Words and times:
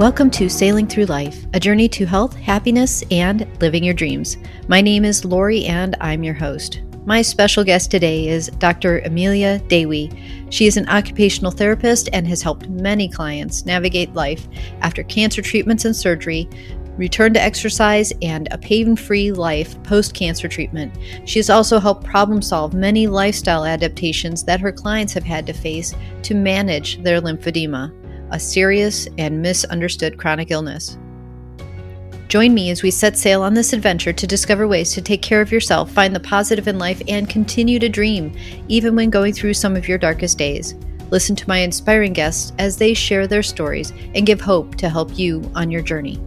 Welcome 0.00 0.30
to 0.30 0.48
Sailing 0.48 0.86
Through 0.86 1.04
Life, 1.04 1.44
a 1.52 1.60
journey 1.60 1.86
to 1.90 2.06
health, 2.06 2.34
happiness, 2.34 3.04
and 3.10 3.46
living 3.60 3.84
your 3.84 3.92
dreams. 3.92 4.38
My 4.66 4.80
name 4.80 5.04
is 5.04 5.26
Lori, 5.26 5.66
and 5.66 5.94
I'm 6.00 6.24
your 6.24 6.32
host. 6.32 6.80
My 7.04 7.20
special 7.20 7.64
guest 7.64 7.90
today 7.90 8.28
is 8.28 8.46
Dr. 8.56 9.00
Amelia 9.00 9.58
Dewi. 9.68 10.10
She 10.48 10.66
is 10.66 10.78
an 10.78 10.88
occupational 10.88 11.50
therapist 11.50 12.08
and 12.14 12.26
has 12.26 12.40
helped 12.40 12.70
many 12.70 13.10
clients 13.10 13.66
navigate 13.66 14.14
life 14.14 14.48
after 14.80 15.02
cancer 15.02 15.42
treatments 15.42 15.84
and 15.84 15.94
surgery, 15.94 16.48
return 16.96 17.34
to 17.34 17.42
exercise, 17.42 18.10
and 18.22 18.48
a 18.52 18.56
pain 18.56 18.96
free 18.96 19.32
life 19.32 19.80
post 19.82 20.14
cancer 20.14 20.48
treatment. 20.48 20.96
She 21.26 21.38
has 21.38 21.50
also 21.50 21.78
helped 21.78 22.06
problem 22.06 22.40
solve 22.40 22.72
many 22.72 23.06
lifestyle 23.06 23.66
adaptations 23.66 24.44
that 24.44 24.60
her 24.60 24.72
clients 24.72 25.12
have 25.12 25.24
had 25.24 25.46
to 25.46 25.52
face 25.52 25.94
to 26.22 26.34
manage 26.34 27.02
their 27.02 27.20
lymphedema 27.20 27.92
a 28.30 28.38
serious 28.38 29.08
and 29.18 29.42
misunderstood 29.42 30.18
chronic 30.18 30.50
illness. 30.50 30.98
Join 32.28 32.54
me 32.54 32.70
as 32.70 32.84
we 32.84 32.92
set 32.92 33.16
sail 33.16 33.42
on 33.42 33.54
this 33.54 33.72
adventure 33.72 34.12
to 34.12 34.26
discover 34.26 34.68
ways 34.68 34.92
to 34.92 35.02
take 35.02 35.20
care 35.20 35.40
of 35.40 35.50
yourself, 35.50 35.90
find 35.90 36.14
the 36.14 36.20
positive 36.20 36.68
in 36.68 36.78
life, 36.78 37.02
and 37.08 37.28
continue 37.28 37.80
to 37.80 37.88
dream, 37.88 38.32
even 38.68 38.94
when 38.94 39.10
going 39.10 39.32
through 39.32 39.54
some 39.54 39.74
of 39.74 39.88
your 39.88 39.98
darkest 39.98 40.38
days. 40.38 40.76
Listen 41.10 41.34
to 41.34 41.48
my 41.48 41.58
inspiring 41.58 42.12
guests 42.12 42.52
as 42.58 42.76
they 42.76 42.94
share 42.94 43.26
their 43.26 43.42
stories 43.42 43.92
and 44.14 44.26
give 44.26 44.40
hope 44.40 44.76
to 44.76 44.88
help 44.88 45.18
you 45.18 45.42
on 45.56 45.72
your 45.72 45.82
journey. 45.82 46.20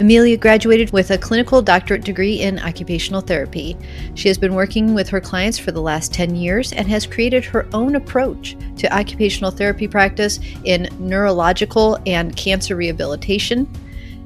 Amelia 0.00 0.36
graduated 0.36 0.92
with 0.92 1.10
a 1.10 1.18
clinical 1.18 1.62
doctorate 1.62 2.04
degree 2.04 2.40
in 2.40 2.58
occupational 2.58 3.20
therapy. 3.20 3.76
She 4.14 4.28
has 4.28 4.38
been 4.38 4.54
working 4.54 4.94
with 4.94 5.08
her 5.10 5.20
clients 5.20 5.58
for 5.58 5.70
the 5.70 5.82
last 5.82 6.12
10 6.12 6.34
years 6.34 6.72
and 6.72 6.88
has 6.88 7.06
created 7.06 7.44
her 7.44 7.66
own 7.72 7.94
approach 7.94 8.56
to 8.78 8.92
occupational 8.92 9.50
therapy 9.50 9.86
practice 9.86 10.40
in 10.64 10.88
neurological 10.98 11.98
and 12.06 12.34
cancer 12.36 12.74
rehabilitation. 12.74 13.68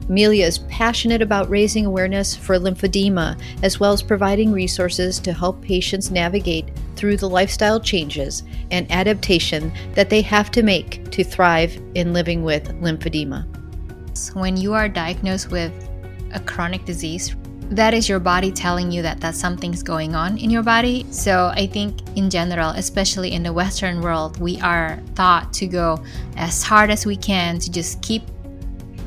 Amelia 0.08 0.46
is 0.46 0.58
passionate 0.70 1.20
about 1.20 1.50
raising 1.50 1.84
awareness 1.84 2.36
for 2.36 2.58
lymphedema 2.58 3.38
as 3.64 3.80
well 3.80 3.92
as 3.92 4.02
providing 4.02 4.52
resources 4.52 5.18
to 5.18 5.32
help 5.32 5.60
patients 5.60 6.12
navigate 6.12 6.70
through 6.94 7.16
the 7.16 7.28
lifestyle 7.28 7.80
changes 7.80 8.44
and 8.70 8.90
adaptation 8.90 9.72
that 9.94 10.08
they 10.08 10.22
have 10.22 10.50
to 10.52 10.62
make 10.62 11.10
to 11.10 11.24
thrive 11.24 11.76
in 11.94 12.12
living 12.12 12.44
with 12.44 12.68
lymphedema. 12.80 13.55
When 14.34 14.56
you 14.56 14.74
are 14.74 14.88
diagnosed 14.88 15.50
with 15.50 15.72
a 16.32 16.40
chronic 16.40 16.84
disease, 16.84 17.36
that 17.70 17.94
is 17.94 18.08
your 18.08 18.20
body 18.20 18.52
telling 18.52 18.92
you 18.92 19.02
that 19.02 19.20
that 19.20 19.34
something's 19.34 19.82
going 19.82 20.14
on 20.14 20.38
in 20.38 20.50
your 20.50 20.62
body. 20.62 21.04
So 21.10 21.52
I 21.54 21.66
think 21.66 22.00
in 22.16 22.30
general, 22.30 22.70
especially 22.70 23.32
in 23.32 23.42
the 23.42 23.52
Western 23.52 24.00
world, 24.00 24.38
we 24.40 24.60
are 24.60 25.00
taught 25.14 25.52
to 25.54 25.66
go 25.66 26.02
as 26.36 26.62
hard 26.62 26.90
as 26.90 27.04
we 27.04 27.16
can 27.16 27.58
to 27.58 27.70
just 27.70 28.00
keep 28.02 28.22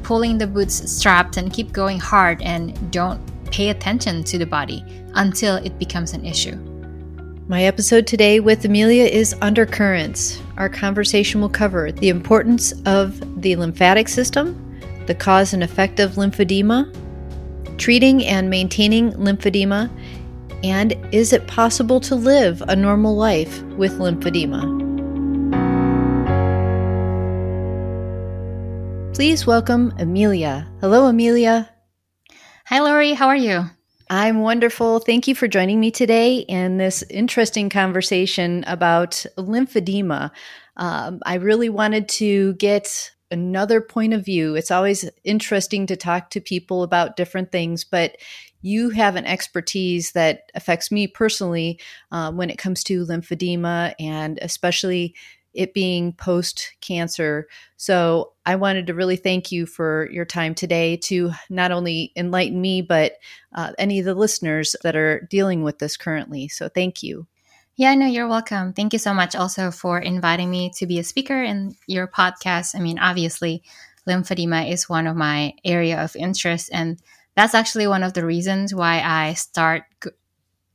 pulling 0.03 0.37
the 0.37 0.47
boots 0.47 0.91
strapped 0.91 1.37
and 1.37 1.53
keep 1.53 1.71
going 1.71 1.99
hard 1.99 2.41
and 2.41 2.91
don't 2.91 3.19
pay 3.51 3.69
attention 3.69 4.23
to 4.25 4.37
the 4.37 4.45
body 4.45 4.83
until 5.15 5.55
it 5.55 5.79
becomes 5.79 6.13
an 6.13 6.25
issue. 6.25 6.55
My 7.47 7.63
episode 7.63 8.05
today 8.05 8.39
with 8.39 8.63
Amelia 8.65 9.05
is 9.05 9.35
Undercurrents. 9.41 10.39
Our 10.57 10.69
conversation 10.69 11.41
will 11.41 11.49
cover 11.49 11.91
the 11.91 12.09
importance 12.09 12.73
of 12.85 13.41
the 13.41 13.55
lymphatic 13.55 14.07
system, 14.07 14.68
the 15.09 15.15
cause 15.15 15.55
and 15.55 15.63
effect 15.63 15.99
of 15.99 16.11
lymphedema, 16.11 16.85
treating 17.79 18.23
and 18.23 18.47
maintaining 18.47 19.11
lymphedema, 19.13 19.89
and 20.63 20.95
is 21.11 21.33
it 21.33 21.47
possible 21.47 21.99
to 21.99 22.13
live 22.13 22.61
a 22.67 22.75
normal 22.75 23.15
life 23.15 23.63
with 23.75 23.91
lymphedema? 23.93 24.77
Please 29.15 29.47
welcome 29.47 29.91
Amelia. 29.97 30.69
Hello, 30.79 31.07
Amelia. 31.07 31.67
Hi, 32.67 32.79
Lori. 32.79 33.13
How 33.13 33.29
are 33.29 33.35
you? 33.35 33.63
I'm 34.11 34.41
wonderful. 34.41 34.99
Thank 34.99 35.27
you 35.27 35.33
for 35.33 35.47
joining 35.47 35.79
me 35.79 35.89
today 35.89 36.37
in 36.37 36.77
this 36.77 37.03
interesting 37.09 37.71
conversation 37.71 38.63
about 38.67 39.25
lymphedema. 39.39 40.29
Um, 40.77 41.19
I 41.25 41.35
really 41.35 41.69
wanted 41.69 42.07
to 42.09 42.53
get 42.53 43.11
another 43.31 43.81
point 43.81 44.13
of 44.13 44.25
view. 44.25 44.55
It's 44.55 44.71
always 44.71 45.09
interesting 45.23 45.85
to 45.87 45.95
talk 45.95 46.29
to 46.31 46.41
people 46.41 46.83
about 46.83 47.15
different 47.15 47.51
things, 47.51 47.83
but 47.83 48.17
you 48.61 48.89
have 48.89 49.15
an 49.15 49.25
expertise 49.25 50.11
that 50.11 50.51
affects 50.55 50.91
me 50.91 51.07
personally 51.07 51.79
uh, 52.11 52.31
when 52.31 52.49
it 52.49 52.57
comes 52.57 52.83
to 52.85 53.05
lymphedema 53.05 53.93
and 53.99 54.39
especially 54.41 55.15
it 55.53 55.73
being 55.73 56.13
post 56.13 56.73
cancer. 56.81 57.47
So 57.77 58.33
I 58.45 58.55
wanted 58.55 58.87
to 58.87 58.93
really 58.93 59.15
thank 59.15 59.51
you 59.51 59.65
for 59.65 60.09
your 60.11 60.25
time 60.25 60.53
today 60.53 60.97
to 60.97 61.31
not 61.49 61.71
only 61.71 62.11
enlighten 62.15 62.61
me, 62.61 62.81
but 62.81 63.13
uh, 63.53 63.71
any 63.79 63.99
of 63.99 64.05
the 64.05 64.13
listeners 64.13 64.75
that 64.83 64.95
are 64.95 65.21
dealing 65.29 65.63
with 65.63 65.79
this 65.79 65.97
currently. 65.97 66.47
So 66.49 66.69
thank 66.69 67.01
you. 67.01 67.27
Yeah, 67.79 67.95
no, 67.95 68.07
you're 68.07 68.27
welcome. 68.27 68.73
Thank 68.73 68.91
you 68.91 68.99
so 68.99 69.13
much 69.13 69.37
also 69.37 69.71
for 69.71 69.99
inviting 69.99 70.51
me 70.51 70.69
to 70.75 70.85
be 70.85 70.99
a 70.99 71.03
speaker 71.05 71.41
in 71.41 71.77
your 71.87 72.09
podcast. 72.09 72.75
I 72.75 72.79
mean, 72.79 72.99
obviously, 72.99 73.63
lymphedema 74.05 74.69
is 74.69 74.89
one 74.89 75.07
of 75.07 75.15
my 75.15 75.53
area 75.63 75.97
of 75.97 76.13
interest 76.17 76.69
and 76.73 76.99
that's 77.37 77.55
actually 77.55 77.87
one 77.87 78.03
of 78.03 78.11
the 78.11 78.25
reasons 78.25 78.75
why 78.75 78.99
I 78.99 79.33
start 79.33 79.83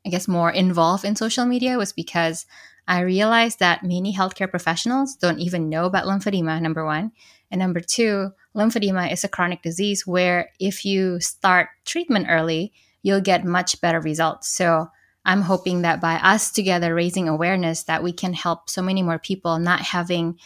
I 0.07 0.09
guess 0.09 0.27
more 0.27 0.51
involved 0.51 1.05
in 1.05 1.15
social 1.15 1.45
media 1.45 1.77
was 1.77 1.93
because 1.93 2.47
I 2.89 3.01
realized 3.01 3.59
that 3.59 3.83
many 3.83 4.15
healthcare 4.15 4.49
professionals 4.49 5.15
don't 5.15 5.41
even 5.41 5.69
know 5.69 5.85
about 5.85 6.07
lymphedema 6.07 6.59
number 6.63 6.87
1 6.87 7.13
and 7.51 7.59
number 7.59 7.81
2 7.81 8.31
lymphedema 8.57 9.13
is 9.13 9.25
a 9.25 9.29
chronic 9.29 9.61
disease 9.61 10.07
where 10.07 10.53
if 10.59 10.87
you 10.87 11.21
start 11.21 11.69
treatment 11.85 12.29
early 12.31 12.73
you'll 13.03 13.21
get 13.21 13.45
much 13.45 13.79
better 13.83 14.01
results. 14.01 14.49
So 14.49 14.89
I'm 15.25 15.43
hoping 15.43 15.83
that 15.83 16.01
by 16.01 16.15
us 16.17 16.51
together 16.51 16.95
raising 16.95 17.29
awareness 17.29 17.85
that 17.85 18.03
we 18.03 18.12
can 18.12 18.33
help 18.33 18.69
so 18.69 18.83
many 18.83 19.03
more 19.03 19.19
people 19.19 19.59
not 19.59 19.81
having 19.81 20.39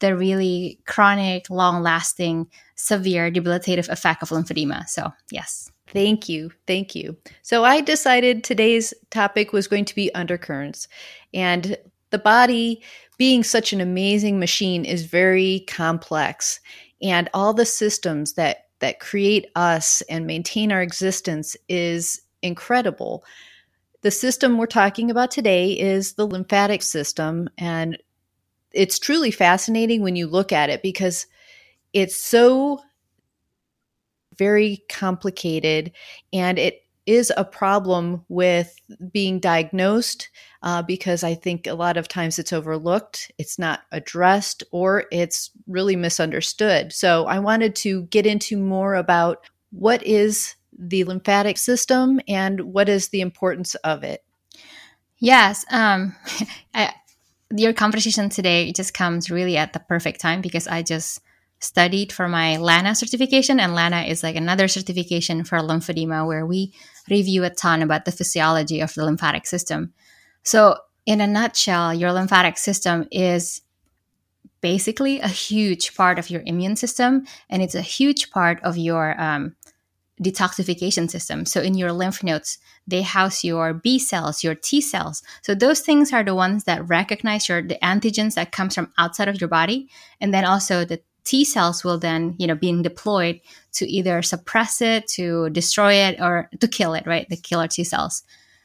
the 0.00 0.16
really 0.16 0.80
chronic, 0.86 1.48
long 1.50 1.82
lasting, 1.82 2.48
severe, 2.74 3.30
debilitative 3.30 3.88
effect 3.88 4.22
of 4.22 4.30
lymphedema. 4.30 4.86
So, 4.88 5.12
yes. 5.30 5.70
Thank 5.86 6.28
you. 6.28 6.50
Thank 6.66 6.94
you. 6.94 7.16
So, 7.42 7.64
I 7.64 7.80
decided 7.80 8.42
today's 8.42 8.92
topic 9.10 9.52
was 9.52 9.68
going 9.68 9.84
to 9.84 9.94
be 9.94 10.14
undercurrents. 10.14 10.88
And 11.32 11.76
the 12.10 12.18
body, 12.18 12.82
being 13.18 13.44
such 13.44 13.72
an 13.72 13.80
amazing 13.80 14.38
machine, 14.38 14.84
is 14.84 15.04
very 15.04 15.64
complex. 15.68 16.60
And 17.00 17.30
all 17.32 17.54
the 17.54 17.66
systems 17.66 18.32
that, 18.34 18.66
that 18.80 19.00
create 19.00 19.46
us 19.54 20.02
and 20.10 20.26
maintain 20.26 20.72
our 20.72 20.82
existence 20.82 21.56
is 21.68 22.20
incredible. 22.42 23.24
The 24.04 24.10
system 24.10 24.58
we're 24.58 24.66
talking 24.66 25.10
about 25.10 25.30
today 25.30 25.72
is 25.72 26.12
the 26.12 26.26
lymphatic 26.26 26.82
system. 26.82 27.48
And 27.56 27.96
it's 28.70 28.98
truly 28.98 29.30
fascinating 29.30 30.02
when 30.02 30.14
you 30.14 30.26
look 30.26 30.52
at 30.52 30.68
it 30.68 30.82
because 30.82 31.26
it's 31.94 32.14
so 32.14 32.80
very 34.36 34.84
complicated 34.90 35.90
and 36.34 36.58
it 36.58 36.82
is 37.06 37.32
a 37.34 37.46
problem 37.46 38.22
with 38.28 38.78
being 39.10 39.40
diagnosed 39.40 40.28
uh, 40.62 40.82
because 40.82 41.24
I 41.24 41.34
think 41.34 41.66
a 41.66 41.72
lot 41.72 41.96
of 41.96 42.06
times 42.06 42.38
it's 42.38 42.52
overlooked, 42.52 43.32
it's 43.38 43.58
not 43.58 43.84
addressed, 43.90 44.64
or 44.70 45.04
it's 45.12 45.50
really 45.66 45.96
misunderstood. 45.96 46.92
So 46.92 47.24
I 47.24 47.38
wanted 47.38 47.74
to 47.76 48.02
get 48.04 48.26
into 48.26 48.58
more 48.58 48.96
about 48.96 49.46
what 49.70 50.02
is 50.02 50.56
the 50.78 51.04
lymphatic 51.04 51.58
system 51.58 52.20
and 52.28 52.60
what 52.60 52.88
is 52.88 53.08
the 53.08 53.20
importance 53.20 53.74
of 53.76 54.04
it? 54.04 54.24
Yes. 55.18 55.64
Um, 55.70 56.14
I, 56.74 56.92
your 57.56 57.72
conversation 57.72 58.28
today 58.28 58.72
just 58.72 58.94
comes 58.94 59.30
really 59.30 59.56
at 59.56 59.72
the 59.72 59.80
perfect 59.80 60.20
time 60.20 60.40
because 60.40 60.66
I 60.66 60.82
just 60.82 61.20
studied 61.60 62.12
for 62.12 62.28
my 62.28 62.56
LANA 62.56 62.94
certification, 62.94 63.58
and 63.58 63.74
LANA 63.74 64.02
is 64.02 64.22
like 64.22 64.36
another 64.36 64.68
certification 64.68 65.44
for 65.44 65.58
lymphedema 65.58 66.26
where 66.26 66.44
we 66.44 66.74
review 67.08 67.44
a 67.44 67.50
ton 67.50 67.82
about 67.82 68.04
the 68.04 68.12
physiology 68.12 68.80
of 68.80 68.92
the 68.94 69.04
lymphatic 69.04 69.46
system. 69.46 69.92
So, 70.42 70.76
in 71.06 71.20
a 71.20 71.26
nutshell, 71.26 71.94
your 71.94 72.12
lymphatic 72.12 72.58
system 72.58 73.06
is 73.10 73.62
basically 74.60 75.20
a 75.20 75.28
huge 75.28 75.94
part 75.94 76.18
of 76.18 76.30
your 76.30 76.42
immune 76.44 76.76
system, 76.76 77.26
and 77.48 77.62
it's 77.62 77.74
a 77.74 77.82
huge 77.82 78.30
part 78.30 78.62
of 78.62 78.76
your 78.76 79.18
um, 79.20 79.54
detoxification 80.22 81.10
system. 81.10 81.44
So 81.44 81.60
in 81.60 81.74
your 81.74 81.92
lymph 81.92 82.22
nodes, 82.22 82.58
they 82.86 83.02
house 83.02 83.42
your 83.42 83.74
B 83.74 83.98
cells, 83.98 84.44
your 84.44 84.54
T 84.54 84.80
cells. 84.80 85.22
So 85.42 85.54
those 85.54 85.80
things 85.80 86.12
are 86.12 86.22
the 86.22 86.34
ones 86.34 86.64
that 86.64 86.88
recognize 86.88 87.48
your 87.48 87.62
the 87.62 87.78
antigens 87.82 88.34
that 88.34 88.52
comes 88.52 88.74
from 88.74 88.92
outside 88.96 89.28
of 89.28 89.40
your 89.40 89.48
body, 89.48 89.88
and 90.20 90.32
then 90.32 90.44
also 90.44 90.84
the 90.84 91.00
T 91.24 91.44
cells 91.44 91.82
will 91.82 91.98
then, 91.98 92.34
you 92.38 92.46
know, 92.46 92.54
being 92.54 92.82
deployed 92.82 93.40
to 93.72 93.86
either 93.86 94.22
suppress 94.22 94.82
it, 94.82 95.08
to 95.08 95.50
destroy 95.50 95.94
it, 95.94 96.20
or 96.20 96.50
to 96.60 96.68
kill 96.68 96.94
it, 96.94 97.06
right? 97.06 97.28
The 97.28 97.36
killer 97.36 97.66
T 97.66 97.82
cells. 97.82 98.22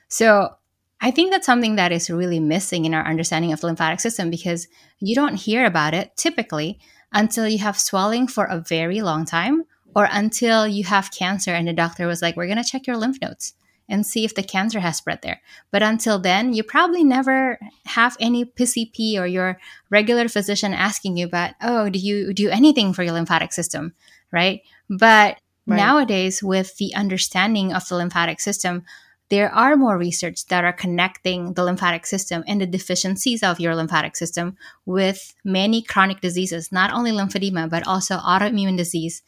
So 0.10 0.56
I 1.02 1.12
think 1.12 1.31
that's 1.31 1.45
something 1.45 1.78
that 1.78 1.92
is 1.92 2.10
really 2.10 2.40
missing 2.40 2.86
in 2.86 2.94
our 2.94 3.06
understanding 3.06 3.54
of 3.54 3.62
the 3.62 3.68
lymphatic 3.68 4.02
system 4.02 4.30
because 4.30 4.68
you 5.00 5.16
don't 5.16 5.36
hear 5.36 5.66
about 5.66 5.94
it 5.94 6.16
typically 6.18 6.80
until 7.13 7.48
you 7.48 7.60
have 7.60 7.80
swelling 7.80 8.28
for 8.28 8.45
a 8.45 8.60
very 8.60 9.02
long 9.02 9.25
time 9.25 9.63
or 9.95 10.07
until 10.12 10.68
you 10.68 10.83
have 10.83 11.12
cancer 11.12 11.51
and 11.51 11.68
the 11.68 11.74
doctor 11.74 12.07
was 12.07 12.21
like, 12.21 12.36
we're 12.36 12.47
going 12.47 12.62
to 12.62 12.69
check 12.69 12.88
your 12.88 12.97
lymph 12.97 13.21
nodes 13.21 13.53
and 13.89 14.06
see 14.06 14.24
if 14.24 14.36
the 14.36 14.44
cancer 14.44 14.80
has 14.80 14.97
spread 14.97 15.21
there. 15.24 15.41
But 15.71 15.81
until 15.81 16.19
then, 16.19 16.53
you 16.53 16.63
probably 16.63 17.03
never 17.03 17.59
have 17.86 18.15
any 18.19 18.45
PCP 18.45 19.19
or 19.19 19.25
your 19.25 19.59
regular 19.89 20.27
physician 20.30 20.74
asking 20.74 21.18
you 21.18 21.25
about, 21.25 21.56
oh, 21.62 21.89
do 21.89 21.97
you 21.97 22.33
do 22.33 22.50
anything 22.50 22.94
for 22.94 23.03
your 23.03 23.13
lymphatic 23.13 23.51
system, 23.51 23.94
right? 24.31 24.62
But 24.89 25.39
right. 25.65 25.77
nowadays, 25.77 26.44
with 26.44 26.77
the 26.77 26.94
understanding 26.94 27.74
of 27.74 27.88
the 27.88 27.95
lymphatic 27.95 28.39
system, 28.39 28.85
there 29.30 29.53
are 29.53 29.75
more 29.75 29.97
research 29.97 30.45
that 30.47 30.63
are 30.63 30.74
connecting 30.74 31.53
the 31.53 31.63
lymphatic 31.63 32.06
system 32.06 32.44
and 32.47 32.62
the 32.62 32.65
deficiencies 32.65 33.44
of 33.44 33.59
your 33.59 33.75
lymphatic 33.75 34.15
system 34.15 34.57
with 34.85 35.35
many 35.44 35.81
chronic 35.83 36.19
diseases, 36.19 36.71
not 36.71 36.92
only 36.92 37.12
lymphedema, 37.12 37.69
but 37.69 37.85
also 37.88 38.18
autoimmune 38.18 38.75
disease. 38.75 39.21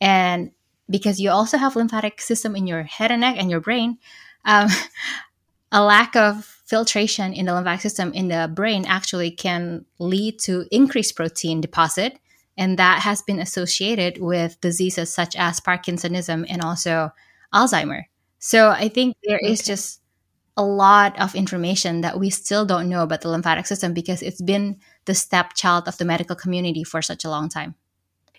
And 0.00 0.52
because 0.88 1.20
you 1.20 1.30
also 1.30 1.58
have 1.58 1.76
lymphatic 1.76 2.20
system 2.20 2.54
in 2.54 2.66
your 2.66 2.84
head 2.84 3.10
and 3.10 3.20
neck 3.20 3.36
and 3.38 3.50
your 3.50 3.60
brain, 3.60 3.98
um, 4.44 4.68
a 5.72 5.82
lack 5.82 6.14
of 6.16 6.44
filtration 6.44 7.32
in 7.32 7.46
the 7.46 7.54
lymphatic 7.54 7.80
system 7.80 8.12
in 8.12 8.28
the 8.28 8.50
brain 8.52 8.84
actually 8.86 9.30
can 9.30 9.84
lead 9.98 10.38
to 10.40 10.66
increased 10.70 11.16
protein 11.16 11.60
deposit. 11.60 12.18
And 12.56 12.78
that 12.78 13.02
has 13.02 13.22
been 13.22 13.38
associated 13.38 14.20
with 14.20 14.60
diseases 14.60 15.12
such 15.12 15.36
as 15.36 15.60
Parkinsonism 15.60 16.46
and 16.48 16.62
also 16.62 17.10
Alzheimer. 17.54 18.04
So 18.38 18.70
I 18.70 18.88
think 18.88 19.16
there 19.24 19.38
okay. 19.42 19.52
is 19.52 19.62
just 19.62 20.00
a 20.56 20.64
lot 20.64 21.18
of 21.20 21.34
information 21.34 22.00
that 22.00 22.18
we 22.18 22.30
still 22.30 22.64
don't 22.64 22.88
know 22.88 23.02
about 23.02 23.20
the 23.20 23.28
lymphatic 23.28 23.66
system 23.66 23.92
because 23.92 24.22
it's 24.22 24.40
been 24.40 24.78
the 25.04 25.14
stepchild 25.14 25.86
of 25.86 25.98
the 25.98 26.04
medical 26.04 26.34
community 26.34 26.82
for 26.82 27.02
such 27.02 27.24
a 27.24 27.30
long 27.30 27.48
time. 27.48 27.74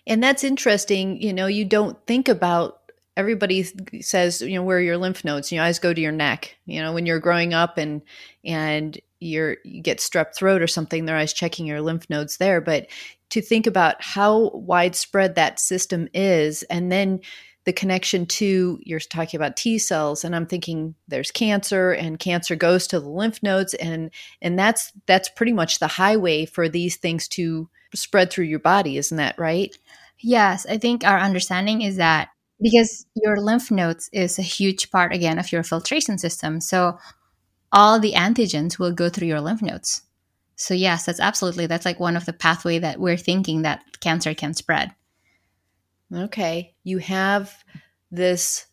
And 0.08 0.22
that's 0.22 0.42
interesting. 0.42 1.20
You 1.22 1.32
know, 1.32 1.46
you 1.46 1.64
don't 1.64 1.96
think 2.06 2.28
about 2.28 2.80
everybody 3.16 3.64
says, 4.00 4.40
you 4.40 4.54
know, 4.54 4.62
where 4.62 4.78
are 4.78 4.80
your 4.80 4.96
lymph 4.96 5.24
nodes? 5.24 5.52
You 5.52 5.60
always 5.60 5.78
go 5.78 5.92
to 5.92 6.00
your 6.00 6.12
neck. 6.12 6.56
You 6.66 6.80
know, 6.80 6.92
when 6.92 7.04
you're 7.04 7.20
growing 7.20 7.52
up 7.52 7.76
and 7.76 8.02
and 8.44 8.98
you're 9.20 9.58
you 9.64 9.82
get 9.82 9.98
strep 9.98 10.34
throat 10.34 10.62
or 10.62 10.66
something, 10.66 11.04
they're 11.04 11.16
always 11.16 11.32
checking 11.32 11.66
your 11.66 11.82
lymph 11.82 12.08
nodes 12.08 12.38
there. 12.38 12.60
But 12.60 12.86
to 13.30 13.42
think 13.42 13.66
about 13.66 13.96
how 14.02 14.50
widespread 14.54 15.34
that 15.34 15.60
system 15.60 16.08
is, 16.14 16.62
and 16.64 16.90
then 16.90 17.20
the 17.68 17.72
connection 17.74 18.24
to 18.24 18.78
you're 18.82 18.98
talking 18.98 19.36
about 19.36 19.56
T 19.56 19.78
cells 19.78 20.24
and 20.24 20.34
I'm 20.34 20.46
thinking 20.46 20.94
there's 21.08 21.30
cancer 21.30 21.90
and 21.92 22.18
cancer 22.18 22.56
goes 22.56 22.86
to 22.86 22.98
the 22.98 23.10
lymph 23.10 23.42
nodes 23.42 23.74
and 23.74 24.10
and 24.40 24.58
that's 24.58 24.90
that's 25.04 25.28
pretty 25.28 25.52
much 25.52 25.78
the 25.78 25.86
highway 25.86 26.46
for 26.46 26.70
these 26.70 26.96
things 26.96 27.28
to 27.28 27.68
spread 27.94 28.30
through 28.30 28.46
your 28.46 28.58
body 28.58 28.96
isn't 28.96 29.18
that 29.18 29.38
right? 29.38 29.76
Yes, 30.20 30.66
I 30.66 30.78
think 30.78 31.04
our 31.04 31.18
understanding 31.18 31.82
is 31.82 31.96
that 31.96 32.28
because 32.60 33.06
your 33.14 33.40
lymph 33.40 33.70
nodes 33.70 34.10
is 34.12 34.38
a 34.38 34.42
huge 34.42 34.90
part 34.90 35.14
again 35.14 35.38
of 35.38 35.52
your 35.52 35.62
filtration 35.62 36.18
system. 36.18 36.60
So 36.60 36.98
all 37.72 38.00
the 38.00 38.14
antigens 38.14 38.78
will 38.78 38.92
go 38.92 39.08
through 39.08 39.28
your 39.28 39.40
lymph 39.40 39.62
nodes. 39.62 40.02
So 40.56 40.74
yes, 40.74 41.06
that's 41.06 41.20
absolutely 41.20 41.66
that's 41.66 41.84
like 41.84 42.00
one 42.00 42.16
of 42.16 42.26
the 42.26 42.32
pathway 42.32 42.80
that 42.80 42.98
we're 42.98 43.16
thinking 43.16 43.62
that 43.62 44.00
cancer 44.00 44.34
can 44.34 44.54
spread. 44.54 44.92
Okay. 46.12 46.74
You 46.82 46.98
have 46.98 47.54
this 48.10 48.66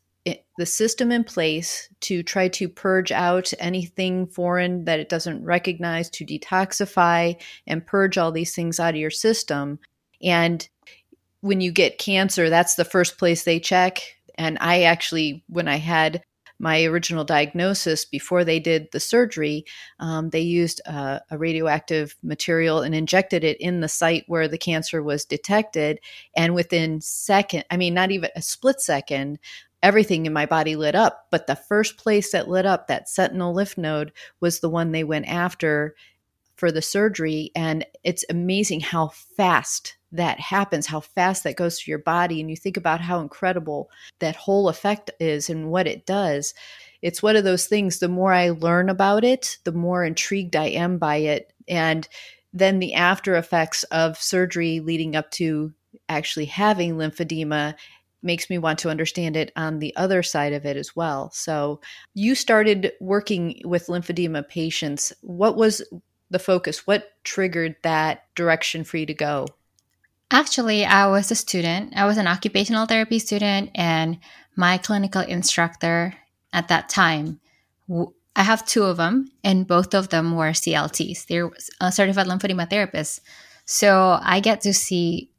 the 0.58 0.66
system 0.66 1.12
in 1.12 1.24
place 1.24 1.90
to 2.00 2.24
try 2.24 2.48
to 2.48 2.68
purge 2.68 3.12
out 3.12 3.54
anything 3.60 4.26
foreign 4.26 4.86
that 4.86 5.00
it 5.00 5.10
doesn't 5.10 5.44
recognize 5.44 6.10
to 6.10 6.26
detoxify 6.26 7.40
and 7.68 7.86
purge 7.86 8.18
all 8.18 8.32
these 8.32 8.56
things 8.56 8.80
out 8.80 8.96
of 8.96 9.00
your 9.00 9.12
system 9.12 9.78
and 10.24 10.68
when 11.46 11.62
you 11.62 11.72
get 11.72 12.00
cancer 12.00 12.50
that's 12.50 12.76
the 12.76 12.86
first 12.86 13.18
place 13.18 13.44
they 13.44 13.60
check 13.60 14.02
and 14.38 14.58
i 14.62 14.82
actually 14.82 15.44
when 15.48 15.68
i 15.68 15.78
had 15.78 16.22
my 16.60 16.84
original 16.84 17.24
diagnosis 17.24 18.06
before 18.06 18.44
they 18.44 18.60
did 18.60 18.88
the 18.92 19.00
surgery, 19.00 19.66
um, 20.00 20.30
they 20.30 20.40
used 20.40 20.82
a, 20.86 21.22
a, 21.30 21.38
radioactive 21.38 22.16
material 22.24 22.82
and 22.82 22.96
injected 22.96 23.44
it 23.44 23.60
in 23.60 23.82
the 23.82 23.90
site 23.90 24.24
where 24.28 24.48
the 24.48 24.58
cancer 24.58 25.04
was 25.04 25.26
detected. 25.26 26.00
And 26.36 26.56
within 26.56 27.02
second, 27.02 27.66
I 27.70 27.78
mean, 27.78 27.94
not 27.94 28.12
even 28.12 28.30
a 28.36 28.42
split 28.42 28.80
second, 28.80 29.40
everything 29.84 30.26
in 30.26 30.34
my 30.34 30.46
body 30.46 30.76
lit 30.76 30.96
up. 30.96 31.28
But 31.30 31.48
the 31.48 31.56
first 31.56 31.98
place 31.98 32.32
that 32.32 32.48
lit 32.48 32.66
up, 32.66 32.88
that 32.88 33.10
sentinel 33.10 33.54
lymph 33.54 33.78
node, 33.78 34.14
was 34.40 34.60
the 34.60 34.70
one 34.70 34.92
they 34.92 35.04
went 35.04 35.28
after 35.28 35.96
for 36.56 36.72
the 36.72 36.82
surgery. 36.82 37.52
And 37.54 37.86
it's 38.04 38.24
amazing 38.30 38.80
how 38.80 39.10
fast 39.36 39.98
that 40.16 40.40
happens, 40.40 40.88
how 40.88 41.00
fast 41.00 41.44
that 41.44 41.56
goes 41.56 41.80
through 41.80 41.92
your 41.92 42.00
body, 42.00 42.40
and 42.40 42.50
you 42.50 42.56
think 42.56 42.78
about 42.78 43.02
how 43.02 43.20
incredible 43.20 43.90
that 44.20 44.36
whole 44.36 44.70
effect 44.70 45.12
is 45.20 45.50
and 45.50 45.70
what 45.70 45.88
it 45.88 46.06
does. 46.06 46.54
It's 47.02 47.24
one 47.24 47.36
of 47.36 47.44
those 47.44 47.68
things, 47.68 48.00
the 48.00 48.08
more 48.08 48.34
I 48.34 48.50
learn 48.50 48.90
about 48.90 49.24
it, 49.24 49.58
the 49.64 49.72
more 49.72 50.04
intrigued 50.04 50.56
I 50.56 50.68
am 50.68 50.98
by 50.98 51.18
it. 51.18 51.54
And 51.68 52.08
then 52.54 52.80
the 52.80 52.94
after 52.94 53.36
effects 53.36 53.84
of 53.86 54.18
surgery 54.18 54.80
leading 54.80 55.16
up 55.16 55.30
to 55.32 55.74
actually 56.10 56.46
having 56.46 56.96
lymphedema 56.96 57.76
makes 58.24 58.50
me 58.50 58.58
want 58.58 58.80
to 58.80 58.90
understand 58.90 59.38
it 59.38 59.52
on 59.56 59.80
the 59.80 59.96
other 59.96 60.24
side 60.24 60.54
of 60.54 60.66
it 60.66 60.78
as 60.78 60.96
well. 60.96 61.30
So, 61.32 61.80
you 62.14 62.34
started 62.34 62.92
working 63.00 63.62
with 63.64 63.88
lymphedema 63.88 64.48
patients. 64.48 65.14
What 65.22 65.56
was 65.56 65.82
the 66.32 66.40
focus? 66.40 66.88
What 66.88 67.12
triggered 67.24 67.76
that 67.84 68.24
direction 68.36 68.84
for 68.84 68.98
you 68.98 69.06
to 69.06 69.14
go? 69.14 69.46
Actually, 70.32 70.86
I 70.86 71.08
was 71.08 71.30
a 71.32 71.36
student. 71.36 71.94
I 71.96 72.06
was 72.06 72.18
an 72.18 72.28
occupational 72.28 72.88
therapy 72.88 73.20
student, 73.20 73.70
and 73.76 74.20
my 74.56 74.78
clinical 74.78 75.22
instructor 75.22 76.16
at 76.52 76.68
that 76.70 76.90
time, 76.90 77.40
I 78.36 78.44
have 78.44 78.66
two 78.66 78.84
of 78.84 78.98
them, 78.98 79.32
and 79.44 79.68
both 79.68 79.94
of 79.94 80.10
them 80.10 80.36
were 80.36 80.52
CLTs. 80.52 81.28
They're 81.28 81.52
uh, 81.80 81.92
certified 81.92 82.28
lymphedema 82.28 82.70
therapists. 82.70 83.20
So 83.66 84.20
I 84.22 84.40
get 84.40 84.62
to 84.62 84.74
see 84.74 85.32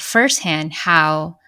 firsthand 0.00 0.72
how 0.72 1.38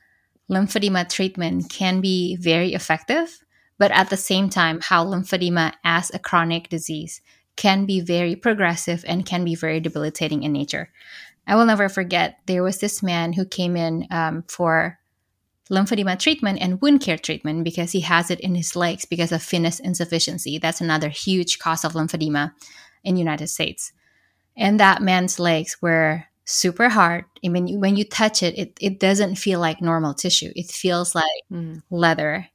lymphedema 0.50 1.08
treatment 1.08 1.68
can 1.68 2.00
be 2.00 2.36
very 2.36 2.72
effective, 2.72 3.38
but 3.76 3.90
at 3.90 4.08
the 4.08 4.16
same 4.16 4.48
time, 4.48 4.80
how 4.80 5.04
lymphedema 5.04 5.74
as 5.84 6.10
a 6.14 6.18
chronic 6.18 6.68
disease 6.68 7.20
can 7.56 7.86
be 7.86 8.00
very 8.00 8.36
progressive 8.36 9.04
and 9.06 9.26
can 9.26 9.44
be 9.44 9.54
very 9.54 9.80
debilitating 9.80 10.42
in 10.42 10.52
nature. 10.52 10.90
I 11.48 11.56
will 11.56 11.64
never 11.64 11.88
forget 11.88 12.38
there 12.46 12.62
was 12.62 12.78
this 12.78 13.02
man 13.02 13.32
who 13.32 13.44
came 13.46 13.76
in 13.76 14.06
um, 14.10 14.44
for 14.48 14.98
lymphedema 15.70 16.18
treatment 16.18 16.58
and 16.60 16.80
wound 16.80 17.00
care 17.00 17.18
treatment 17.18 17.64
because 17.64 17.92
he 17.92 18.00
has 18.00 18.30
it 18.30 18.40
in 18.40 18.54
his 18.54 18.76
legs 18.76 19.04
because 19.04 19.32
of 19.32 19.42
venous 19.42 19.80
insufficiency. 19.80 20.58
That's 20.58 20.80
another 20.80 21.08
huge 21.08 21.58
cause 21.58 21.84
of 21.84 21.94
lymphedema 21.94 22.52
in 23.02 23.14
the 23.14 23.20
United 23.20 23.48
States. 23.48 23.92
And 24.56 24.78
that 24.78 25.02
man's 25.02 25.38
legs 25.38 25.78
were 25.80 26.24
super 26.44 26.88
hard. 26.88 27.24
I 27.44 27.48
mean, 27.48 27.80
when 27.80 27.96
you 27.96 28.04
touch 28.04 28.42
it, 28.42 28.58
it, 28.58 28.78
it 28.80 29.00
doesn't 29.00 29.36
feel 29.36 29.60
like 29.60 29.80
normal 29.80 30.14
tissue. 30.14 30.52
It 30.54 30.66
feels 30.66 31.14
like 31.14 31.24
mm. 31.50 31.82
leather. 31.90 32.48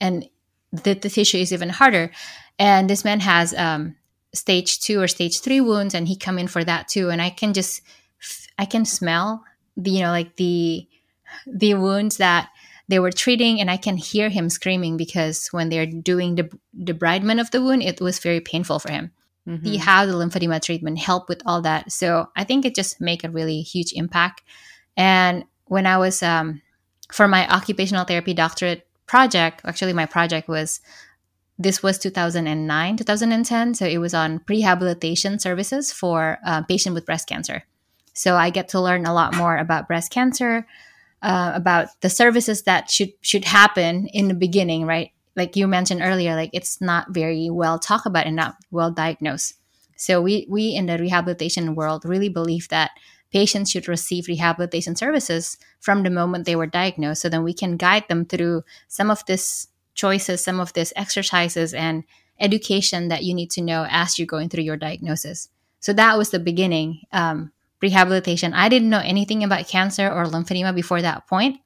And 0.00 0.28
the, 0.72 0.94
the 0.94 1.10
tissue 1.10 1.38
is 1.38 1.52
even 1.52 1.68
harder. 1.68 2.10
And 2.58 2.88
this 2.88 3.04
man 3.04 3.20
has 3.20 3.54
um, 3.54 3.96
stage 4.34 4.80
two 4.80 5.00
or 5.00 5.08
stage 5.08 5.40
three 5.40 5.60
wounds, 5.60 5.94
and 5.94 6.06
he 6.06 6.16
come 6.16 6.38
in 6.38 6.48
for 6.48 6.62
that 6.64 6.88
too. 6.88 7.10
And 7.10 7.22
I 7.22 7.30
can 7.30 7.52
just 7.54 7.82
I 8.58 8.64
can 8.64 8.84
smell 8.84 9.44
the, 9.76 9.90
you 9.90 10.00
know, 10.00 10.10
like 10.10 10.36
the 10.36 10.86
the 11.46 11.74
wounds 11.74 12.16
that 12.16 12.48
they 12.88 12.98
were 12.98 13.12
treating 13.12 13.60
and 13.60 13.70
I 13.70 13.76
can 13.76 13.96
hear 13.96 14.30
him 14.30 14.48
screaming 14.48 14.96
because 14.96 15.48
when 15.48 15.68
they're 15.68 15.86
doing 15.86 16.36
the 16.36 16.50
debridement 16.76 17.40
of 17.40 17.50
the 17.50 17.62
wound, 17.62 17.82
it 17.82 18.00
was 18.00 18.18
very 18.18 18.40
painful 18.40 18.78
for 18.78 18.90
him. 18.90 19.12
Mm-hmm. 19.46 19.64
The 19.64 19.76
how 19.76 20.06
the 20.06 20.12
lymphedema 20.12 20.60
treatment 20.62 20.98
help 20.98 21.28
with 21.28 21.42
all 21.46 21.62
that. 21.62 21.92
So 21.92 22.30
I 22.34 22.44
think 22.44 22.64
it 22.64 22.74
just 22.74 23.00
make 23.00 23.24
a 23.24 23.30
really 23.30 23.60
huge 23.60 23.92
impact. 23.92 24.42
And 24.96 25.44
when 25.66 25.86
I 25.86 25.98
was 25.98 26.22
um, 26.22 26.62
for 27.12 27.28
my 27.28 27.46
occupational 27.48 28.04
therapy 28.04 28.34
doctorate 28.34 28.86
project, 29.06 29.60
actually 29.64 29.92
my 29.92 30.06
project 30.06 30.48
was 30.48 30.80
this 31.58 31.82
was 31.82 31.98
2009 31.98 32.96
2010 32.96 33.74
so 33.74 33.84
it 33.84 33.98
was 33.98 34.14
on 34.14 34.38
prehabilitation 34.38 35.40
services 35.40 35.92
for 35.92 36.38
uh, 36.46 36.62
patient 36.62 36.94
with 36.94 37.04
breast 37.04 37.26
cancer 37.26 37.64
so 38.18 38.34
I 38.34 38.50
get 38.50 38.68
to 38.70 38.80
learn 38.80 39.06
a 39.06 39.14
lot 39.14 39.36
more 39.36 39.56
about 39.56 39.86
breast 39.86 40.10
cancer, 40.10 40.66
uh, 41.22 41.52
about 41.54 41.88
the 42.00 42.10
services 42.10 42.62
that 42.62 42.90
should 42.90 43.12
should 43.20 43.44
happen 43.44 44.08
in 44.08 44.26
the 44.26 44.34
beginning, 44.34 44.86
right? 44.86 45.12
Like 45.36 45.54
you 45.54 45.68
mentioned 45.68 46.02
earlier, 46.02 46.34
like 46.34 46.50
it's 46.52 46.80
not 46.80 47.10
very 47.10 47.48
well 47.48 47.78
talked 47.78 48.06
about 48.06 48.26
and 48.26 48.34
not 48.34 48.56
well 48.72 48.90
diagnosed. 48.90 49.54
So 49.96 50.20
we 50.20 50.46
we 50.50 50.74
in 50.74 50.86
the 50.86 50.98
rehabilitation 50.98 51.76
world 51.76 52.04
really 52.04 52.28
believe 52.28 52.68
that 52.70 52.90
patients 53.30 53.70
should 53.70 53.86
receive 53.86 54.26
rehabilitation 54.26 54.96
services 54.96 55.56
from 55.78 56.02
the 56.02 56.10
moment 56.10 56.44
they 56.44 56.56
were 56.56 56.66
diagnosed, 56.66 57.22
so 57.22 57.28
then 57.28 57.44
we 57.44 57.54
can 57.54 57.76
guide 57.76 58.08
them 58.08 58.24
through 58.24 58.64
some 58.88 59.10
of 59.10 59.24
this 59.26 59.68
choices, 59.94 60.42
some 60.42 60.58
of 60.58 60.72
these 60.72 60.92
exercises 60.96 61.72
and 61.72 62.02
education 62.40 63.08
that 63.08 63.22
you 63.22 63.34
need 63.34 63.50
to 63.50 63.62
know 63.62 63.86
as 63.90 64.18
you're 64.18 64.26
going 64.26 64.48
through 64.48 64.64
your 64.64 64.76
diagnosis. 64.76 65.48
So 65.80 65.92
that 65.92 66.18
was 66.18 66.30
the 66.30 66.38
beginning. 66.38 67.02
Um, 67.12 67.52
rehabilitation. 67.80 68.54
I 68.54 68.68
didn't 68.68 68.90
know 68.90 69.02
anything 69.04 69.44
about 69.44 69.68
cancer 69.68 70.08
or 70.08 70.24
lymphedema 70.24 70.74
before 70.74 71.02
that 71.02 71.26
point. 71.26 71.60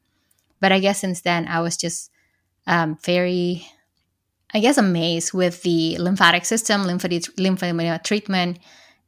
But 0.60 0.72
I 0.72 0.78
guess 0.78 1.00
since 1.00 1.22
then, 1.22 1.48
I 1.48 1.60
was 1.60 1.76
just 1.76 2.10
um, 2.66 2.96
very, 3.04 3.66
I 4.54 4.60
guess, 4.60 4.78
amazed 4.78 5.32
with 5.32 5.62
the 5.62 5.98
lymphatic 5.98 6.44
system, 6.44 6.82
lymphedema 6.84 8.04
treatment, 8.04 8.58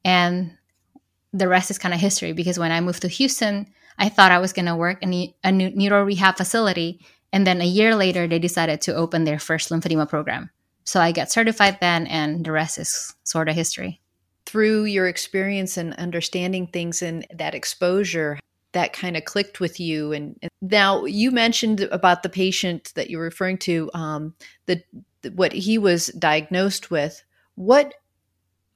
and 0.05 0.57
the 1.33 1.49
rest 1.49 1.71
is 1.71 1.79
kind 1.79 1.95
of 1.95 2.01
history 2.01 2.33
because 2.33 2.59
when 2.59 2.73
I 2.73 2.81
moved 2.81 3.03
to 3.03 3.09
Houston, 3.09 3.67
I 3.99 4.09
thought 4.09 4.33
I 4.33 4.39
was 4.39 4.53
going 4.53 4.67
to 4.67 4.77
work 4.77 5.03
in 5.03 5.33
a 5.45 5.53
neuro 5.53 6.05
rehab 6.05 6.37
facility. 6.37 7.01
And 7.33 7.47
then 7.47 7.61
a 7.61 7.67
year 7.67 7.95
later, 7.95 8.27
they 8.27 8.39
decided 8.39 8.81
to 8.83 8.95
open 8.95 9.25
their 9.25 9.39
first 9.39 9.71
lymphedema 9.71 10.09
program. 10.09 10.51
So 10.85 11.01
I 11.01 11.13
got 11.13 11.31
certified 11.31 11.79
then, 11.81 12.07
and 12.07 12.45
the 12.45 12.53
rest 12.53 12.79
is 12.79 13.15
sort 13.25 13.49
of 13.49 13.55
history. 13.55 14.01
Through 14.55 14.85
your 14.85 15.09
experience 15.09 15.77
and 15.77 15.95
understanding 15.95 16.69
things 16.69 17.03
and 17.03 17.27
that 17.35 17.57
exposure, 17.57 18.39
that 18.71 18.93
kind 18.93 19.17
of 19.17 19.25
clicked 19.25 19.59
with 19.59 19.81
you. 19.81 20.13
And, 20.13 20.39
and, 20.43 20.51
now 20.63 21.07
you 21.07 21.33
mentioned 21.33 21.81
about 21.81 22.23
the 22.23 22.29
patient 22.29 22.93
that 22.95 23.11
you're 23.11 23.21
referring 23.21 23.59
to, 23.59 23.91
um, 23.95 24.33
the, 24.67 24.81
the 25.23 25.33
what 25.33 25.53
he 25.53 25.77
was 25.77 26.07
diagnosed 26.21 26.89
with. 26.89 27.25
What 27.57 27.95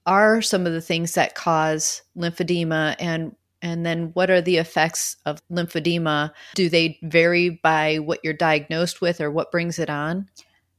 are 0.04 0.42
some 0.42 0.66
of 0.66 0.73
the 0.73 0.80
things 0.80 1.14
that 1.14 1.37
cause 1.37 2.02
lymphedema 2.16 2.97
and 2.99 3.37
and 3.62 3.87
then 3.87 4.11
what 4.14 4.30
are 4.30 4.40
the 4.40 4.56
effects 4.56 5.16
of 5.26 5.40
lymphedema? 5.49 6.32
Do 6.56 6.68
they 6.68 6.99
vary 7.04 7.50
by 7.50 7.99
what 7.99 8.18
you're 8.25 8.32
diagnosed 8.32 9.00
with 9.00 9.20
or 9.20 9.30
what 9.30 9.52
brings 9.52 9.78
it 9.78 9.88
on? 9.88 10.28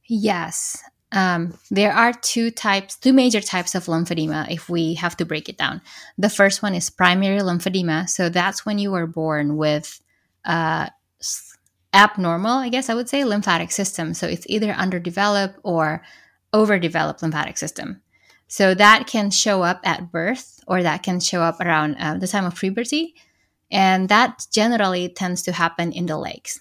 Yes. 0.04 0.82
Um, 1.12 1.58
there 1.70 1.92
are 1.92 2.12
two 2.12 2.50
types, 2.50 2.96
two 2.96 3.12
major 3.12 3.40
types 3.40 3.74
of 3.74 3.86
lymphedema 3.86 4.50
if 4.50 4.68
we 4.68 4.94
have 4.94 5.16
to 5.16 5.24
break 5.24 5.48
it 5.48 5.58
down. 5.58 5.80
The 6.18 6.30
first 6.30 6.62
one 6.62 6.74
is 6.74 6.88
primary 6.88 7.40
lymphedema. 7.40 8.08
So 8.08 8.28
that's 8.28 8.64
when 8.64 8.78
you 8.78 8.92
were 8.92 9.06
born 9.06 9.56
with 9.56 10.00
uh, 10.44 10.88
abnormal, 11.92 12.58
I 12.58 12.68
guess 12.68 12.88
I 12.88 12.94
would 12.94 13.08
say, 13.08 13.24
lymphatic 13.24 13.72
system. 13.72 14.14
So 14.14 14.26
it's 14.28 14.46
either 14.48 14.70
underdeveloped 14.70 15.58
or 15.64 16.02
overdeveloped 16.54 17.22
lymphatic 17.22 17.58
system. 17.58 18.02
So 18.46 18.74
that 18.74 19.06
can 19.06 19.30
show 19.30 19.62
up 19.62 19.80
at 19.84 20.10
birth 20.10 20.60
or 20.66 20.82
that 20.82 21.02
can 21.02 21.20
show 21.20 21.42
up 21.42 21.60
around 21.60 21.96
uh, 21.96 22.18
the 22.18 22.28
time 22.28 22.44
of 22.44 22.56
puberty. 22.56 23.14
And 23.70 24.08
that 24.08 24.46
generally 24.52 25.08
tends 25.08 25.42
to 25.42 25.52
happen 25.52 25.92
in 25.92 26.06
the 26.06 26.16
legs. 26.16 26.60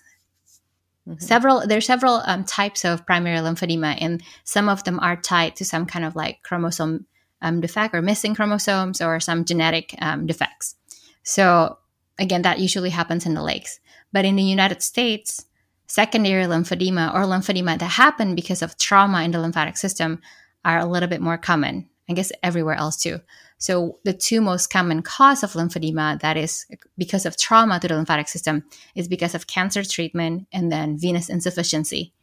Mm-hmm. 1.08 1.20
Several 1.20 1.66
there 1.66 1.78
are 1.78 1.82
several 1.82 2.22
um, 2.26 2.44
types 2.44 2.86
of 2.86 3.06
primary 3.06 3.38
lymphedema, 3.38 3.98
and 4.00 4.22
some 4.44 4.70
of 4.70 4.84
them 4.84 5.00
are 5.00 5.16
tied 5.16 5.56
to 5.58 5.66
some 5.66 5.86
kind 5.86 6.06
of 6.06 6.16
like 6.16 6.44
chromosome 6.44 7.06
um, 7.42 7.62
defect 7.62 7.96
or 7.96 8.02
missing 8.02 8.36
chromosomes 8.36 9.02
or 9.02 9.20
some 9.20 9.46
genetic 9.46 9.96
um, 10.02 10.28
defects. 10.28 10.76
So 11.24 11.78
again, 12.18 12.42
that 12.44 12.60
usually 12.60 12.90
happens 12.90 13.26
in 13.26 13.34
the 13.34 13.42
legs. 13.42 13.80
But 14.12 14.26
in 14.26 14.36
the 14.36 14.44
United 14.44 14.82
States, 14.82 15.46
secondary 15.88 16.46
lymphedema 16.46 17.14
or 17.14 17.22
lymphedema 17.22 17.80
that 17.80 17.86
happen 17.86 18.36
because 18.36 18.62
of 18.62 18.78
trauma 18.78 19.24
in 19.24 19.32
the 19.32 19.40
lymphatic 19.40 19.78
system 19.78 20.22
are 20.66 20.80
a 20.80 20.86
little 20.86 21.10
bit 21.10 21.22
more 21.22 21.38
common. 21.38 21.90
I 22.10 22.14
guess 22.14 22.32
everywhere 22.44 22.76
else 22.76 22.98
too. 22.98 23.20
So 23.60 24.00
the 24.06 24.14
two 24.14 24.40
most 24.40 24.72
common 24.72 25.02
cause 25.02 25.44
of 25.44 25.52
lymphedema 25.52 26.22
that 26.22 26.38
is 26.38 26.66
because 26.98 27.26
of 27.26 27.38
trauma 27.38 27.80
to 27.80 27.88
the 27.90 27.96
lymphatic 27.96 28.30
system 28.30 28.64
is 28.96 29.10
because 29.10 29.36
of 29.36 29.48
cancer 29.48 29.84
treatment 29.84 30.48
and 30.54 30.72
then 30.72 30.98
venous 30.98 31.30
insufficiency. 31.30 32.14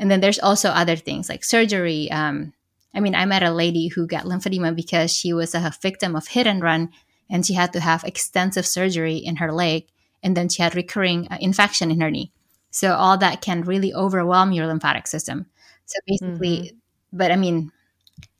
And 0.00 0.10
then 0.10 0.20
there's 0.20 0.40
also 0.40 0.70
other 0.70 0.96
things 0.96 1.28
like 1.28 1.44
surgery. 1.44 2.10
Um, 2.10 2.52
I 2.92 2.98
mean, 2.98 3.14
I 3.14 3.24
met 3.24 3.44
a 3.44 3.52
lady 3.52 3.86
who 3.86 4.08
got 4.08 4.24
lymphedema 4.24 4.74
because 4.74 5.14
she 5.14 5.32
was 5.32 5.54
a 5.54 5.72
victim 5.80 6.16
of 6.16 6.26
hit 6.26 6.48
and 6.48 6.60
run 6.60 6.90
and 7.30 7.46
she 7.46 7.54
had 7.54 7.72
to 7.74 7.80
have 7.80 8.02
extensive 8.02 8.66
surgery 8.66 9.16
in 9.16 9.36
her 9.36 9.52
leg 9.52 9.86
and 10.24 10.36
then 10.36 10.48
she 10.48 10.62
had 10.62 10.74
recurring 10.74 11.28
uh, 11.30 11.38
infection 11.40 11.92
in 11.92 12.00
her 12.00 12.10
knee. 12.10 12.32
So 12.72 12.94
all 12.94 13.16
that 13.18 13.42
can 13.42 13.62
really 13.62 13.94
overwhelm 13.94 14.50
your 14.50 14.66
lymphatic 14.66 15.06
system. 15.06 15.46
So 15.86 15.98
basically, 16.06 16.58
mm-hmm. 16.58 17.16
but 17.16 17.30
I 17.30 17.36
mean, 17.36 17.70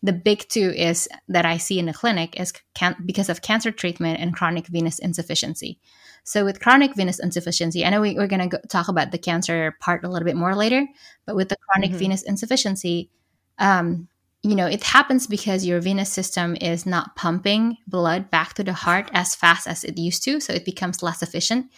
the 0.02 0.12
big 0.12 0.49
two 0.49 0.70
is 0.70 1.08
that 1.28 1.44
I 1.44 1.56
see 1.56 1.78
in 1.78 1.87
the 1.87 1.92
clinic 1.92 2.38
is 2.40 2.52
can- 2.75 2.96
because 3.04 3.28
of 3.28 3.42
cancer 3.42 3.70
treatment 3.70 4.20
and 4.20 4.34
chronic 4.34 4.66
venous 4.66 4.99
insufficiency. 4.99 5.78
So 6.25 6.44
with 6.44 6.60
chronic 6.60 6.94
venous 6.94 7.18
insufficiency, 7.18 7.84
I 7.84 7.90
know 7.90 8.00
we, 8.00 8.16
are 8.18 8.26
going 8.26 8.50
to 8.50 8.60
talk 8.68 8.88
about 8.88 9.10
the 9.10 9.18
cancer 9.18 9.76
part 9.80 10.04
a 10.04 10.08
little 10.08 10.26
bit 10.26 10.37
more 10.37 10.54
later, 10.54 10.87
but 11.26 11.37
with 11.37 11.49
the 11.49 11.56
chronic 11.56 11.90
mm-hmm. 11.90 11.99
venous 11.99 12.22
insufficiency, 12.22 13.10
um, 13.58 14.08
you 14.42 14.54
know, 14.54 14.66
it 14.66 14.82
happens 14.82 15.26
because 15.26 15.66
your 15.66 15.80
venous 15.80 16.10
system 16.10 16.56
is 16.60 16.87
not 16.87 17.14
pumping 17.14 17.76
blood 17.87 18.30
back 18.30 18.54
to 18.54 18.64
the 18.64 18.72
heart 18.72 19.10
as 19.12 19.34
fast 19.34 19.66
as 19.66 19.84
it 19.84 19.99
used 19.99 20.25
to, 20.25 20.40
so 20.40 20.52
it 20.52 20.64
becomes 20.64 21.02
less 21.02 21.22
efficient. 21.22 21.70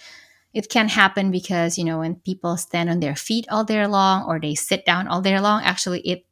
It 0.54 0.68
can 0.68 0.88
happen 0.88 1.30
because, 1.30 1.78
you 1.78 1.84
know, 1.84 1.98
when 1.98 2.16
people 2.16 2.56
stand 2.56 2.90
on 2.90 3.00
their 3.00 3.16
feet 3.16 3.46
all 3.50 3.64
day 3.64 3.84
long 3.86 4.24
or 4.28 4.38
they 4.38 4.54
sit 4.54 4.84
down 4.84 5.08
all 5.08 5.22
day 5.22 5.38
long, 5.40 5.62
actually 5.62 6.00
it 6.00 6.24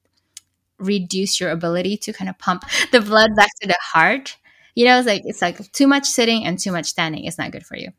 reduce 0.81 1.41
your 1.41 1.51
ability 1.51 1.97
to 1.99 2.13
kind 2.13 2.29
of 2.29 2.39
pump 2.39 2.65
the 2.93 3.01
blood 3.01 3.31
back 3.37 3.51
to 3.61 3.69
the 3.69 3.79
heart. 3.81 4.37
You 4.75 4.87
know, 4.87 4.99
it's 4.99 5.07
like 5.07 5.23
it's 5.25 5.43
like 5.43 5.73
too 5.73 5.87
much 5.87 6.07
sitting 6.07 6.45
and 6.45 6.59
too 6.59 6.73
much 6.73 6.87
standing 6.87 7.25
is 7.25 7.39
not 7.39 7.53
good 7.53 7.67
for 7.67 7.77
you. 7.77 7.91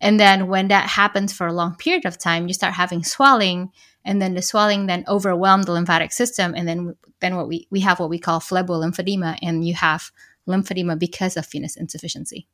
And 0.00 0.18
then 0.18 0.48
when 0.48 0.68
that 0.68 0.88
happens 0.88 1.32
for 1.32 1.46
a 1.46 1.52
long 1.52 1.76
period 1.76 2.06
of 2.06 2.18
time, 2.18 2.48
you 2.48 2.54
start 2.54 2.74
having 2.74 3.04
swelling, 3.04 3.70
and 4.04 4.20
then 4.20 4.34
the 4.34 4.42
swelling 4.42 4.86
then 4.86 5.04
overwhelm 5.06 5.62
the 5.62 5.72
lymphatic 5.72 6.12
system, 6.12 6.54
and 6.56 6.66
then 6.66 6.96
then 7.20 7.36
what 7.36 7.48
we 7.48 7.66
we 7.70 7.80
have 7.80 8.00
what 8.00 8.10
we 8.10 8.18
call 8.18 8.40
phlebolymphedema, 8.40 9.38
and 9.42 9.66
you 9.66 9.74
have 9.74 10.10
lymphedema 10.48 10.98
because 10.98 11.36
of 11.36 11.46
venous 11.50 11.76
insufficiency. 11.76 12.46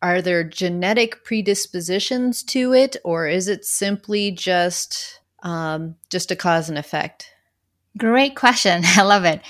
Are 0.00 0.22
there 0.22 0.42
genetic 0.42 1.24
predispositions 1.24 2.42
to 2.44 2.72
it, 2.72 2.96
or 3.04 3.28
is 3.28 3.46
it 3.48 3.64
simply 3.64 4.30
just 4.32 5.20
um, 5.42 5.96
just 6.10 6.30
a 6.30 6.36
cause 6.36 6.68
and 6.68 6.78
effect? 6.78 7.31
Great 7.98 8.36
question. 8.36 8.82
I 8.84 9.02
love 9.02 9.24
it. 9.24 9.40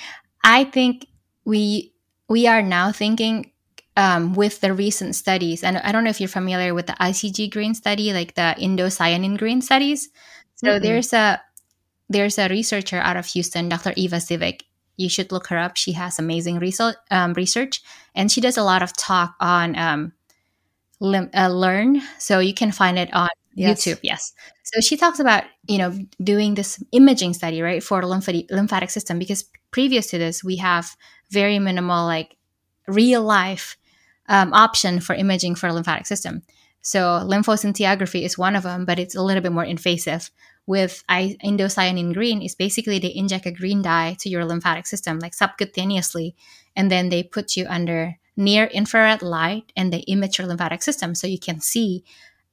I 0.43 0.65
think 0.65 1.07
we 1.45 1.93
we 2.29 2.47
are 2.47 2.61
now 2.61 2.91
thinking 2.91 3.51
um, 3.95 4.33
with 4.33 4.61
the 4.61 4.73
recent 4.73 5.15
studies, 5.15 5.63
and 5.63 5.77
I 5.77 5.91
don't 5.91 6.03
know 6.03 6.09
if 6.09 6.19
you're 6.19 6.27
familiar 6.27 6.73
with 6.73 6.87
the 6.87 6.93
ICG 6.93 7.51
green 7.51 7.75
study, 7.75 8.13
like 8.13 8.35
the 8.35 8.55
indocyanine 8.59 9.37
green 9.37 9.61
studies. 9.61 10.09
So 10.55 10.67
mm-hmm. 10.67 10.83
there's 10.83 11.13
a 11.13 11.41
there's 12.09 12.37
a 12.37 12.49
researcher 12.49 12.97
out 12.97 13.17
of 13.17 13.25
Houston, 13.27 13.69
Dr. 13.69 13.93
Eva 13.95 14.17
Sevick. 14.17 14.61
You 14.97 15.09
should 15.09 15.31
look 15.31 15.47
her 15.47 15.57
up. 15.57 15.75
She 15.75 15.93
has 15.93 16.19
amazing 16.19 16.59
research, 16.59 16.95
um, 17.09 17.33
research 17.33 17.81
and 18.15 18.31
she 18.31 18.41
does 18.41 18.57
a 18.57 18.63
lot 18.63 18.83
of 18.83 18.95
talk 18.95 19.35
on 19.39 19.77
um, 19.77 20.13
lim- 20.99 21.29
uh, 21.33 21.49
LE&RN. 21.49 22.01
So 22.19 22.39
you 22.39 22.53
can 22.53 22.71
find 22.71 22.99
it 22.99 23.13
on 23.13 23.29
yes. 23.55 23.83
YouTube. 23.83 23.99
Yes. 24.03 24.33
So 24.73 24.81
she 24.81 24.97
talks 24.97 25.19
about, 25.19 25.43
you 25.67 25.77
know, 25.77 25.97
doing 26.23 26.55
this 26.55 26.83
imaging 26.91 27.33
study, 27.33 27.61
right, 27.61 27.83
for 27.83 28.03
lymphatic, 28.05 28.49
lymphatic 28.49 28.89
system 28.89 29.19
because 29.19 29.45
previous 29.71 30.07
to 30.07 30.17
this, 30.17 30.43
we 30.43 30.57
have 30.57 30.95
very 31.29 31.59
minimal, 31.59 32.05
like 32.05 32.37
real 32.87 33.21
life 33.21 33.77
um, 34.29 34.53
option 34.53 34.99
for 34.99 35.13
imaging 35.15 35.55
for 35.55 35.71
lymphatic 35.71 36.07
system. 36.07 36.41
So 36.81 36.99
lymphoscintigraphy 37.23 38.23
is 38.23 38.37
one 38.37 38.55
of 38.55 38.63
them, 38.63 38.85
but 38.85 38.99
it's 38.99 39.15
a 39.15 39.21
little 39.21 39.41
bit 39.41 39.51
more 39.51 39.63
invasive. 39.63 40.31
With 40.65 41.03
indocyanine 41.09 42.13
green, 42.13 42.41
is 42.41 42.55
basically 42.55 42.97
they 42.97 43.13
inject 43.13 43.45
a 43.45 43.51
green 43.51 43.81
dye 43.81 44.15
to 44.21 44.29
your 44.29 44.45
lymphatic 44.45 44.87
system, 44.87 45.19
like 45.19 45.33
subcutaneously, 45.33 46.35
and 46.75 46.89
then 46.89 47.09
they 47.09 47.21
put 47.21 47.57
you 47.57 47.65
under 47.67 48.15
near 48.37 48.65
infrared 48.65 49.21
light 49.21 49.71
and 49.75 49.91
they 49.91 49.99
image 50.07 50.37
your 50.39 50.47
lymphatic 50.47 50.81
system 50.81 51.13
so 51.15 51.27
you 51.27 51.37
can 51.37 51.59
see 51.59 52.03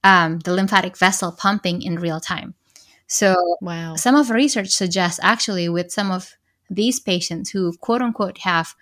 um, 0.05 0.39
the 0.41 0.53
lymphatic 0.53 0.97
vessel 0.97 1.33
pumping 1.33 1.83
in 1.83 1.99
real 1.99 2.21
time. 2.21 2.55
So, 3.07 3.35
wow. 3.61 3.97
some 3.97 4.15
of 4.15 4.31
research 4.31 4.71
suggests 4.71 5.19
actually 5.23 5.69
with 5.69 5.91
some 5.91 6.11
of 6.11 6.35
these 6.71 7.01
patients 7.01 7.51
who 7.51 7.73
quote 7.79 8.03
unquote 8.03 8.39
have 8.39 8.75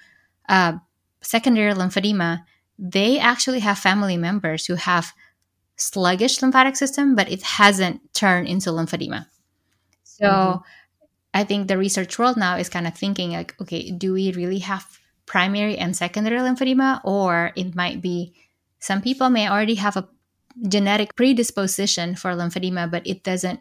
uh, 0.49 0.75
secondary 1.23 1.73
lymphedema, 1.73 2.45
they 2.79 3.19
actually 3.19 3.61
have 3.61 3.79
family 3.79 4.17
members 4.17 4.67
who 4.67 4.75
have 4.75 5.13
sluggish 5.77 6.43
lymphatic 6.43 6.77
system, 6.77 7.15
but 7.15 7.31
it 7.31 7.43
hasn't 7.43 8.01
turned 8.15 8.47
into 8.49 8.71
lymphedema. 8.71 9.27
So, 10.05 10.27
mm-hmm. 10.27 10.63
I 11.35 11.45
think 11.45 11.69
the 11.69 11.79
research 11.79 12.19
world 12.19 12.37
now 12.37 12.57
is 12.57 12.69
kind 12.69 12.87
of 12.87 12.95
thinking 12.95 13.33
like, 13.33 13.55
okay, 13.61 13.91
do 13.91 14.13
we 14.13 14.33
really 14.33 14.59
have 14.61 14.87
primary 15.27 15.77
and 15.77 15.97
secondary 15.97 16.39
lymphedema, 16.41 17.01
or 17.05 17.53
it 17.57 17.75
might 17.75 18.01
be 18.03 18.35
some 18.79 19.03
people 19.03 19.31
may 19.31 19.49
already 19.49 19.77
have 19.77 19.97
a 19.97 20.09
genetic 20.67 21.17
predisposition 21.17 22.15
for 22.15 22.33
lymphedema, 22.33 22.91
but 22.91 23.07
it 23.07 23.23
doesn't 23.23 23.61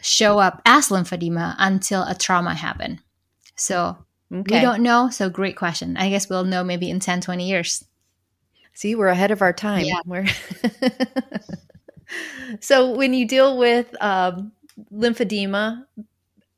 show 0.00 0.38
up 0.38 0.62
as 0.64 0.88
lymphedema 0.88 1.54
until 1.58 2.02
a 2.04 2.14
trauma 2.14 2.54
happened. 2.54 3.00
So 3.56 3.98
okay. 4.32 4.56
we 4.56 4.60
don't 4.60 4.82
know. 4.82 5.10
So 5.10 5.28
great 5.28 5.56
question. 5.56 5.96
I 5.96 6.08
guess 6.08 6.28
we'll 6.28 6.44
know 6.44 6.64
maybe 6.64 6.90
in 6.90 7.00
10, 7.00 7.20
20 7.20 7.48
years. 7.48 7.84
See, 8.72 8.94
we're 8.94 9.08
ahead 9.08 9.30
of 9.30 9.42
our 9.42 9.52
time. 9.52 9.84
Yeah. 9.84 10.00
We're 10.06 10.26
so 12.60 12.94
when 12.94 13.12
you 13.12 13.26
deal 13.26 13.58
with 13.58 13.94
um, 14.02 14.52
lymphedema 14.92 15.84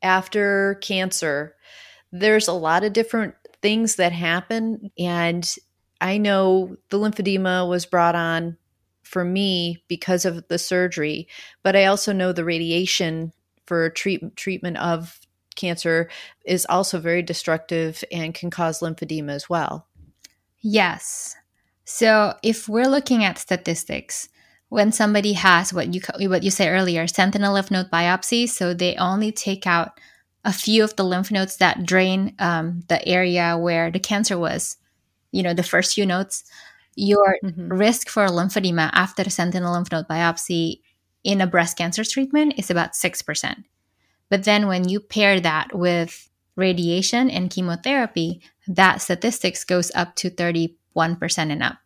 after 0.02 0.76
cancer, 0.82 1.56
there's 2.12 2.48
a 2.48 2.52
lot 2.52 2.84
of 2.84 2.92
different 2.92 3.34
things 3.60 3.96
that 3.96 4.12
happen. 4.12 4.90
And 4.98 5.50
I 6.00 6.18
know 6.18 6.76
the 6.90 6.98
lymphedema 6.98 7.68
was 7.68 7.86
brought 7.86 8.14
on 8.14 8.56
for 9.12 9.24
me 9.24 9.84
because 9.88 10.24
of 10.24 10.48
the 10.48 10.58
surgery, 10.58 11.28
but 11.62 11.76
I 11.76 11.84
also 11.84 12.12
know 12.12 12.32
the 12.32 12.44
radiation 12.44 13.32
for 13.66 13.90
treat, 13.90 14.34
treatment 14.36 14.78
of 14.78 15.20
cancer 15.54 16.08
is 16.46 16.66
also 16.68 16.98
very 16.98 17.22
destructive 17.22 18.02
and 18.10 18.34
can 18.34 18.50
cause 18.50 18.80
lymphedema 18.80 19.30
as 19.30 19.50
well. 19.50 19.86
Yes. 20.60 21.36
So 21.84 22.34
if 22.42 22.68
we're 22.68 22.88
looking 22.88 23.22
at 23.22 23.38
statistics, 23.38 24.30
when 24.70 24.90
somebody 24.90 25.34
has 25.34 25.74
what 25.74 25.92
you 25.92 26.00
what 26.30 26.42
you 26.42 26.50
say 26.50 26.70
earlier, 26.70 27.06
sentinel 27.06 27.52
lymph 27.52 27.70
node 27.70 27.90
biopsy, 27.90 28.48
so 28.48 28.72
they 28.72 28.96
only 28.96 29.30
take 29.30 29.66
out 29.66 30.00
a 30.46 30.52
few 30.52 30.82
of 30.82 30.96
the 30.96 31.04
lymph 31.04 31.30
nodes 31.30 31.58
that 31.58 31.84
drain 31.84 32.34
um, 32.38 32.82
the 32.88 33.06
area 33.06 33.58
where 33.58 33.90
the 33.90 34.00
cancer 34.00 34.38
was, 34.38 34.78
you 35.30 35.42
know, 35.42 35.52
the 35.52 35.62
first 35.62 35.94
few 35.94 36.06
nodes, 36.06 36.44
your 36.94 37.36
mm-hmm. 37.44 37.72
risk 37.72 38.08
for 38.08 38.26
lymphedema 38.26 38.90
after 38.92 39.28
sentinel 39.30 39.72
lymph 39.72 39.90
node 39.90 40.08
biopsy 40.08 40.80
in 41.24 41.40
a 41.40 41.46
breast 41.46 41.76
cancer 41.76 42.04
treatment 42.04 42.54
is 42.58 42.70
about 42.70 42.92
6%. 42.92 43.64
But 44.28 44.44
then 44.44 44.66
when 44.66 44.88
you 44.88 44.98
pair 44.98 45.40
that 45.40 45.74
with 45.74 46.28
radiation 46.56 47.30
and 47.30 47.50
chemotherapy, 47.50 48.42
that 48.66 49.00
statistics 49.00 49.64
goes 49.64 49.92
up 49.94 50.14
to 50.16 50.30
31% 50.30 50.74
and 51.36 51.62
up. 51.62 51.78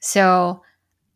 So 0.00 0.62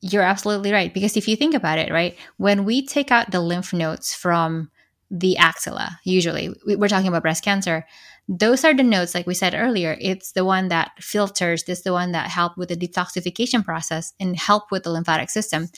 you're 0.00 0.22
absolutely 0.22 0.72
right. 0.72 0.92
Because 0.92 1.16
if 1.16 1.28
you 1.28 1.36
think 1.36 1.54
about 1.54 1.78
it, 1.78 1.92
right, 1.92 2.16
when 2.36 2.64
we 2.64 2.84
take 2.84 3.10
out 3.10 3.30
the 3.30 3.40
lymph 3.40 3.72
nodes 3.72 4.14
from 4.14 4.70
the 5.10 5.36
axilla, 5.36 6.00
usually 6.04 6.52
we're 6.66 6.88
talking 6.88 7.08
about 7.08 7.22
breast 7.22 7.44
cancer, 7.44 7.86
those 8.28 8.64
are 8.64 8.74
the 8.74 8.82
nodes, 8.82 9.14
like 9.14 9.26
we 9.26 9.34
said 9.34 9.54
earlier, 9.54 9.96
it's 10.00 10.32
the 10.32 10.44
one 10.44 10.68
that 10.68 10.92
filters, 11.00 11.64
it's 11.66 11.82
the 11.82 11.92
one 11.92 12.12
that 12.12 12.30
help 12.30 12.56
with 12.56 12.68
the 12.68 12.76
detoxification 12.76 13.64
process 13.64 14.12
and 14.20 14.36
help 14.36 14.70
with 14.70 14.84
the 14.84 14.90
lymphatic 14.90 15.28
system. 15.28 15.68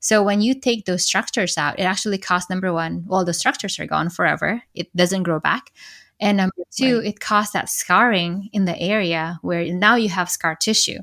So 0.00 0.22
when 0.22 0.42
you 0.42 0.60
take 0.60 0.84
those 0.84 1.02
structures 1.02 1.56
out, 1.56 1.78
it 1.78 1.84
actually 1.84 2.18
costs 2.18 2.50
number 2.50 2.72
one, 2.72 3.04
well, 3.06 3.24
the 3.24 3.32
structures 3.32 3.78
are 3.78 3.86
gone 3.86 4.10
forever. 4.10 4.62
It 4.74 4.94
doesn't 4.94 5.22
grow 5.22 5.40
back. 5.40 5.72
And 6.20 6.36
number 6.36 6.54
two, 6.70 6.98
right. 6.98 7.06
it 7.06 7.20
causes 7.20 7.52
that 7.52 7.70
scarring 7.70 8.50
in 8.52 8.66
the 8.66 8.78
area 8.78 9.38
where 9.42 9.64
now 9.72 9.96
you 9.96 10.10
have 10.10 10.28
scar 10.28 10.56
tissue. 10.56 10.98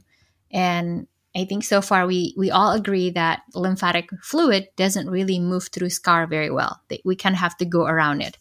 And 0.52 1.08
I 1.36 1.46
think 1.46 1.64
so 1.64 1.82
far 1.82 2.06
we 2.06 2.34
we 2.38 2.52
all 2.52 2.74
agree 2.74 3.10
that 3.12 3.42
lymphatic 3.56 4.10
fluid 4.22 4.68
doesn't 4.76 5.10
really 5.10 5.40
move 5.40 5.70
through 5.72 5.90
scar 5.90 6.28
very 6.28 6.52
well. 6.52 6.82
We 7.06 7.16
kind 7.16 7.36
of 7.36 7.40
have 7.40 7.58
to 7.58 7.66
go 7.66 7.86
around 7.86 8.22
it. 8.22 8.38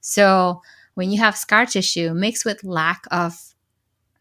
So 0.00 0.62
when 1.00 1.10
you 1.10 1.18
have 1.18 1.34
scar 1.34 1.64
tissue 1.64 2.12
mixed 2.12 2.44
with 2.44 2.62
lack 2.62 3.04
of 3.10 3.54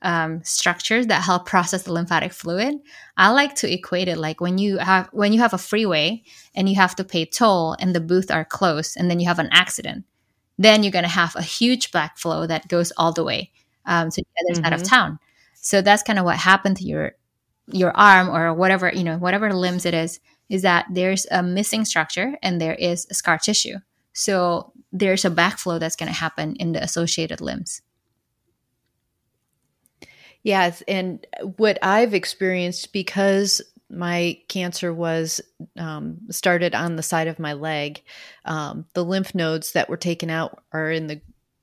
um, 0.02 0.42
structures 0.46 1.08
that 1.08 1.24
help 1.24 1.46
process 1.46 1.84
the 1.84 1.92
lymphatic 1.92 2.32
fluid, 2.32 2.76
I 3.18 3.32
like 3.32 3.56
to 3.56 3.70
equate 3.70 4.08
it 4.08 4.18
like 4.18 4.40
when 4.40 4.58
you 4.58 4.78
have 4.78 5.10
when 5.12 5.34
you 5.34 5.42
have 5.42 5.54
a 5.54 5.58
freeway 5.58 6.24
and 6.56 6.70
you 6.70 6.76
have 6.76 6.96
to 6.96 7.04
pay 7.04 7.26
toll 7.26 7.76
and 7.82 7.94
the 7.94 8.00
booth 8.00 8.32
are 8.32 8.46
closed 8.46 8.96
and 8.96 9.12
then 9.12 9.20
you 9.20 9.28
have 9.28 9.40
an 9.40 9.50
accident, 9.52 10.06
then 10.58 10.82
you're 10.82 10.94
gonna 10.94 11.10
have 11.10 11.36
a 11.36 11.42
huge 11.42 11.92
backflow 11.92 12.48
that 12.48 12.70
goes 12.70 12.94
all 12.96 13.12
the 13.12 13.26
way 13.26 13.52
um, 13.86 14.10
to 14.10 14.22
the 14.22 14.28
other 14.40 14.54
mm-hmm. 14.54 14.64
side 14.64 14.74
of 14.74 14.82
mm-hmm. 14.84 14.96
town. 14.96 15.20
So 15.56 15.82
that's 15.82 16.04
kind 16.04 16.18
of 16.18 16.24
what 16.24 16.38
happened 16.38 16.78
to 16.78 16.86
your 16.86 17.12
your 17.68 17.92
arm 17.92 18.30
or 18.30 18.54
whatever 18.54 18.90
you 18.96 19.04
know 19.04 19.18
whatever 19.18 19.54
limbs 19.54 19.86
it 19.86 19.94
is 19.94 20.22
is 20.48 20.62
that 20.62 20.86
there's 20.94 21.28
a 21.30 21.44
missing 21.44 21.84
structure 21.84 22.38
and 22.42 22.62
there 22.62 22.76
is 22.76 23.06
a 23.12 23.14
scar 23.14 23.38
tissue 23.38 23.76
so 24.20 24.74
there's 24.92 25.24
a 25.24 25.30
backflow 25.30 25.80
that's 25.80 25.96
going 25.96 26.12
to 26.12 26.18
happen 26.18 26.56
in 26.58 26.74
the 26.74 26.84
associated 26.84 27.40
limbs. 27.40 27.82
Yes 30.44 30.82
and 30.88 31.26
what 31.58 31.78
i've 31.82 32.14
experienced 32.14 32.94
because 32.94 33.62
my 33.90 34.40
cancer 34.48 34.94
was 34.94 35.42
um, 35.78 36.18
started 36.30 36.74
on 36.74 36.96
the 36.96 37.04
side 37.04 37.28
of 37.28 37.40
my 37.40 37.54
leg 37.54 38.02
um, 38.46 38.86
the 38.94 39.04
lymph 39.04 39.36
nodes 39.36 39.74
that 39.74 39.90
were 39.90 39.98
taken 39.98 40.30
out 40.30 40.64
are 40.72 40.92
in 40.92 41.08
the 41.08 41.22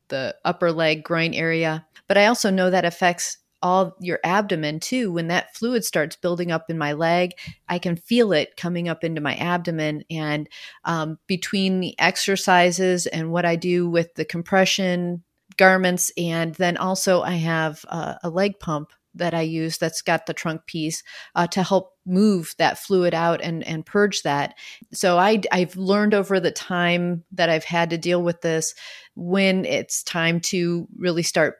the 0.09 0.37
upper 0.45 0.73
leg 0.73 1.03
groin 1.03 1.33
area 1.33 1.87
but 2.07 2.19
i 2.19 2.27
also 2.27 2.51
know 2.51 2.69
that 2.69 2.85
affects 2.85 3.39
all 3.63 3.97
your 4.01 4.21
abdomen 4.25 4.81
too. 4.81 5.13
When 5.13 5.29
that 5.29 5.55
fluid 5.55 5.85
starts 5.85 6.17
building 6.17 6.51
up 6.53 6.71
in 6.71 6.79
my 6.79 6.93
leg, 6.93 7.33
I 7.69 7.79
can 7.79 7.97
feel 7.97 8.33
it 8.33 8.57
coming 8.57 8.89
up 8.89 9.05
into 9.05 9.21
my 9.21 9.35
abdomen. 9.37 10.05
And 10.11 10.49
um, 10.85 11.19
between 11.27 11.81
the 11.81 11.99
exercises 11.99 13.07
and 13.07 13.31
what 13.31 13.45
I 13.45 13.57
do 13.57 13.89
with 13.89 14.15
the 14.15 14.25
compression 14.25 15.23
garments, 15.57 16.13
and 16.17 16.55
then 16.57 16.77
also 16.77 17.23
I 17.23 17.33
have 17.33 17.85
uh, 17.89 18.15
a 18.23 18.31
leg 18.31 18.59
pump 18.61 18.91
that 19.17 19.35
I 19.35 19.41
use 19.43 19.79
that's 19.79 20.03
got 20.03 20.27
the 20.27 20.35
trunk 20.35 20.67
piece 20.67 21.03
uh, 21.35 21.47
to 21.49 21.63
help 21.63 21.93
move 22.05 22.55
that 22.59 22.79
fluid 22.79 23.15
out 23.15 23.41
and, 23.41 23.67
and 23.67 23.85
purge 23.85 24.23
that. 24.23 24.55
So 24.93 25.19
I, 25.19 25.41
I've 25.51 25.77
learned 25.77 26.15
over 26.15 26.39
the 26.39 26.51
time 26.51 27.25
that 27.33 27.49
I've 27.49 27.65
had 27.65 27.91
to 27.91 27.99
deal 27.99 28.23
with 28.23 28.43
this 28.43 28.75
when 29.15 29.65
it's 29.65 30.03
time 30.03 30.41
to 30.41 30.87
really 30.99 31.23
start 31.23 31.57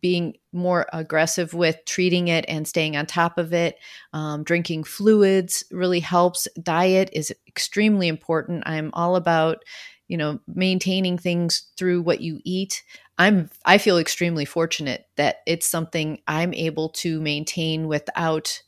being 0.00 0.36
more 0.52 0.86
aggressive 0.92 1.54
with 1.54 1.76
treating 1.84 2.28
it 2.28 2.44
and 2.48 2.66
staying 2.66 2.96
on 2.96 3.06
top 3.06 3.38
of 3.38 3.52
it. 3.52 3.78
Um, 4.12 4.44
drinking 4.44 4.84
fluids 4.84 5.64
really 5.70 6.00
helps. 6.00 6.46
Diet 6.62 7.10
is 7.12 7.34
extremely 7.46 8.08
important. 8.08 8.62
I'm 8.66 8.90
all 8.92 9.16
about, 9.16 9.64
you 10.06 10.16
know, 10.16 10.38
maintaining 10.46 11.18
things 11.18 11.68
through 11.76 12.02
what 12.02 12.20
you 12.20 12.40
eat. 12.44 12.82
I'm 13.18 13.50
I 13.64 13.78
feel 13.78 13.98
extremely 13.98 14.44
fortunate 14.44 15.06
that 15.16 15.38
it's 15.46 15.66
something 15.66 16.20
I'm 16.28 16.54
able 16.54 16.90
to 16.90 17.20
maintain 17.20 17.88
without 17.88 18.62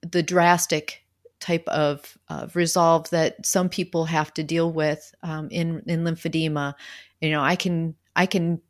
the 0.00 0.22
drastic 0.22 1.02
type 1.38 1.68
of 1.68 2.16
resolve 2.54 3.10
that 3.10 3.44
some 3.44 3.68
people 3.68 4.06
have 4.06 4.32
to 4.34 4.42
deal 4.42 4.72
with 4.72 5.14
um, 5.22 5.48
in 5.50 5.82
in 5.86 6.02
lymphedema. 6.02 6.74
You 7.20 7.30
know, 7.30 7.42
I 7.42 7.56
can 7.56 7.94
I 8.14 8.26
can 8.26 8.60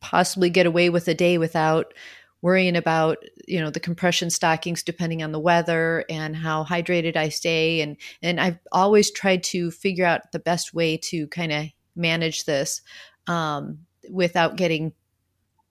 possibly 0.00 0.50
get 0.50 0.66
away 0.66 0.90
with 0.90 1.08
a 1.08 1.14
day 1.14 1.38
without 1.38 1.94
worrying 2.40 2.76
about 2.76 3.18
you 3.48 3.60
know 3.60 3.70
the 3.70 3.80
compression 3.80 4.30
stockings 4.30 4.84
depending 4.84 5.22
on 5.24 5.32
the 5.32 5.40
weather 5.40 6.04
and 6.08 6.36
how 6.36 6.64
hydrated 6.64 7.16
I 7.16 7.28
stay. 7.28 7.80
And 7.80 7.96
and 8.22 8.40
I've 8.40 8.58
always 8.72 9.10
tried 9.10 9.42
to 9.44 9.70
figure 9.70 10.04
out 10.04 10.32
the 10.32 10.38
best 10.38 10.74
way 10.74 10.96
to 10.98 11.26
kind 11.28 11.52
of 11.52 11.66
manage 11.96 12.44
this 12.44 12.80
um, 13.26 13.80
without 14.10 14.56
getting 14.56 14.92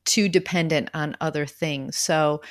too 0.05 0.29
dependent 0.29 0.89
on 0.93 1.17
other 1.21 1.45
things. 1.45 1.97
So 1.97 2.41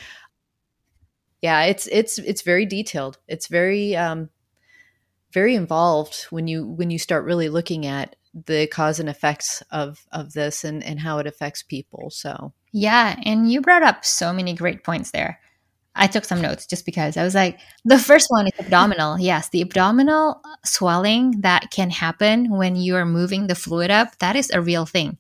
yeah 1.43 1.65
it's 1.65 1.87
it's 1.93 2.19
it's 2.19 2.43
very 2.43 2.67
detailed. 2.67 3.19
It's 3.29 3.47
very 3.47 3.95
um 3.97 4.31
very 5.33 5.55
involved 5.55 6.25
when 6.31 6.49
you 6.49 6.67
when 6.67 6.91
you 6.91 6.99
start 6.99 7.25
really 7.25 7.49
looking 7.49 7.87
at 7.87 8.17
the 8.45 8.67
cause 8.67 9.01
and 9.01 9.09
effects 9.09 9.63
of 9.71 10.05
of 10.13 10.33
this 10.35 10.65
and 10.65 10.85
and 10.85 11.01
how 11.01 11.19
it 11.19 11.27
affects 11.27 11.63
people. 11.63 12.11
So 12.11 12.53
yeah 12.73 13.19
and 13.25 13.51
you 13.51 13.61
brought 13.61 13.83
up 13.83 14.05
so 14.05 14.33
many 14.33 14.55
great 14.55 14.85
points 14.85 15.11
there. 15.11 15.41
I 15.99 16.09
took 16.09 16.27
some 16.27 16.43
notes 16.43 16.67
just 16.67 16.85
because 16.85 17.17
i 17.17 17.25
was 17.25 17.35
like 17.35 17.59
the 17.87 17.99
first 17.99 18.27
one 18.29 18.47
is 18.47 18.53
abdominal. 18.59 19.19
Yes 19.21 19.49
the 19.49 19.63
abdominal 19.63 20.43
swelling 20.65 21.41
that 21.41 21.71
can 21.71 21.91
happen 21.91 22.51
when 22.51 22.77
you 22.77 22.97
are 22.97 23.07
moving 23.07 23.47
the 23.47 23.55
fluid 23.55 23.91
up 23.91 24.19
that 24.19 24.37
is 24.37 24.51
a 24.51 24.61
real 24.61 24.85
thing. 24.87 25.17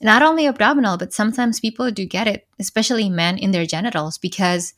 Not 0.00 0.22
only 0.22 0.46
abdominal 0.46 0.96
but 0.96 1.12
sometimes 1.12 1.60
people 1.60 1.90
do 1.92 2.04
get 2.06 2.26
it 2.26 2.48
especially 2.58 3.08
men 3.08 3.38
in 3.38 3.52
their 3.52 3.66
genitals 3.66 4.18
because 4.18 4.74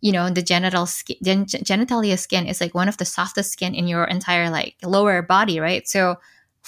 you 0.00 0.12
know 0.12 0.30
the 0.30 0.42
genital 0.42 0.86
skin 0.86 1.18
gen- 1.20 1.46
genitalia 1.64 2.18
skin 2.18 2.46
is 2.46 2.60
like 2.60 2.74
one 2.74 2.88
of 2.88 2.96
the 2.96 3.04
softest 3.04 3.52
skin 3.52 3.74
in 3.74 3.86
your 3.88 4.04
entire 4.04 4.48
like 4.48 4.76
lower 4.82 5.20
body 5.22 5.60
right? 5.60 5.86
So 5.88 6.16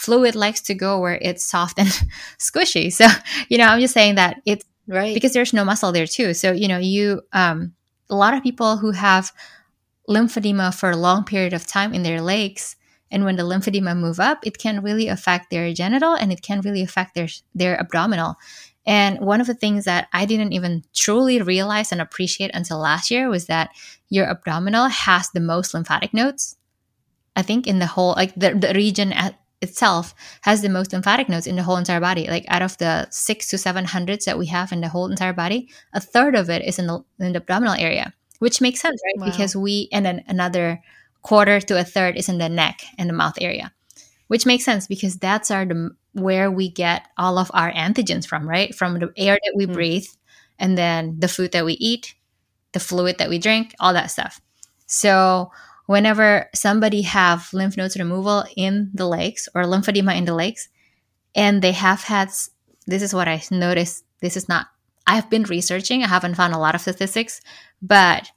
fluid 0.00 0.34
likes 0.34 0.62
to 0.62 0.74
go 0.74 0.98
where 0.98 1.18
it's 1.20 1.44
soft 1.44 1.78
and 1.78 1.88
squishy. 2.38 2.90
So, 2.90 3.06
you 3.50 3.58
know, 3.58 3.66
I'm 3.66 3.80
just 3.80 3.92
saying 3.92 4.14
that 4.14 4.40
it's 4.46 4.64
right 4.88 5.14
because 5.14 5.34
there's 5.34 5.52
no 5.52 5.64
muscle 5.64 5.92
there 5.92 6.06
too. 6.06 6.32
So, 6.32 6.52
you 6.52 6.68
know, 6.68 6.78
you, 6.78 7.20
um, 7.34 7.74
a 8.08 8.16
lot 8.16 8.32
of 8.32 8.42
people 8.42 8.78
who 8.78 8.92
have 8.92 9.30
lymphedema 10.08 10.74
for 10.74 10.90
a 10.90 10.96
long 10.96 11.24
period 11.24 11.52
of 11.52 11.66
time 11.66 11.92
in 11.92 12.02
their 12.02 12.22
legs, 12.22 12.76
and 13.10 13.24
when 13.24 13.36
the 13.36 13.42
lymphedema 13.42 13.94
move 13.96 14.20
up, 14.20 14.38
it 14.46 14.56
can 14.56 14.82
really 14.82 15.08
affect 15.08 15.50
their 15.50 15.70
genital 15.74 16.14
and 16.14 16.32
it 16.32 16.42
can 16.42 16.60
really 16.62 16.82
affect 16.82 17.14
their 17.14 17.28
their 17.54 17.78
abdominal. 17.78 18.36
And 18.86 19.20
one 19.20 19.42
of 19.42 19.46
the 19.46 19.54
things 19.54 19.84
that 19.84 20.08
I 20.14 20.24
didn't 20.24 20.54
even 20.54 20.82
truly 20.94 21.42
realize 21.42 21.92
and 21.92 22.00
appreciate 22.00 22.52
until 22.54 22.78
last 22.78 23.10
year 23.10 23.28
was 23.28 23.46
that 23.46 23.70
your 24.08 24.26
abdominal 24.26 24.88
has 24.88 25.28
the 25.28 25.40
most 25.40 25.74
lymphatic 25.74 26.14
nodes. 26.14 26.56
I 27.36 27.42
think 27.42 27.66
in 27.66 27.80
the 27.80 27.86
whole 27.86 28.14
like 28.16 28.34
the, 28.34 28.54
the 28.54 28.72
region 28.74 29.12
at, 29.12 29.38
itself 29.62 30.14
has 30.42 30.62
the 30.62 30.68
most 30.68 30.92
lymphatic 30.92 31.28
nodes 31.28 31.46
in 31.46 31.56
the 31.56 31.62
whole 31.62 31.76
entire 31.76 32.00
body. 32.00 32.26
Like 32.28 32.44
out 32.48 32.62
of 32.62 32.78
the 32.78 33.08
six 33.10 33.48
to 33.48 33.58
seven 33.58 33.84
hundreds 33.84 34.24
that 34.24 34.38
we 34.38 34.46
have 34.46 34.72
in 34.72 34.80
the 34.80 34.88
whole 34.88 35.10
entire 35.10 35.32
body, 35.32 35.68
a 35.92 36.00
third 36.00 36.34
of 36.34 36.48
it 36.48 36.64
is 36.64 36.78
in 36.78 36.86
the, 36.86 37.04
in 37.18 37.32
the 37.32 37.38
abdominal 37.40 37.74
area, 37.74 38.14
which 38.38 38.60
makes 38.60 38.80
sense, 38.80 39.00
right? 39.04 39.20
Wow. 39.20 39.30
Because 39.30 39.54
we, 39.54 39.88
and 39.92 40.04
then 40.04 40.24
another 40.26 40.82
quarter 41.22 41.60
to 41.60 41.78
a 41.78 41.84
third 41.84 42.16
is 42.16 42.28
in 42.28 42.38
the 42.38 42.48
neck 42.48 42.80
and 42.96 43.08
the 43.08 43.14
mouth 43.14 43.36
area, 43.40 43.72
which 44.28 44.46
makes 44.46 44.64
sense 44.64 44.86
because 44.86 45.18
that's 45.18 45.50
our 45.50 45.66
the, 45.66 45.90
where 46.12 46.50
we 46.50 46.70
get 46.70 47.06
all 47.18 47.38
of 47.38 47.50
our 47.54 47.70
antigens 47.72 48.26
from, 48.26 48.48
right? 48.48 48.74
From 48.74 48.98
the 48.98 49.12
air 49.16 49.38
that 49.44 49.52
we 49.54 49.64
mm-hmm. 49.64 49.74
breathe, 49.74 50.06
and 50.58 50.76
then 50.76 51.16
the 51.18 51.28
food 51.28 51.52
that 51.52 51.64
we 51.64 51.74
eat, 51.74 52.14
the 52.72 52.80
fluid 52.80 53.18
that 53.18 53.28
we 53.28 53.38
drink, 53.38 53.74
all 53.80 53.92
that 53.92 54.10
stuff. 54.10 54.40
So 54.86 55.50
whenever 55.90 56.48
somebody 56.54 57.02
have 57.02 57.52
lymph 57.52 57.76
nodes 57.76 57.98
removal 57.98 58.44
in 58.56 58.92
the 58.94 59.04
legs 59.04 59.48
or 59.56 59.64
lymphedema 59.64 60.16
in 60.16 60.24
the 60.24 60.32
legs, 60.32 60.68
and 61.34 61.62
they 61.62 61.72
have 61.72 62.04
had 62.04 62.28
this 62.86 63.02
is 63.02 63.12
what 63.12 63.26
I 63.26 63.42
noticed. 63.50 64.04
This 64.20 64.36
is 64.36 64.48
not 64.48 64.68
I've 65.04 65.28
been 65.28 65.42
researching. 65.42 66.04
I 66.04 66.06
haven't 66.06 66.36
found 66.36 66.54
a 66.54 66.58
lot 66.58 66.76
of 66.76 66.80
statistics, 66.80 67.40
but 67.82 68.30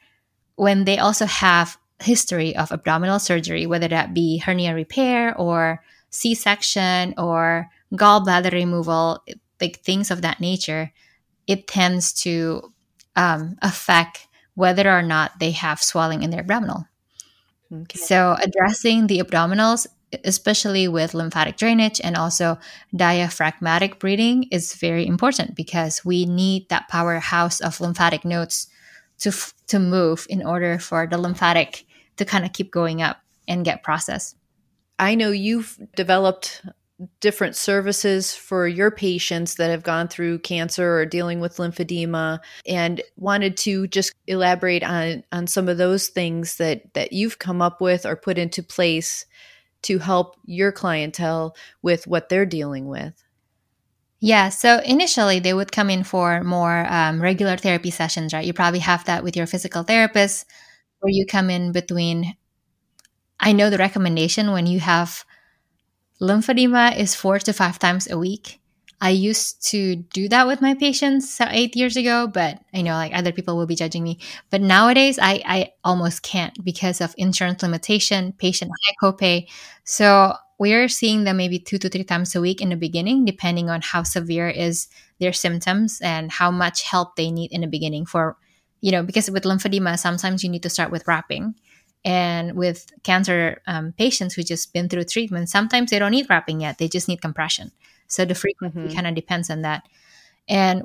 when 0.56 0.86
they 0.86 0.98
also 0.98 1.28
have 1.28 1.78
history 2.02 2.56
of 2.56 2.72
abdominal 2.72 3.20
surgery, 3.20 3.68
whether 3.68 3.88
that 3.88 4.16
be 4.16 4.40
hernia 4.40 4.74
repair 4.74 5.38
or 5.38 5.84
C-section 6.10 7.14
or 7.20 7.70
gallbladder 7.94 8.52
removal, 8.52 9.24
like 9.62 9.78
things 9.78 10.10
of 10.10 10.24
that 10.24 10.42
nature, 10.42 10.92
it 11.46 11.68
tends 11.68 12.14
to 12.24 12.74
um, 13.16 13.58
affect 13.62 14.28
whether 14.56 14.90
or 14.90 15.04
not 15.04 15.38
they 15.38 15.52
have 15.52 15.84
swelling 15.84 16.24
in 16.24 16.32
their 16.32 16.42
abdominal. 16.42 16.88
Okay. 17.74 17.98
So, 17.98 18.36
addressing 18.42 19.08
the 19.08 19.20
abdominals, 19.20 19.88
especially 20.24 20.88
with 20.88 21.14
lymphatic 21.14 21.58
drainage 21.58 22.00
and 22.04 22.16
also 22.16 22.60
diaphragmatic 22.96 24.00
breathing, 24.00 24.44
is 24.52 24.76
very 24.76 25.08
important 25.08 25.56
because 25.56 26.06
we 26.06 26.26
need 26.26 26.70
that 26.70 26.88
powerhouse 26.88 27.60
of 27.62 27.82
lymphatic 27.82 28.24
nodes 28.26 28.68
to 29.20 29.30
f- 29.30 29.54
to 29.68 29.80
move 29.80 30.28
in 30.30 30.46
order 30.46 30.78
for 30.78 31.08
the 31.08 31.18
lymphatic 31.18 31.86
to 32.18 32.26
kind 32.26 32.46
of 32.46 32.54
keep 32.54 32.72
going 32.72 33.02
up 33.02 33.22
and 33.48 33.66
get 33.66 33.82
processed. 33.82 34.36
I 35.00 35.16
know 35.16 35.32
you've 35.32 35.80
developed 35.96 36.62
different 37.20 37.56
services 37.56 38.34
for 38.34 38.68
your 38.68 38.92
patients 38.92 39.56
that 39.56 39.70
have 39.70 39.84
gone 39.84 40.08
through 40.08 40.40
cancer 40.40 40.98
or 40.98 41.06
dealing 41.06 41.40
with 41.40 41.58
lymphedema 41.58 42.40
and 42.68 43.02
wanted 43.18 43.58
to 43.58 43.88
just 43.88 44.14
elaborate 44.28 44.84
on 44.84 45.24
on 45.32 45.48
some 45.48 45.70
of 45.70 45.78
those 45.78 46.08
things 46.08 46.58
that 46.58 46.94
that 46.94 47.14
you've 47.14 47.40
come 47.40 47.62
up 47.62 47.82
with 47.82 48.06
or 48.06 48.16
put 48.16 48.38
into 48.38 48.62
place 48.64 49.26
to 49.82 50.00
help 50.00 50.36
your 50.46 50.72
clientele 50.72 51.56
with 51.82 52.08
what 52.08 52.30
they're 52.30 52.46
dealing 52.46 52.88
with 52.88 53.24
yeah, 54.26 54.48
so 54.48 54.80
initially 54.86 55.42
they 55.42 55.54
would 55.54 55.74
come 55.74 55.90
in 55.90 56.06
for 56.06 56.46
more 56.46 56.86
um, 56.90 57.22
regular 57.22 57.58
therapy 57.58 57.90
sessions, 57.90 58.34
right? 58.34 58.46
You 58.46 58.54
probably 58.54 58.80
have 58.80 59.04
that 59.04 59.22
with 59.22 59.36
your 59.36 59.46
physical 59.46 59.84
therapist, 59.84 60.46
where 61.02 61.12
you 61.12 61.26
come 61.26 61.50
in 61.50 61.74
between. 61.74 62.38
I 63.38 63.52
know 63.52 63.70
the 63.70 63.78
recommendation 63.78 64.54
when 64.54 64.66
you 64.66 64.80
have 64.80 65.26
lymphedema 66.22 66.98
is 66.98 67.16
four 67.16 67.40
to 67.40 67.54
five 67.54 67.80
times 67.80 68.10
a 68.10 68.18
week. 68.18 68.60
I 69.02 69.10
used 69.10 69.66
to 69.72 69.98
do 69.98 70.30
that 70.30 70.48
with 70.48 70.62
my 70.62 70.76
patients 70.76 71.42
eight 71.42 71.76
years 71.76 71.98
ago, 71.98 72.26
but 72.26 72.60
I 72.74 72.82
know 72.82 72.94
like 72.94 73.14
other 73.14 73.34
people 73.34 73.58
will 73.58 73.66
be 73.66 73.76
judging 73.76 74.02
me. 74.02 74.20
But 74.50 74.62
nowadays, 74.62 75.20
I, 75.22 75.44
I 75.46 75.72
almost 75.84 76.24
can't 76.24 76.64
because 76.64 77.02
of 77.02 77.14
insurance 77.18 77.62
limitation, 77.62 78.32
patient 78.38 78.72
high 78.72 78.96
copay. 79.04 79.50
So 79.84 80.36
we're 80.58 80.88
seeing 80.88 81.26
them 81.26 81.36
maybe 81.36 81.60
two 81.60 81.78
to 81.80 81.90
three 81.90 82.06
times 82.06 82.34
a 82.34 82.40
week 82.40 82.62
in 82.62 82.70
the 82.70 82.78
beginning, 82.78 83.26
depending 83.26 83.70
on 83.70 83.82
how 83.82 84.04
severe 84.04 84.48
is 84.48 84.88
their 85.20 85.34
symptoms 85.34 86.00
and 86.02 86.32
how 86.32 86.50
much 86.50 86.84
help 86.84 87.18
they 87.18 87.30
need 87.30 87.52
in 87.52 87.60
the 87.60 87.68
beginning. 87.68 88.06
For 88.06 88.38
you 88.80 88.92
know, 88.92 89.04
because 89.04 89.30
with 89.30 89.44
lymphedema, 89.44 90.00
sometimes 90.00 90.46
you 90.46 90.50
need 90.50 90.64
to 90.64 90.70
start 90.70 90.92
with 90.92 91.08
wrapping 91.08 91.56
and 92.06 92.54
with 92.54 92.92
cancer 93.04 93.62
um, 93.68 93.94
patients 93.94 94.34
who 94.34 94.44
just 94.44 94.74
been 94.74 94.90
through 94.90 95.06
treatment, 95.06 95.50
sometimes 95.50 95.90
they 95.90 96.00
don't 96.00 96.12
need 96.12 96.30
wrapping 96.30 96.62
yet; 96.62 96.78
they 96.78 96.88
just 96.88 97.08
need 97.08 97.22
compression. 97.22 97.72
So 98.08 98.26
the 98.26 98.36
frequency 98.36 98.80
mm-hmm. 98.80 98.94
kind 98.94 99.08
of 99.08 99.16
depends 99.16 99.50
on 99.50 99.62
that. 99.62 99.88
And 100.48 100.84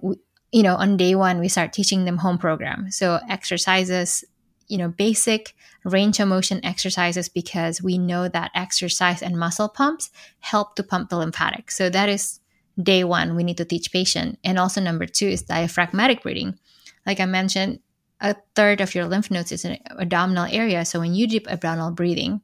you 0.53 0.63
know, 0.63 0.77
on 0.77 0.97
day 0.97 1.15
one, 1.15 1.41
we 1.41 1.49
start 1.49 1.73
teaching 1.73 2.05
them 2.05 2.19
home 2.19 2.39
program. 2.39 2.91
So 2.91 3.21
exercises, 3.29 4.25
you 4.69 4.79
know, 4.79 4.89
basic 4.89 5.55
range 5.85 6.21
of 6.21 6.29
motion 6.29 6.65
exercises 6.65 7.29
because 7.29 7.83
we 7.83 7.99
know 7.99 8.29
that 8.29 8.51
exercise 8.55 9.23
and 9.23 9.39
muscle 9.39 9.69
pumps 9.69 10.11
help 10.41 10.77
to 10.77 10.83
pump 10.83 11.11
the 11.11 11.17
lymphatic. 11.17 11.71
So 11.71 11.91
that 11.91 12.09
is 12.09 12.41
day 12.83 13.05
one. 13.05 13.37
We 13.37 13.45
need 13.45 13.57
to 13.59 13.65
teach 13.65 13.93
patient. 13.93 14.39
And 14.45 14.59
also 14.59 14.81
number 14.81 15.07
two 15.07 15.27
is 15.29 15.43
diaphragmatic 15.43 16.23
breathing. 16.23 16.59
Like 17.07 17.21
I 17.21 17.27
mentioned, 17.27 17.81
a 18.21 18.37
third 18.55 18.81
of 18.81 18.95
your 18.95 19.07
lymph 19.07 19.31
nodes 19.31 19.53
is 19.53 19.65
in 19.65 19.79
abdominal 19.99 20.47
area. 20.51 20.85
So 20.85 21.01
when 21.01 21.15
you 21.15 21.27
deep 21.27 21.47
abdominal 21.49 21.93
breathing, 21.93 22.41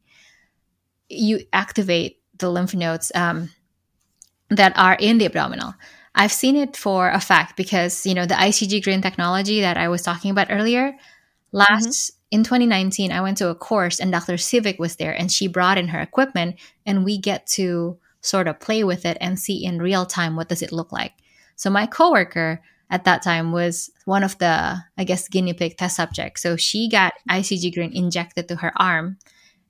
you 1.09 1.41
activate 1.53 2.21
the 2.39 2.51
lymph 2.51 2.75
nodes 2.75 3.11
um, 3.15 3.51
that 4.51 4.73
are 4.77 4.95
in 4.95 5.19
the 5.19 5.27
abdominal. 5.27 5.75
I've 6.15 6.33
seen 6.33 6.57
it 6.57 6.77
for 6.77 7.11
a 7.11 7.21
fact 7.21 7.57
because 7.57 8.07
you 8.07 8.15
know 8.15 8.27
the 8.27 8.35
ICG 8.35 8.85
green 8.85 9.03
technology 9.03 9.61
that 9.61 9.77
I 9.77 9.89
was 9.89 10.03
talking 10.03 10.31
about 10.31 10.49
earlier. 10.51 10.95
Last 11.51 12.13
mm-hmm. 12.13 12.39
in 12.39 12.45
2019, 12.45 13.13
I 13.13 13.21
went 13.21 13.39
to 13.39 13.49
a 13.49 13.55
course 13.55 13.99
and 13.99 14.13
Dr. 14.13 14.35
Sevick 14.35 14.79
was 14.79 14.97
there, 14.97 15.13
and 15.13 15.31
she 15.31 15.49
brought 15.49 15.79
in 15.79 15.89
her 15.89 16.01
equipment, 16.01 16.57
and 16.87 17.05
we 17.05 17.19
get 17.19 17.47
to 17.49 17.99
sort 18.21 18.49
of 18.49 18.61
play 18.61 18.85
with 18.85 19.05
it 19.05 19.19
and 19.21 19.39
see 19.39 19.65
in 19.65 19.83
real 19.83 20.07
time 20.07 20.37
what 20.37 20.49
does 20.49 20.63
it 20.63 20.73
look 20.73 20.93
like. 20.93 21.13
So 21.57 21.69
my 21.69 21.87
coworker 21.87 22.63
at 22.91 23.05
that 23.05 23.23
time 23.23 23.53
was 23.53 23.91
one 24.05 24.23
of 24.23 24.39
the, 24.39 24.77
I 24.97 25.05
guess, 25.05 25.29
guinea 25.29 25.55
pig 25.55 25.77
test 25.77 25.97
subjects. 25.97 26.43
So 26.43 26.57
she 26.57 26.89
got 26.89 27.15
ICG 27.29 27.75
green 27.75 27.93
injected 27.93 28.49
to 28.49 28.57
her 28.57 28.73
arm. 28.77 29.19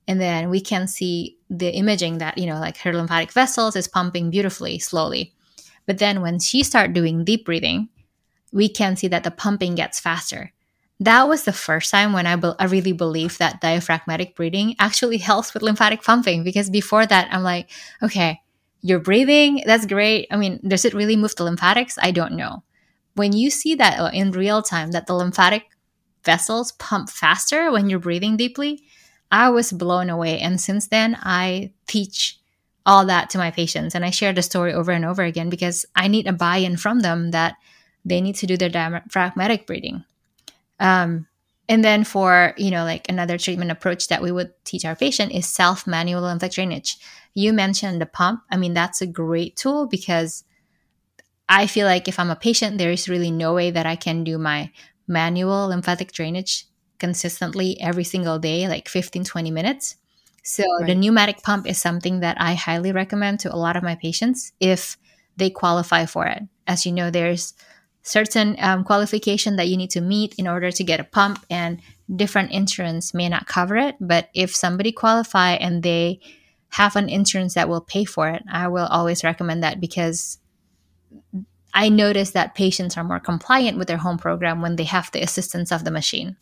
And 0.06 0.20
then 0.20 0.50
we 0.50 0.60
can 0.60 0.86
see 0.86 1.38
the 1.48 1.70
imaging 1.70 2.18
that, 2.18 2.36
you 2.36 2.46
know, 2.46 2.58
like 2.58 2.76
her 2.78 2.92
lymphatic 2.92 3.32
vessels 3.32 3.76
is 3.76 3.88
pumping 3.88 4.30
beautifully, 4.30 4.78
slowly. 4.78 5.32
But 5.86 5.98
then 5.98 6.20
when 6.20 6.38
she 6.38 6.62
started 6.62 6.94
doing 6.94 7.24
deep 7.24 7.44
breathing, 7.44 7.88
we 8.52 8.68
can 8.68 8.96
see 8.96 9.08
that 9.08 9.24
the 9.24 9.30
pumping 9.30 9.74
gets 9.74 10.00
faster. 10.00 10.52
That 11.00 11.28
was 11.28 11.44
the 11.44 11.52
first 11.52 11.90
time 11.90 12.12
when 12.12 12.26
I, 12.26 12.36
be- 12.36 12.52
I 12.58 12.66
really 12.66 12.92
believed 12.92 13.38
that 13.38 13.60
diaphragmatic 13.60 14.36
breathing 14.36 14.76
actually 14.78 15.18
helps 15.30 15.54
with 15.54 15.62
lymphatic 15.62 16.02
pumping 16.02 16.44
because 16.44 16.68
before 16.68 17.06
that, 17.06 17.28
I'm 17.32 17.42
like, 17.42 17.70
okay, 18.02 18.40
you're 18.82 19.00
breathing, 19.00 19.62
that's 19.64 19.86
great. 19.86 20.26
I 20.30 20.36
mean, 20.36 20.60
does 20.66 20.84
it 20.84 20.94
really 20.94 21.16
move 21.16 21.34
the 21.36 21.44
lymphatics? 21.44 21.96
I 22.00 22.10
don't 22.10 22.32
know 22.32 22.62
when 23.14 23.32
you 23.32 23.50
see 23.50 23.74
that 23.76 23.98
uh, 23.98 24.10
in 24.12 24.30
real 24.32 24.62
time 24.62 24.90
that 24.92 25.06
the 25.06 25.14
lymphatic 25.14 25.66
vessels 26.24 26.72
pump 26.72 27.10
faster 27.10 27.70
when 27.70 27.88
you're 27.88 27.98
breathing 27.98 28.36
deeply, 28.36 28.82
I 29.30 29.50
was 29.50 29.72
blown 29.72 30.10
away. 30.10 30.38
And 30.40 30.60
since 30.60 30.88
then, 30.88 31.16
I 31.20 31.72
teach 31.86 32.38
all 32.86 33.06
that 33.06 33.30
to 33.30 33.38
my 33.38 33.50
patients 33.50 33.94
and 33.94 34.04
I 34.04 34.10
share 34.10 34.32
the 34.32 34.42
story 34.42 34.72
over 34.72 34.92
and 34.92 35.04
over 35.04 35.22
again 35.22 35.48
because 35.48 35.86
I 35.96 36.08
need 36.08 36.26
a 36.26 36.32
buy 36.32 36.58
in 36.58 36.76
from 36.76 37.00
them 37.00 37.30
that 37.30 37.56
they 38.04 38.20
need 38.20 38.36
to 38.36 38.46
do 38.46 38.56
their 38.56 38.68
diaphragmatic 38.68 39.66
breathing. 39.66 40.04
Um, 40.78 41.26
and 41.68 41.82
then 41.82 42.04
for, 42.04 42.52
you 42.58 42.70
know, 42.70 42.84
like 42.84 43.08
another 43.08 43.38
treatment 43.38 43.70
approach 43.70 44.08
that 44.08 44.20
we 44.20 44.30
would 44.30 44.52
teach 44.64 44.84
our 44.84 44.94
patient 44.94 45.32
is 45.32 45.46
self 45.46 45.86
manual 45.86 46.22
lymphatic 46.22 46.54
drainage. 46.54 46.98
You 47.32 47.52
mentioned 47.52 48.00
the 48.00 48.06
pump. 48.06 48.42
I 48.50 48.58
mean, 48.58 48.74
that's 48.74 49.00
a 49.00 49.06
great 49.06 49.56
tool 49.56 49.86
because 49.86 50.44
I 51.48 51.66
feel 51.66 51.86
like 51.86 52.08
if 52.08 52.18
I'm 52.18 52.30
a 52.30 52.36
patient, 52.36 52.78
there 52.78 52.90
is 52.90 53.08
really 53.08 53.30
no 53.30 53.54
way 53.54 53.70
that 53.70 53.86
I 53.86 53.96
can 53.96 54.24
do 54.24 54.38
my 54.38 54.70
manual 55.06 55.68
lymphatic 55.68 56.12
drainage 56.12 56.66
consistently 56.98 57.80
every 57.80 58.04
single 58.04 58.38
day, 58.38 58.68
like 58.68 58.88
15, 58.88 59.24
20 59.24 59.50
minutes. 59.50 59.96
So 60.42 60.62
right. 60.78 60.86
the 60.86 60.94
pneumatic 60.94 61.42
pump 61.42 61.66
is 61.66 61.78
something 61.78 62.20
that 62.20 62.40
I 62.40 62.54
highly 62.54 62.92
recommend 62.92 63.40
to 63.40 63.54
a 63.54 63.56
lot 63.56 63.76
of 63.76 63.82
my 63.82 63.94
patients 63.94 64.52
if 64.60 64.96
they 65.36 65.50
qualify 65.50 66.06
for 66.06 66.26
it. 66.26 66.42
As 66.66 66.86
you 66.86 66.92
know, 66.92 67.10
there's 67.10 67.54
certain 68.04 68.54
um, 68.60 68.84
qualification 68.84 69.56
that 69.56 69.68
you 69.68 69.76
need 69.76 69.90
to 69.90 70.00
meet 70.00 70.34
in 70.36 70.46
order 70.46 70.70
to 70.70 70.84
get 70.84 71.00
a 71.00 71.04
pump 71.04 71.44
and 71.50 71.80
different 72.14 72.52
insurance 72.52 73.14
may 73.14 73.28
not 73.28 73.46
cover 73.46 73.76
it 73.76 73.96
but 73.98 74.28
if 74.34 74.54
somebody 74.54 74.92
qualify 74.92 75.52
and 75.52 75.82
they 75.82 76.20
have 76.68 76.96
an 76.96 77.08
insurance 77.08 77.54
that 77.54 77.68
will 77.68 77.80
pay 77.80 78.04
for 78.04 78.28
it 78.28 78.42
i 78.52 78.68
will 78.68 78.86
always 78.86 79.24
recommend 79.24 79.62
that 79.62 79.80
because 79.80 80.38
I 81.72 81.88
notice 81.88 82.30
that 82.30 82.54
patients 82.54 82.96
are 82.96 83.04
more 83.04 83.20
compliant 83.20 83.78
with 83.78 83.88
their 83.88 83.96
home 83.98 84.18
program 84.18 84.62
when 84.62 84.76
they 84.76 84.84
have 84.84 85.10
the 85.10 85.22
assistance 85.22 85.72
of 85.72 85.84
the 85.84 85.90
machine. 85.90 86.36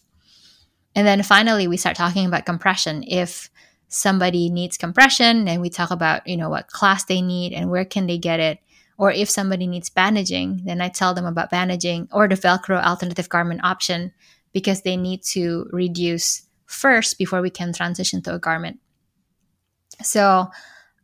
And 0.95 1.07
then 1.07 1.23
finally, 1.23 1.67
we 1.67 1.79
start 1.79 1.97
talking 1.97 2.27
about 2.27 2.45
compression. 2.45 3.03
If 3.07 3.51
somebody 3.89 4.51
needs 4.51 4.77
compression, 4.77 5.49
and 5.49 5.61
we 5.61 5.71
talk 5.71 5.91
about, 5.91 6.27
you 6.27 6.37
know, 6.37 6.49
what 6.49 6.69
class 6.69 7.05
they 7.05 7.23
need 7.23 7.53
and 7.53 7.71
where 7.71 7.85
can 7.85 8.07
they 8.07 8.19
get 8.19 8.41
it. 8.41 8.59
Or 8.99 9.11
if 9.11 9.29
somebody 9.29 9.67
needs 9.67 9.91
bandaging, 9.91 10.63
then 10.65 10.81
I 10.81 10.89
tell 10.89 11.15
them 11.15 11.27
about 11.27 11.51
bandaging 11.51 12.09
or 12.13 12.29
the 12.29 12.35
Velcro 12.35 12.83
alternative 12.83 13.29
garment 13.29 13.65
option 13.65 14.13
because 14.53 14.83
they 14.83 14.97
need 14.97 15.23
to 15.23 15.67
reduce 15.73 16.43
first 16.67 17.19
before 17.19 17.43
we 17.43 17.51
can 17.51 17.73
transition 17.73 18.23
to 18.23 18.35
a 18.35 18.39
garment. 18.39 18.81
So 20.03 20.51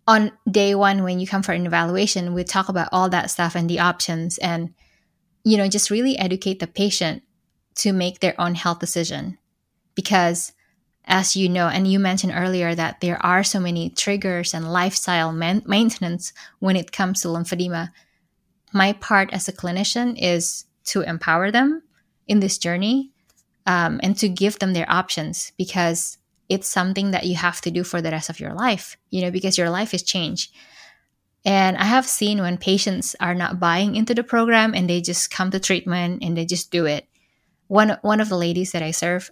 on 0.09 0.33
day 0.51 0.75
one 0.75 1.05
when 1.05 1.21
you 1.21 1.27
come 1.29 1.42
for 1.42 1.53
an 1.53 1.66
evaluation 1.66 2.35
we 2.35 2.42
talk 2.42 2.68
about 2.68 2.88
all 2.90 3.09
that 3.09 3.31
stuff 3.31 3.55
and 3.55 3.71
the 3.71 3.79
options 3.79 4.38
and 4.38 4.75
you 5.44 5.57
know 5.57 5.68
just 5.68 5.90
really 5.90 6.18
educate 6.18 6.59
the 6.59 6.66
patient 6.66 7.23
to 7.79 7.92
make 7.92 8.21
their 8.21 8.38
own 8.38 8.55
health 8.57 8.81
decision. 8.81 9.38
Because 9.94 10.53
as 11.05 11.37
you 11.37 11.49
know 11.49 11.68
and 11.68 11.90
you 11.90 11.99
mentioned 11.99 12.35
earlier 12.37 12.75
that 12.75 13.01
there 13.01 13.25
are 13.25 13.42
so 13.42 13.59
many 13.59 13.88
triggers 13.88 14.53
and 14.53 14.71
lifestyle 14.71 15.33
man- 15.33 15.62
maintenance 15.64 16.33
when 16.59 16.77
it 16.77 16.92
comes 16.92 17.23
to 17.23 17.29
lymphedema. 17.29 17.90
My 18.73 18.92
part 18.92 19.33
as 19.33 19.49
a 19.49 19.53
clinician 19.53 20.16
is 20.21 20.64
to 20.87 21.01
empower 21.03 21.51
them 21.51 21.83
in 22.27 22.40
this 22.40 22.59
journey 22.59 23.12
um, 23.66 24.01
and 24.03 24.16
to 24.18 24.29
give 24.29 24.59
them 24.59 24.73
their 24.73 24.90
options 24.90 25.53
because 25.57 26.17
it's 26.48 26.68
something 26.68 27.11
that 27.11 27.26
you 27.26 27.37
have 27.37 27.61
to 27.62 27.70
do 27.70 27.84
for 27.84 28.00
the 28.00 28.11
rest 28.11 28.30
of 28.30 28.40
your 28.40 28.54
life, 28.54 28.96
you 29.11 29.22
know, 29.22 29.30
because 29.30 29.58
your 29.58 29.70
life 29.70 29.92
is 29.92 30.02
changed. 30.02 30.52
And 31.44 31.76
I 31.76 31.84
have 31.84 32.06
seen 32.06 32.40
when 32.40 32.58
patients 32.58 33.14
are 33.20 33.34
not 33.34 33.61
buying 33.61 33.96
into 33.96 34.14
the 34.14 34.24
program 34.24 34.74
and 34.74 34.88
they 34.88 35.00
just 35.00 35.30
come 35.30 35.50
to 35.50 35.61
treatment 35.61 36.22
and 36.22 36.37
they 36.37 36.44
just 36.44 36.70
do 36.70 36.84
it. 36.87 37.06
One 37.68 37.98
one 38.02 38.20
of 38.20 38.28
the 38.28 38.37
ladies 38.37 38.72
that 38.72 38.82
I 38.82 38.90
serve, 38.90 39.30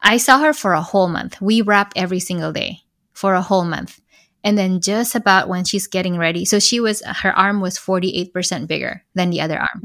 I 0.00 0.16
saw 0.16 0.38
her 0.40 0.52
for 0.52 0.72
a 0.72 0.82
whole 0.82 1.08
month. 1.08 1.40
We 1.40 1.62
wrap 1.62 1.92
every 1.96 2.20
single 2.20 2.52
day 2.52 2.80
for 3.12 3.34
a 3.34 3.42
whole 3.42 3.64
month. 3.64 4.00
And 4.44 4.56
then 4.56 4.80
just 4.80 5.14
about 5.14 5.48
when 5.48 5.64
she's 5.64 5.88
getting 5.88 6.18
ready, 6.18 6.44
so 6.44 6.60
she 6.60 6.78
was 6.78 7.02
her 7.04 7.36
arm 7.36 7.60
was 7.60 7.78
48% 7.78 8.68
bigger 8.68 9.02
than 9.14 9.30
the 9.30 9.40
other 9.40 9.58
arm. 9.58 9.82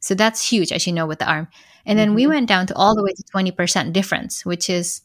So 0.00 0.14
that's 0.14 0.48
huge, 0.48 0.72
as 0.72 0.86
you 0.86 0.92
know, 0.92 1.06
with 1.06 1.18
the 1.18 1.28
arm. 1.28 1.48
And 1.84 1.98
then 1.98 2.08
mm-hmm. 2.08 2.16
we 2.16 2.26
went 2.26 2.48
down 2.48 2.66
to 2.68 2.74
all 2.74 2.94
the 2.94 3.02
way 3.02 3.12
to 3.12 3.22
20% 3.34 3.92
difference, 3.92 4.46
which 4.46 4.70
is 4.70 5.02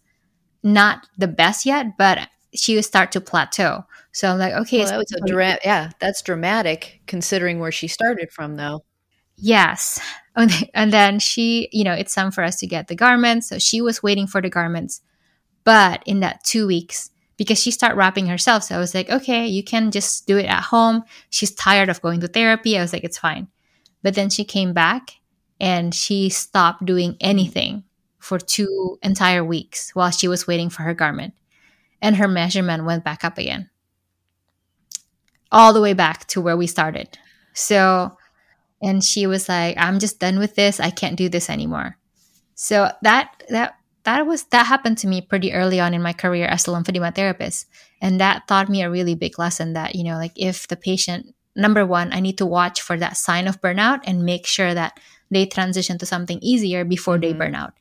not 0.64 1.08
the 1.18 1.28
best 1.28 1.66
yet, 1.66 1.98
but 1.98 2.30
she 2.56 2.76
would 2.76 2.86
start 2.86 3.12
to 3.12 3.22
plateau. 3.22 3.84
So 4.12 4.30
I'm 4.30 4.38
like, 4.38 4.54
okay, 4.54 4.80
well, 4.80 4.90
that 4.90 4.98
was 4.98 5.12
a 5.12 5.26
dra- 5.26 5.60
yeah, 5.64 5.90
that's 6.00 6.22
dramatic 6.22 7.02
considering 7.08 7.60
where 7.60 7.72
she 7.72 7.88
started 7.88 8.32
from, 8.32 8.56
though. 8.56 8.84
Yes, 9.36 10.00
and 10.36 10.94
then 10.94 11.20
she, 11.20 11.68
you 11.72 11.84
know, 11.84 11.94
it's 11.94 12.14
time 12.14 12.32
for 12.32 12.44
us 12.44 12.58
to 12.60 12.68
get 12.68 12.88
the 12.88 12.96
garments. 12.96 13.50
So 13.50 13.60
she 13.60 13.82
was 13.82 14.04
waiting 14.04 14.28
for 14.28 14.42
the 14.42 14.50
garments, 14.50 15.02
but 15.64 16.04
in 16.06 16.20
that 16.20 16.44
two 16.44 16.68
weeks, 16.68 17.10
because 17.38 17.60
she 17.60 17.72
started 17.72 17.98
wrapping 17.98 18.28
herself, 18.28 18.64
so 18.64 18.76
I 18.76 18.80
was 18.80 18.94
like, 18.94 19.10
okay, 19.10 19.48
you 19.48 19.64
can 19.64 19.90
just 19.90 20.28
do 20.28 20.38
it 20.38 20.46
at 20.46 20.64
home. 20.64 21.04
She's 21.32 21.54
tired 21.54 21.90
of 21.90 22.02
going 22.02 22.20
to 22.22 22.28
therapy. 22.28 22.78
I 22.78 22.82
was 22.82 22.94
like, 22.94 23.04
it's 23.04 23.18
fine. 23.18 23.48
But 24.04 24.14
then 24.14 24.30
she 24.30 24.46
came 24.46 24.74
back 24.74 25.14
and 25.60 25.96
she 25.96 26.30
stopped 26.30 26.86
doing 26.86 27.18
anything 27.20 27.84
for 28.24 28.40
two 28.40 28.98
entire 29.04 29.44
weeks 29.44 29.94
while 29.94 30.10
she 30.10 30.30
was 30.30 30.48
waiting 30.48 30.70
for 30.70 30.84
her 30.84 30.94
garment. 30.94 31.34
And 32.02 32.16
her 32.16 32.28
measurement 32.28 32.86
went 32.86 33.04
back 33.04 33.26
up 33.26 33.38
again, 33.38 33.70
all 35.52 35.74
the 35.74 35.82
way 35.82 35.94
back 35.94 36.26
to 36.28 36.42
where 36.42 36.56
we 36.56 36.68
started. 36.68 37.18
So, 37.54 38.18
and 38.82 39.04
she 39.04 39.28
was 39.28 39.50
like, 39.50 39.76
I'm 39.78 40.00
just 40.00 40.20
done 40.20 40.40
with 40.40 40.56
this. 40.56 40.80
I 40.80 40.90
can't 40.90 41.18
do 41.18 41.28
this 41.28 41.50
anymore. 41.50 41.98
So 42.56 42.92
that, 43.02 43.44
that, 43.50 43.76
that 44.04 44.26
was 44.26 44.44
that 44.46 44.68
happened 44.68 44.98
to 45.00 45.08
me 45.08 45.22
pretty 45.22 45.54
early 45.54 45.80
on 45.80 45.94
in 45.94 46.02
my 46.02 46.14
career 46.14 46.46
as 46.46 46.68
a 46.68 46.72
lymphedema 46.72 47.14
therapist 47.16 47.68
and 48.02 48.20
that 48.20 48.48
taught 48.50 48.68
me 48.68 48.82
a 48.82 48.92
really 48.92 49.16
big 49.16 49.40
lesson 49.40 49.72
that 49.74 49.96
you 49.96 50.04
know 50.04 50.18
like 50.18 50.34
if 50.36 50.68
the 50.68 50.76
patient 50.76 51.34
number 51.56 51.86
one 51.86 52.12
i 52.12 52.20
need 52.20 52.38
to 52.38 52.46
watch 52.46 52.82
for 52.82 52.98
that 52.98 53.16
sign 53.16 53.48
of 53.48 53.62
burnout 53.62 54.02
and 54.04 54.26
make 54.26 54.46
sure 54.46 54.74
that 54.74 55.00
they 55.32 55.46
transition 55.46 55.98
to 55.98 56.06
something 56.06 56.38
easier 56.42 56.84
before 56.84 57.16
mm-hmm. 57.16 57.22
they 57.22 57.34
burn 57.34 57.56
out 57.56 57.74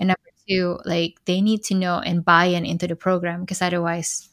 and 0.00 0.08
number 0.08 0.30
two 0.48 0.80
like 0.84 1.20
they 1.26 1.40
need 1.40 1.62
to 1.62 1.76
know 1.76 2.00
and 2.00 2.24
buy 2.24 2.46
in 2.46 2.66
into 2.66 2.88
the 2.88 2.96
program 2.96 3.42
because 3.42 3.62
otherwise 3.62 4.28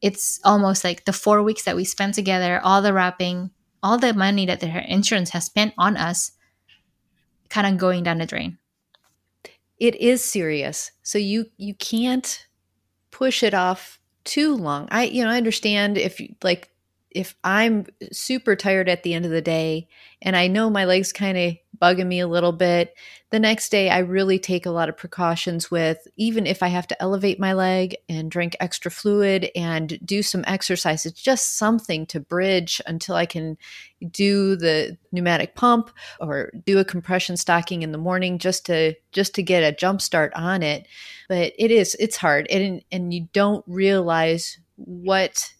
it's 0.00 0.38
almost 0.44 0.84
like 0.84 1.04
the 1.06 1.12
four 1.12 1.42
weeks 1.42 1.64
that 1.64 1.74
we 1.74 1.84
spent 1.84 2.14
together 2.14 2.60
all 2.62 2.82
the 2.82 2.92
wrapping 2.92 3.50
all 3.82 3.98
the 3.98 4.14
money 4.14 4.46
that 4.46 4.60
their 4.60 4.78
insurance 4.78 5.30
has 5.30 5.44
spent 5.46 5.74
on 5.78 5.96
us 5.96 6.32
kind 7.48 7.66
of 7.66 7.78
going 7.78 8.02
down 8.02 8.18
the 8.18 8.26
drain. 8.26 8.58
It 9.78 9.94
is 9.96 10.24
serious. 10.24 10.90
So 11.02 11.18
you 11.18 11.46
you 11.56 11.74
can't 11.74 12.46
push 13.10 13.42
it 13.42 13.54
off 13.54 14.00
too 14.24 14.54
long. 14.54 14.88
I 14.90 15.04
you 15.04 15.24
know 15.24 15.30
i 15.30 15.36
understand 15.36 15.96
if 15.96 16.20
you 16.20 16.34
like 16.42 16.70
if 17.10 17.34
I'm 17.42 17.86
super 18.12 18.54
tired 18.54 18.88
at 18.88 19.02
the 19.02 19.14
end 19.14 19.24
of 19.24 19.30
the 19.30 19.42
day 19.42 19.88
and 20.20 20.36
I 20.36 20.46
know 20.46 20.68
my 20.68 20.84
legs 20.84 21.12
kind 21.12 21.38
of 21.38 21.56
bugging 21.80 22.06
me 22.06 22.20
a 22.20 22.28
little 22.28 22.52
bit, 22.52 22.94
the 23.30 23.38
next 23.38 23.70
day 23.70 23.88
I 23.88 23.98
really 23.98 24.38
take 24.38 24.66
a 24.66 24.70
lot 24.70 24.88
of 24.88 24.96
precautions 24.96 25.70
with 25.70 26.06
even 26.16 26.46
if 26.46 26.62
I 26.62 26.68
have 26.68 26.86
to 26.88 27.02
elevate 27.02 27.40
my 27.40 27.52
leg 27.52 27.96
and 28.08 28.30
drink 28.30 28.56
extra 28.60 28.90
fluid 28.90 29.50
and 29.54 29.98
do 30.04 30.22
some 30.22 30.44
exercise, 30.46 31.06
it's 31.06 31.20
just 31.20 31.56
something 31.56 32.04
to 32.06 32.20
bridge 32.20 32.80
until 32.86 33.14
I 33.14 33.26
can 33.26 33.56
do 34.10 34.56
the 34.56 34.98
pneumatic 35.12 35.54
pump 35.54 35.90
or 36.20 36.52
do 36.66 36.78
a 36.78 36.84
compression 36.84 37.36
stocking 37.36 37.82
in 37.82 37.92
the 37.92 37.98
morning 37.98 38.38
just 38.38 38.66
to 38.66 38.94
just 39.12 39.34
to 39.34 39.42
get 39.42 39.62
a 39.62 39.76
jump 39.76 40.02
start 40.02 40.32
on 40.34 40.62
it. 40.62 40.86
But 41.28 41.52
it 41.58 41.70
is 41.70 41.96
it's 41.98 42.16
hard 42.16 42.46
and 42.48 42.82
and 42.92 43.14
you 43.14 43.28
don't 43.32 43.64
realize 43.66 44.58
what 44.76 45.52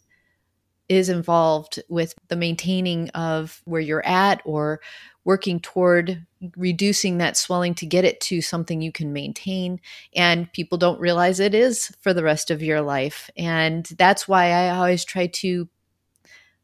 is 0.89 1.07
involved 1.07 1.81
with 1.87 2.15
the 2.27 2.35
maintaining 2.35 3.09
of 3.11 3.61
where 3.65 3.79
you're 3.79 4.05
at 4.05 4.41
or 4.43 4.81
working 5.23 5.59
toward 5.59 6.25
reducing 6.55 7.19
that 7.19 7.37
swelling 7.37 7.75
to 7.75 7.85
get 7.85 8.05
it 8.05 8.19
to 8.21 8.41
something 8.41 8.81
you 8.81 8.91
can 8.91 9.13
maintain. 9.13 9.79
And 10.15 10.51
people 10.51 10.77
don't 10.77 10.99
realize 10.99 11.39
it 11.39 11.53
is 11.53 11.95
for 12.01 12.13
the 12.13 12.23
rest 12.23 12.49
of 12.49 12.63
your 12.63 12.81
life. 12.81 13.29
And 13.37 13.85
that's 13.97 14.27
why 14.27 14.51
I 14.51 14.75
always 14.75 15.05
try 15.05 15.27
to, 15.27 15.69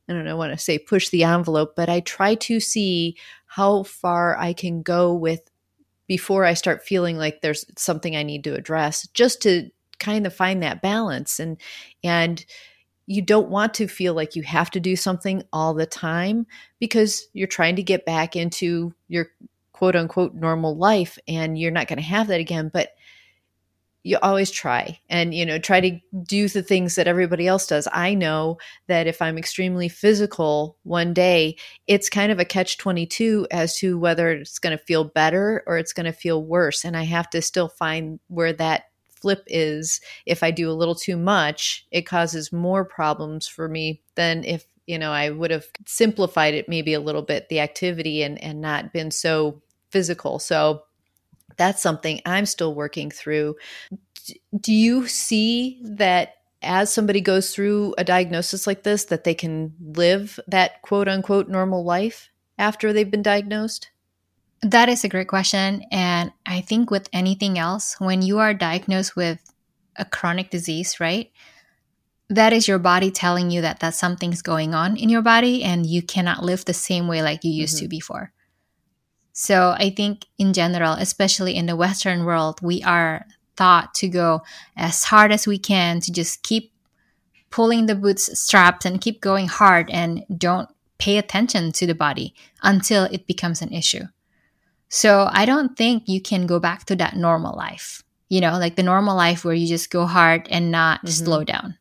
I 0.09 0.13
don't 0.13 0.25
know, 0.25 0.38
want 0.38 0.53
to 0.53 0.57
say 0.57 0.79
push 0.79 1.09
the 1.09 1.23
envelope, 1.23 1.75
but 1.75 1.89
I 1.89 1.99
try 1.99 2.35
to 2.35 2.59
see 2.59 3.17
how 3.45 3.83
far 3.83 4.38
I 4.38 4.53
can 4.53 4.81
go 4.81 5.13
with 5.13 5.41
before 6.07 6.45
I 6.45 6.53
start 6.53 6.83
feeling 6.83 7.17
like 7.17 7.41
there's 7.41 7.65
something 7.77 8.15
I 8.15 8.23
need 8.23 8.43
to 8.45 8.55
address, 8.55 9.07
just 9.13 9.41
to 9.43 9.69
kind 9.99 10.25
of 10.25 10.33
find 10.33 10.63
that 10.63 10.81
balance 10.81 11.39
and, 11.39 11.57
and, 12.03 12.43
you 13.07 13.21
don't 13.21 13.49
want 13.49 13.73
to 13.75 13.87
feel 13.87 14.13
like 14.13 14.35
you 14.35 14.43
have 14.43 14.71
to 14.71 14.79
do 14.79 14.95
something 14.95 15.43
all 15.53 15.73
the 15.73 15.85
time 15.85 16.45
because 16.79 17.27
you're 17.33 17.47
trying 17.47 17.75
to 17.75 17.83
get 17.83 18.05
back 18.05 18.35
into 18.35 18.93
your 19.07 19.27
quote 19.73 19.95
unquote 19.95 20.33
normal 20.33 20.75
life 20.75 21.19
and 21.27 21.57
you're 21.57 21.71
not 21.71 21.87
going 21.87 21.97
to 21.97 22.03
have 22.03 22.27
that 22.27 22.39
again 22.39 22.69
but 22.73 22.89
you 24.05 24.19
always 24.21 24.51
try 24.51 24.99
and 25.09 25.33
you 25.33 25.45
know 25.45 25.57
try 25.57 25.81
to 25.81 25.99
do 26.23 26.47
the 26.47 26.61
things 26.61 26.93
that 26.93 27.07
everybody 27.07 27.47
else 27.47 27.65
does. 27.65 27.87
I 27.91 28.13
know 28.13 28.59
that 28.87 29.07
if 29.07 29.19
i'm 29.19 29.37
extremely 29.37 29.89
physical 29.89 30.77
one 30.83 31.11
day 31.13 31.57
it's 31.87 32.07
kind 32.07 32.31
of 32.31 32.39
a 32.39 32.45
catch 32.45 32.77
22 32.77 33.47
as 33.49 33.75
to 33.77 33.97
whether 33.97 34.29
it's 34.29 34.59
going 34.59 34.77
to 34.77 34.83
feel 34.83 35.03
better 35.03 35.63
or 35.65 35.77
it's 35.77 35.91
going 35.91 36.05
to 36.05 36.13
feel 36.13 36.43
worse 36.43 36.85
and 36.85 36.95
i 36.95 37.03
have 37.03 37.29
to 37.31 37.41
still 37.41 37.67
find 37.67 38.19
where 38.27 38.53
that 38.53 38.83
flip 39.15 39.43
is 39.47 40.01
if 40.25 40.43
I 40.43 40.51
do 40.51 40.69
a 40.69 40.73
little 40.73 40.95
too 40.95 41.17
much, 41.17 41.86
it 41.91 42.04
causes 42.04 42.51
more 42.51 42.86
problems 42.86 43.47
for 43.47 43.67
me 43.67 44.01
than 44.15 44.43
if 44.43 44.65
you 44.88 44.99
know 44.99 45.12
I 45.12 45.30
would 45.30 45.51
have 45.51 45.65
simplified 45.86 46.54
it 46.54 46.69
maybe 46.69 46.93
a 46.93 46.99
little 46.99 47.21
bit 47.23 47.49
the 47.49 47.60
activity 47.60 48.23
and 48.23 48.41
and 48.43 48.62
not 48.62 48.93
been 48.93 49.12
so 49.12 49.62
physical. 49.89 50.39
So 50.39 50.84
that's 51.58 51.82
something 51.82 52.21
I'm 52.25 52.45
still 52.45 52.75
working 52.75 53.10
through. 53.10 53.56
Do 54.60 54.73
you 54.73 55.08
see 55.08 55.80
that 55.84 56.36
as 56.62 56.91
somebody 56.91 57.21
goes 57.21 57.54
through 57.54 57.93
a 57.97 58.04
diagnosis 58.04 58.65
like 58.65 58.84
this 58.84 59.06
that 59.06 59.23
they 59.23 59.36
can 59.36 59.73
live 59.80 60.39
that 60.47 60.82
quote 60.82 61.08
unquote 61.08 61.47
normal 61.47 61.84
life 61.84 62.30
after 62.58 62.91
they've 62.91 63.12
been 63.12 63.21
diagnosed? 63.21 63.89
That 64.65 64.89
is 64.89 65.04
a 65.04 65.10
great 65.10 65.28
question. 65.28 65.84
And 65.91 66.32
I 66.43 66.62
think 66.62 66.89
with 66.89 67.08
anything 67.13 67.60
else, 67.60 67.97
when 67.99 68.23
you 68.23 68.39
are 68.39 68.51
diagnosed 68.51 69.15
with 69.15 69.39
a 69.95 70.06
chronic 70.06 70.49
disease, 70.49 70.99
right? 70.99 71.32
That 72.32 72.51
is 72.51 72.67
your 72.67 72.80
body 72.80 73.12
telling 73.12 73.51
you 73.51 73.62
that 73.62 73.80
that 73.82 73.93
something's 73.93 74.41
going 74.41 74.73
on 74.73 74.97
in 74.97 75.08
your 75.08 75.21
body 75.21 75.63
and 75.63 75.86
you 75.86 76.01
cannot 76.01 76.43
live 76.43 76.65
the 76.65 76.73
same 76.73 77.08
way 77.08 77.21
like 77.21 77.43
you 77.43 77.51
used 77.51 77.75
mm-hmm. 77.75 77.86
to 77.86 77.89
before. 77.89 78.32
So 79.34 79.75
I 79.78 79.91
think 79.91 80.25
in 80.39 80.51
general, 80.51 80.93
especially 80.93 81.56
in 81.56 81.67
the 81.67 81.75
Western 81.75 82.25
world, 82.25 82.60
we 82.63 82.82
are 82.82 83.28
taught 83.56 83.93
to 83.95 84.08
go 84.08 84.41
as 84.75 85.04
hard 85.04 85.32
as 85.32 85.45
we 85.45 85.60
can 85.60 85.99
to 85.99 86.12
just 86.12 86.41
keep 86.41 86.73
pulling 87.51 87.86
the 87.86 87.93
boots 87.93 88.39
straps 88.39 88.84
and 88.84 88.99
keep 88.99 89.21
going 89.21 89.47
hard 89.47 89.91
and 89.91 90.25
don't 90.36 90.69
pay 90.97 91.19
attention 91.19 91.71
to 91.73 91.86
the 91.86 91.93
body 91.93 92.34
until 92.63 93.04
it 93.04 93.28
becomes 93.28 93.62
an 93.62 93.71
issue. 93.71 94.06
So 94.95 95.27
I 95.29 95.45
don't 95.45 95.75
think 95.75 96.08
you 96.08 96.21
can 96.21 96.47
go 96.47 96.58
back 96.58 96.86
to 96.86 96.95
that 96.95 97.17
normal 97.17 97.53
life, 97.53 98.01
you 98.29 98.39
know, 98.39 98.58
like 98.58 98.77
the 98.77 98.81
normal 98.81 99.17
life 99.17 99.43
where 99.43 99.53
you 99.53 99.67
just 99.67 99.89
go 99.89 100.05
hard 100.05 100.47
and 100.49 100.71
not 100.71 100.99
mm-hmm. 100.99 101.10
slow 101.10 101.43
down. 101.43 101.77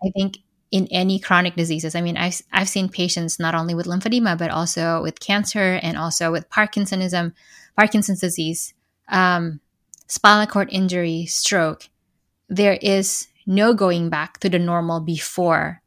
I 0.00 0.10
think 0.10 0.38
in 0.70 0.86
any 0.92 1.18
chronic 1.18 1.56
diseases, 1.56 1.96
I 1.96 2.00
mean, 2.00 2.16
I've, 2.16 2.40
I've 2.52 2.68
seen 2.68 2.88
patients 2.88 3.40
not 3.40 3.56
only 3.56 3.74
with 3.74 3.86
lymphedema, 3.86 4.38
but 4.38 4.52
also 4.52 5.02
with 5.02 5.18
cancer 5.18 5.80
and 5.82 5.98
also 5.98 6.30
with 6.30 6.48
Parkinsonism, 6.50 7.32
Parkinson's 7.76 8.20
disease, 8.20 8.74
um, 9.08 9.58
spinal 10.06 10.46
cord 10.46 10.68
injury, 10.70 11.26
stroke. 11.26 11.88
There 12.48 12.78
is 12.80 13.26
no 13.44 13.74
going 13.74 14.08
back 14.08 14.38
to 14.38 14.48
the 14.48 14.60
normal 14.60 15.00
before 15.00 15.82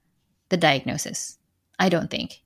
the 0.49 0.58
diagnosis. 0.58 1.38
I 1.79 1.88
don't 1.88 2.12
think 2.12 2.42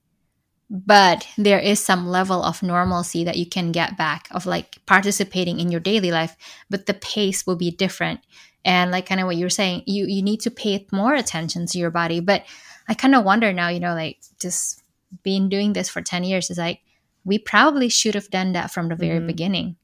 but 0.69 1.27
there 1.37 1.59
is 1.59 1.79
some 1.79 2.07
level 2.07 2.43
of 2.43 2.61
normalcy 2.61 3.23
that 3.23 3.37
you 3.37 3.45
can 3.45 3.71
get 3.71 3.97
back 3.97 4.27
of 4.31 4.45
like 4.45 4.77
participating 4.85 5.59
in 5.59 5.71
your 5.71 5.79
daily 5.79 6.11
life 6.11 6.35
but 6.69 6.85
the 6.85 6.93
pace 6.93 7.47
will 7.47 7.55
be 7.55 7.71
different 7.71 8.19
and 8.65 8.91
like 8.91 9.05
kind 9.05 9.21
of 9.21 9.27
what 9.27 9.37
you're 9.37 9.49
saying 9.49 9.81
you 9.85 10.05
you 10.07 10.21
need 10.21 10.41
to 10.41 10.51
pay 10.51 10.85
more 10.91 11.13
attention 11.13 11.65
to 11.65 11.77
your 11.77 11.91
body 11.91 12.19
but 12.19 12.43
i 12.89 12.93
kind 12.93 13.15
of 13.15 13.23
wonder 13.23 13.53
now 13.53 13.69
you 13.69 13.79
know 13.79 13.93
like 13.93 14.17
just 14.39 14.83
being 15.23 15.47
doing 15.47 15.71
this 15.73 15.87
for 15.87 16.01
10 16.01 16.25
years 16.25 16.49
is 16.49 16.57
like 16.57 16.81
we 17.23 17.37
probably 17.37 17.87
should 17.87 18.15
have 18.15 18.29
done 18.29 18.51
that 18.51 18.71
from 18.71 18.89
the 18.89 18.95
very 18.95 19.19
mm-hmm. 19.19 19.27
beginning 19.27 19.77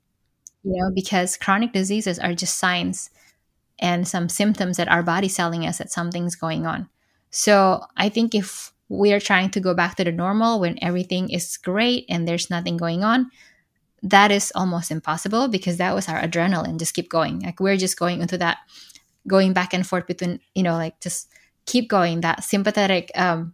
you 0.63 0.78
know, 0.78 0.91
because 0.93 1.38
chronic 1.38 1.74
diseases 1.74 2.17
are 2.17 2.34
just 2.34 2.58
signs 2.58 3.10
and 3.80 4.08
some 4.08 4.30
symptoms 4.30 4.78
that 4.78 4.88
our 4.88 5.04
body's 5.04 5.36
telling 5.36 5.65
us 5.65 5.78
that 5.78 5.91
something's 5.91 6.36
going 6.36 6.65
on. 6.65 6.89
So 7.30 7.84
I 7.98 8.10
think 8.10 8.34
if 8.34 8.72
we 8.89 9.13
are 9.13 9.19
trying 9.19 9.50
to 9.52 9.60
go 9.60 9.74
back 9.74 9.96
to 9.96 10.04
the 10.04 10.12
normal 10.12 10.60
when 10.60 10.82
everything 10.84 11.30
is 11.30 11.58
great 11.58 12.06
and 12.10 12.28
there's 12.28 12.50
nothing 12.50 12.78
going 12.78 13.04
on, 13.04 13.32
that 14.02 14.32
is 14.32 14.52
almost 14.56 14.91
impossible 14.91 15.48
because 15.48 15.78
that 15.78 15.96
was 15.96 16.10
our 16.10 16.22
adrenaline 16.22 16.78
just 16.78 16.93
keep 16.93 17.10
going. 17.10 17.39
Like 17.39 17.60
we're 17.60 17.78
just 17.78 17.98
going 17.98 18.22
into 18.22 18.38
that 18.38 18.58
going 19.28 19.54
back 19.54 19.74
and 19.74 19.88
forth 19.88 20.06
between 20.06 20.41
you 20.54 20.63
know 20.63 20.74
like 20.74 21.00
just 21.00 21.30
keep 21.65 21.88
going 21.88 22.19
that 22.19 22.43
sympathetic 22.43 23.10
um, 23.15 23.54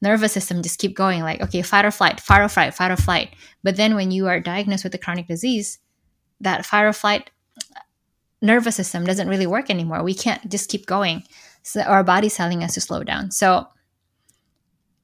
nervous 0.00 0.32
system 0.32 0.62
just 0.62 0.78
keep 0.78 0.96
going 0.96 1.20
like 1.20 1.42
okay 1.42 1.60
fight 1.60 1.84
or 1.84 1.90
flight 1.90 2.18
fight 2.18 2.40
or 2.40 2.48
flight 2.48 2.74
fight 2.74 2.90
or 2.90 2.96
flight. 2.96 3.34
But 3.62 3.76
then 3.76 3.94
when 3.94 4.10
you 4.10 4.26
are 4.28 4.40
diagnosed 4.40 4.84
with 4.84 4.94
a 4.94 4.98
chronic 4.98 5.28
disease 5.28 5.78
that 6.40 6.64
fight 6.64 6.84
or 6.84 6.92
flight 6.94 7.30
nervous 8.42 8.76
system 8.76 9.04
doesn't 9.04 9.28
really 9.28 9.46
work 9.46 9.70
anymore. 9.70 10.02
We 10.02 10.14
can't 10.14 10.50
just 10.50 10.70
keep 10.70 10.86
going. 10.86 11.24
So 11.62 11.82
our 11.82 12.02
body's 12.02 12.34
telling 12.34 12.64
us 12.64 12.74
to 12.74 12.80
slow 12.80 13.04
down. 13.04 13.30
So 13.30 13.68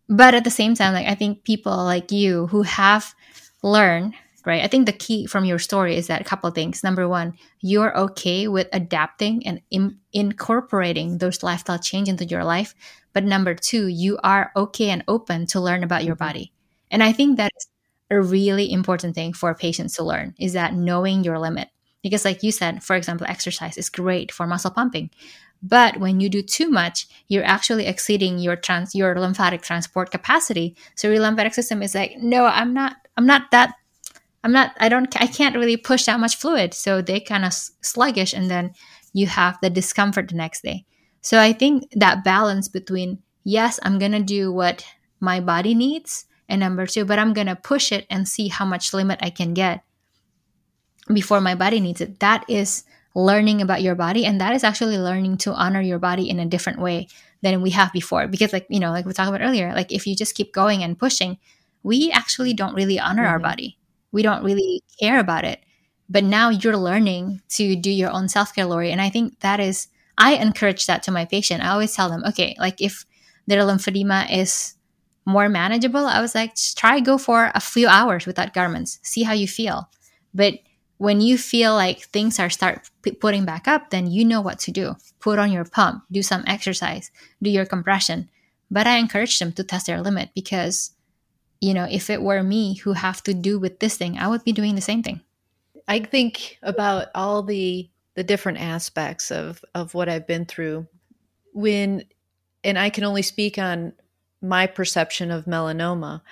but 0.09 0.35
at 0.35 0.45
the 0.45 0.51
same 0.51 0.75
time 0.75 0.93
like 0.93 1.07
i 1.07 1.15
think 1.15 1.45
people 1.45 1.77
like 1.85 2.13
you 2.13 2.47
who 2.49 2.63
have 2.63 3.15
learned 3.63 4.15
right? 4.47 4.63
I 4.63 4.69
think 4.69 4.87
the 4.87 4.93
key 4.93 5.27
from 5.27 5.45
your 5.45 5.59
story 5.59 5.97
is 5.97 6.07
that 6.07 6.21
a 6.21 6.25
couple 6.25 6.49
things. 6.51 6.85
Number 6.85 7.07
one, 7.09 7.35
you're 7.61 7.95
okay 7.99 8.49
with 8.49 8.69
adapting 8.73 9.45
and 9.47 9.61
in- 9.71 9.99
incorporating 10.13 11.19
those 11.19 11.43
lifestyle 11.43 11.81
change 11.81 12.09
into 12.09 12.25
your 12.25 12.45
life. 12.45 12.75
But 13.13 13.25
number 13.25 13.55
two, 13.55 13.89
you 13.89 14.19
are 14.23 14.53
okay 14.57 14.91
and 14.91 15.03
open 15.09 15.47
to 15.49 15.61
learn 15.61 15.83
about 15.83 16.05
your 16.05 16.15
mm-hmm. 16.15 16.27
body. 16.27 16.53
And 16.91 17.03
I 17.03 17.13
think 17.13 17.37
that 17.37 17.53
is 17.57 17.67
a 18.09 18.23
really 18.23 18.73
important 18.73 19.17
thing 19.17 19.33
for 19.33 19.53
patients 19.53 19.97
to 19.97 20.05
learn 20.05 20.35
is 20.39 20.53
that 20.53 20.75
knowing 20.75 21.25
your 21.25 21.41
limit. 21.41 21.69
Because 22.03 22.25
like 22.25 22.45
you 22.45 22.53
said, 22.53 22.85
for 22.85 22.95
example, 22.95 23.27
exercise 23.29 23.77
is 23.77 23.91
great 23.91 24.31
for 24.31 24.47
muscle 24.47 24.71
pumping. 24.71 25.11
But 25.67 25.99
when 25.99 26.21
you 26.21 26.29
do 26.29 26.43
too 26.43 26.71
much, 26.71 27.07
you're 27.29 27.45
actually 27.45 27.87
exceeding 27.87 28.39
your 28.39 28.57
trans 28.57 28.95
your 28.95 29.19
lymphatic 29.19 29.63
transport 29.63 30.11
capacity. 30.11 30.77
So 30.95 31.11
your 31.11 31.21
lymphatic 31.21 31.55
system 31.55 31.83
is 31.83 31.95
like, 31.95 32.17
no, 32.19 32.45
I'm 32.45 32.73
not 32.73 32.97
I'm 33.17 33.27
not 33.27 33.51
that 33.51 33.75
I'm 34.47 34.53
not, 34.53 34.77
I 34.79 34.89
don't, 34.89 35.21
I 35.21 35.27
can't 35.27 35.57
really 35.57 35.77
push 35.77 36.05
that 36.05 36.21
much 36.21 36.37
fluid. 36.37 36.73
So 36.73 37.03
they 37.03 37.19
kind 37.19 37.45
of 37.45 37.53
sluggish 37.53 38.33
and 38.33 38.49
then 38.49 38.75
you 39.13 39.27
have 39.27 39.59
the 39.61 39.71
discomfort 39.71 40.29
the 40.29 40.37
next 40.37 40.63
day. 40.63 40.85
So 41.21 41.41
I 41.41 41.53
think 41.53 41.91
that 41.97 42.23
balance 42.23 42.69
between, 42.69 43.19
yes, 43.43 43.81
I'm 43.83 43.99
to 44.13 44.23
do 44.23 44.53
what 44.53 44.87
my 45.19 45.41
body 45.41 45.75
needs. 45.75 46.27
And 46.49 46.61
number 46.61 46.87
two, 46.87 47.05
but 47.05 47.19
I'm 47.19 47.33
to 47.49 47.57
push 47.57 47.91
it 47.91 48.07
and 48.09 48.29
see 48.29 48.47
how 48.47 48.65
much 48.65 48.95
limit 48.95 49.19
I 49.21 49.31
can 49.31 49.53
get 49.53 49.83
before 51.13 51.41
my 51.41 51.57
body 51.57 51.81
needs 51.81 52.01
it. 52.01 52.21
That 52.21 52.45
is 52.49 52.85
learning 53.17 53.61
about 53.61 53.83
your 53.83 53.97
body. 53.97 54.25
And 54.25 54.41
that 54.41 54.55
is 54.55 54.63
actually 54.63 54.99
learning 54.99 55.39
to 55.39 55.53
honor 55.53 55.81
your 55.81 55.99
body 55.99 56.31
in 56.31 56.39
a 56.39 56.47
different 56.47 56.79
way 56.79 57.09
than 57.43 57.63
we 57.63 57.71
have 57.71 57.93
before. 57.93 58.29
Because, 58.29 58.53
like, 58.53 58.67
you 58.69 58.79
know, 58.79 58.93
like 58.93 59.07
we 59.07 59.13
talked 59.13 59.29
about 59.29 59.45
earlier, 59.45 59.73
like 59.75 59.91
if 59.91 60.07
you 60.07 60.15
just 60.15 60.37
keep 60.37 60.53
going 60.53 60.85
and 60.85 60.97
pushing, 60.99 61.39
we 61.83 62.13
actually 62.13 62.55
don't 62.55 62.75
really 62.75 63.01
honor 63.01 63.25
mm-hmm. 63.25 63.33
our 63.33 63.39
body 63.41 63.79
we 64.17 64.23
don't 64.23 64.43
really 64.43 64.83
care 64.99 65.21
about 65.21 65.45
it. 65.45 65.61
But 66.09 66.25
now 66.25 66.49
you're 66.49 66.77
learning 66.77 67.43
to 67.51 67.77
do 67.77 67.91
your 67.91 68.11
own 68.11 68.29
self 68.29 68.55
care, 68.55 68.65
Lori. 68.65 68.91
And 68.91 69.01
I 69.01 69.11
think 69.11 69.41
that 69.41 69.61
is, 69.61 69.89
I 70.17 70.37
encourage 70.37 70.87
that 70.87 71.03
to 71.03 71.11
my 71.11 71.27
patient. 71.27 71.63
I 71.63 71.69
always 71.69 71.95
tell 71.95 72.09
them, 72.09 72.25
okay, 72.29 72.57
like 72.59 72.81
if 72.81 73.05
their 73.47 73.61
lymphedema 73.61 74.33
is 74.33 74.75
more 75.27 75.51
manageable, 75.51 76.07
I 76.07 76.23
was 76.23 76.35
like, 76.35 76.55
just 76.55 76.79
try 76.79 77.01
go 77.01 77.19
for 77.19 77.51
a 77.55 77.61
few 77.61 77.89
hours 77.89 78.25
without 78.25 78.55
garments, 78.55 79.01
see 79.03 79.25
how 79.25 79.35
you 79.35 79.47
feel. 79.47 79.91
But 80.33 80.61
when 80.99 81.21
you 81.21 81.37
feel 81.37 81.75
like 81.75 82.01
things 82.01 82.39
are 82.39 82.51
start 82.51 82.91
p- 83.03 83.13
putting 83.13 83.45
back 83.45 83.69
up, 83.69 83.91
then 83.91 84.07
you 84.07 84.25
know 84.25 84.41
what 84.41 84.59
to 84.61 84.71
do. 84.71 84.97
Put 85.21 85.39
on 85.39 85.53
your 85.53 85.65
pump, 85.65 86.05
do 86.11 86.23
some 86.23 86.45
exercise, 86.47 87.11
do 87.43 87.51
your 87.51 87.67
compression. 87.67 88.31
But 88.71 88.87
I 88.87 88.97
encourage 88.97 89.39
them 89.39 89.53
to 89.53 89.65
test 89.65 89.87
their 89.87 90.01
limit 90.01 90.31
because 90.35 90.93
you 91.61 91.73
know, 91.73 91.87
if 91.91 92.11
it 92.11 92.23
were 92.23 92.43
me 92.43 92.75
who 92.75 92.93
have 92.93 93.23
to 93.23 93.35
do 93.35 93.59
with 93.59 93.81
this 93.81 93.97
thing, 93.97 94.19
I 94.19 94.29
would 94.29 94.45
be 94.45 94.53
doing 94.53 94.75
the 94.75 94.81
same 94.81 95.03
thing. 95.03 95.21
I 95.89 96.01
think 96.01 96.59
about 96.63 97.09
all 97.15 97.43
the 97.43 97.89
the 98.15 98.25
different 98.25 98.59
aspects 98.59 99.31
of 99.31 99.65
of 99.75 99.95
what 99.95 100.09
I've 100.09 100.27
been 100.27 100.47
through 100.47 100.87
when 101.53 102.05
and 102.65 102.79
I 102.79 102.91
can 102.91 103.05
only 103.05 103.23
speak 103.23 103.59
on 103.59 103.93
my 104.43 104.67
perception 104.67 105.31
of 105.31 105.45
melanoma. 105.45 106.23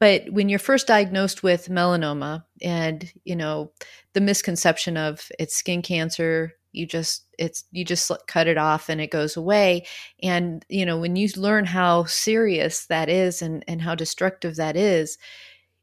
But 0.00 0.30
when 0.30 0.48
you're 0.48 0.58
first 0.58 0.86
diagnosed 0.86 1.42
with 1.42 1.68
melanoma 1.68 2.44
and, 2.62 3.12
you 3.24 3.36
know, 3.36 3.72
the 4.14 4.20
misconception 4.20 4.96
of 4.96 5.30
it's 5.38 5.54
skin 5.56 5.82
cancer, 5.82 6.54
you 6.72 6.86
just 6.86 7.26
it's 7.38 7.64
you 7.72 7.84
just 7.84 8.10
cut 8.26 8.46
it 8.46 8.56
off 8.58 8.88
and 8.88 9.00
it 9.00 9.10
goes 9.10 9.36
away. 9.36 9.86
And 10.22 10.64
you 10.68 10.86
know 10.86 10.98
when 10.98 11.16
you 11.16 11.28
learn 11.36 11.64
how 11.66 12.04
serious 12.04 12.86
that 12.86 13.08
is 13.08 13.42
and 13.42 13.64
and 13.68 13.82
how 13.82 13.94
destructive 13.94 14.56
that 14.56 14.76
is 14.76 15.18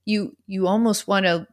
you 0.06 0.36
you 0.48 0.68
almost 0.68 1.08
want 1.08 1.26
to 1.26 1.48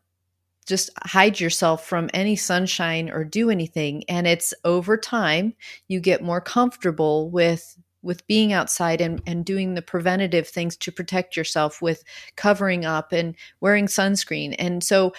just 0.67 0.91
hide 1.05 1.41
yourself 1.41 1.87
from 1.87 2.09
any 2.15 2.37
sunshine 2.37 3.11
or 3.11 3.25
do 3.25 3.51
anything. 3.51 4.05
And 4.09 4.27
it's 4.27 4.55
over 4.65 4.97
time 4.97 5.55
you 5.89 6.01
get 6.01 6.23
more 6.23 6.41
comfortable 6.41 7.31
with 7.31 7.77
with 8.05 8.27
being 8.27 8.53
outside 8.53 9.01
and, 9.01 9.23
and 9.27 9.45
doing 9.45 9.75
the 9.75 9.83
preventative 9.83 10.47
things 10.47 10.77
to 10.77 10.93
protect 10.93 11.37
yourself 11.37 11.83
with 11.83 12.05
covering 12.37 12.85
up 12.85 13.13
and 13.13 13.35
wearing 13.61 13.87
sunscreen 13.87 14.55
and 14.59 14.85
so 14.85 15.13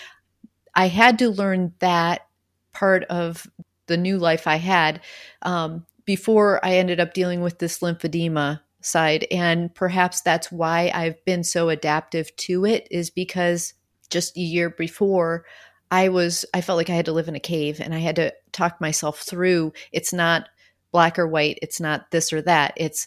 i 0.76 0.88
had 0.88 1.20
to 1.20 1.30
learn 1.30 1.74
that 1.80 2.22
part 2.76 3.04
of 3.06 3.48
the 3.88 3.98
new 3.98 4.18
life 4.18 4.48
I 4.48 4.58
had 4.58 5.02
um, 5.42 5.86
before 6.06 6.64
I 6.64 6.78
ended 6.78 7.00
up 7.00 7.14
dealing 7.14 7.42
with 7.42 7.60
this 7.60 7.80
lymphedema 7.80 8.62
side. 8.82 9.26
And 9.32 9.74
perhaps 9.74 10.22
that's 10.22 10.52
why 10.52 10.92
I've 10.94 11.24
been 11.26 11.44
so 11.44 11.70
adaptive 11.70 12.36
to 12.38 12.66
it, 12.66 12.88
is 12.92 13.10
because 13.10 13.74
just 14.10 14.38
a 14.38 14.42
year 14.42 14.70
before, 14.70 15.46
I 15.92 16.10
was, 16.10 16.46
I 16.54 16.62
felt 16.62 16.78
like 16.78 16.90
I 16.90 16.96
had 16.96 17.06
to 17.06 17.14
live 17.14 17.28
in 17.28 17.36
a 17.36 17.40
cave 17.40 17.80
and 17.80 17.94
I 17.94 18.00
had 18.00 18.16
to 18.18 18.34
talk 18.52 18.82
myself 18.82 19.20
through 19.20 19.72
it's 19.92 20.12
not 20.12 20.50
black 20.96 21.20
or 21.20 21.28
white, 21.28 21.60
it's 21.62 21.82
not 21.82 22.10
this 22.12 22.32
or 22.32 22.42
that. 22.42 22.74
It's 22.78 23.06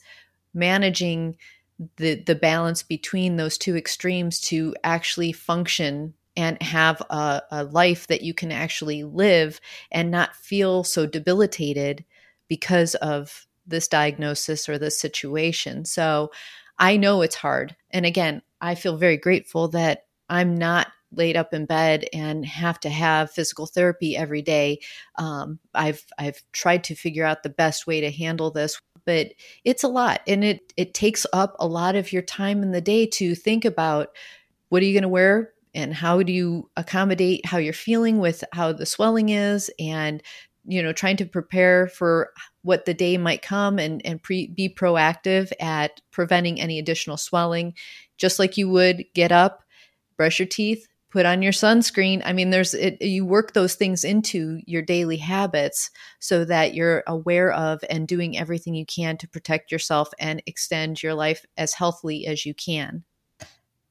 managing 0.53 1.38
the 1.96 2.16
the 2.16 2.35
balance 2.35 2.83
between 2.83 3.37
those 3.37 3.57
two 3.57 3.79
extremes 3.79 4.38
to 4.40 4.74
actually 4.85 5.33
function 5.33 6.12
and 6.37 6.62
have 6.62 7.01
a, 7.09 7.40
a 7.51 7.64
life 7.64 8.07
that 8.09 8.20
you 8.20 8.35
can 8.35 8.53
actually 8.53 9.05
live 9.05 9.59
and 9.90 10.11
not 10.11 10.37
feel 10.37 10.85
so 10.85 11.07
debilitated 11.07 12.05
because 12.46 12.94
of 12.96 13.46
this 13.66 13.88
diagnosis 13.88 14.68
or 14.68 14.77
this 14.77 15.01
situation. 15.01 15.87
So 15.87 16.31
I 16.79 16.98
know 16.98 17.22
it's 17.22 17.37
hard. 17.37 17.74
And 17.90 18.05
again, 18.05 18.42
I 18.61 18.74
feel 18.74 18.98
very 18.98 19.16
grateful 19.16 19.68
that 19.68 20.05
I'm 20.29 20.59
not 20.59 20.88
laid 21.12 21.37
up 21.37 21.55
in 21.55 21.66
bed 21.66 22.07
and 22.12 22.44
have 22.44 22.79
to 22.81 22.90
have 22.90 23.31
physical 23.31 23.66
therapy 23.66 24.16
every 24.16 24.42
day. 24.42 24.81
Um, 25.16 25.59
I've 25.75 26.05
I've 26.18 26.42
tried 26.53 26.85
to 26.85 26.94
figure 26.94 27.25
out 27.25 27.42
the 27.42 27.49
best 27.49 27.87
way 27.87 28.01
to 28.01 28.11
handle 28.11 28.51
this, 28.51 28.81
but 29.05 29.29
it's 29.64 29.85
a 29.85 29.88
lot, 29.88 30.21
and 30.27 30.44
it 30.44 30.73
it 30.77 30.94
takes 30.94 31.27
up 31.33 31.57
a 31.59 31.66
lot 31.66 31.97
of 31.97 32.12
your 32.12 32.23
time 32.23 32.62
in 32.62 32.73
the 32.73 32.81
day 32.81 33.07
to 33.07 33.35
think 33.35 33.64
about 33.64 34.09
what 34.68 34.83
are 34.83 34.87
you 34.87 34.92
going 34.92 35.03
to 35.03 35.09
wear 35.09 35.53
and 35.75 35.94
how 35.94 36.23
do 36.23 36.33
you 36.33 36.71
accommodate 36.77 37.44
how 37.47 37.59
you're 37.59 37.73
feeling 37.73 38.18
with 38.18 38.44
how 38.53 38.73
the 38.73 38.87
swelling 38.87 39.29
is 39.29 39.71
and 39.79 40.23
you 40.64 40.83
know 40.83 40.92
trying 40.92 41.16
to 41.16 41.25
prepare 41.25 41.88
for 41.88 42.31
what 42.62 42.85
the 42.85 42.94
day 42.94 43.16
might 43.16 43.42
come 43.42 43.79
and 43.79 44.04
and 44.04 44.23
pre- 44.23 44.48
be 44.48 44.69
proactive 44.69 45.50
at 45.61 46.00
preventing 46.11 46.61
any 46.61 46.79
additional 46.79 47.17
swelling 47.17 47.75
just 48.17 48.38
like 48.38 48.56
you 48.56 48.69
would 48.69 49.04
get 49.15 49.33
up 49.33 49.63
brush 50.17 50.38
your 50.38 50.48
teeth 50.48 50.87
put 51.11 51.27
on 51.27 51.42
your 51.42 51.52
sunscreen 51.52 52.21
i 52.25 52.33
mean 52.33 52.50
there's 52.50 52.75
it, 52.75 53.00
you 53.02 53.25
work 53.25 53.52
those 53.52 53.75
things 53.75 54.04
into 54.04 54.61
your 54.67 54.83
daily 54.83 55.17
habits 55.17 55.90
so 56.21 56.44
that 56.44 56.75
you're 56.75 57.02
aware 57.06 57.52
of 57.52 57.81
and 57.88 58.06
doing 58.09 58.37
everything 58.37 58.75
you 58.75 58.87
can 58.87 59.17
to 59.17 59.29
protect 59.29 59.73
yourself 59.73 60.11
and 60.19 60.42
extend 60.46 61.02
your 61.02 61.15
life 61.15 61.44
as 61.56 61.75
healthily 61.75 62.27
as 62.27 62.44
you 62.44 62.54
can 62.54 63.04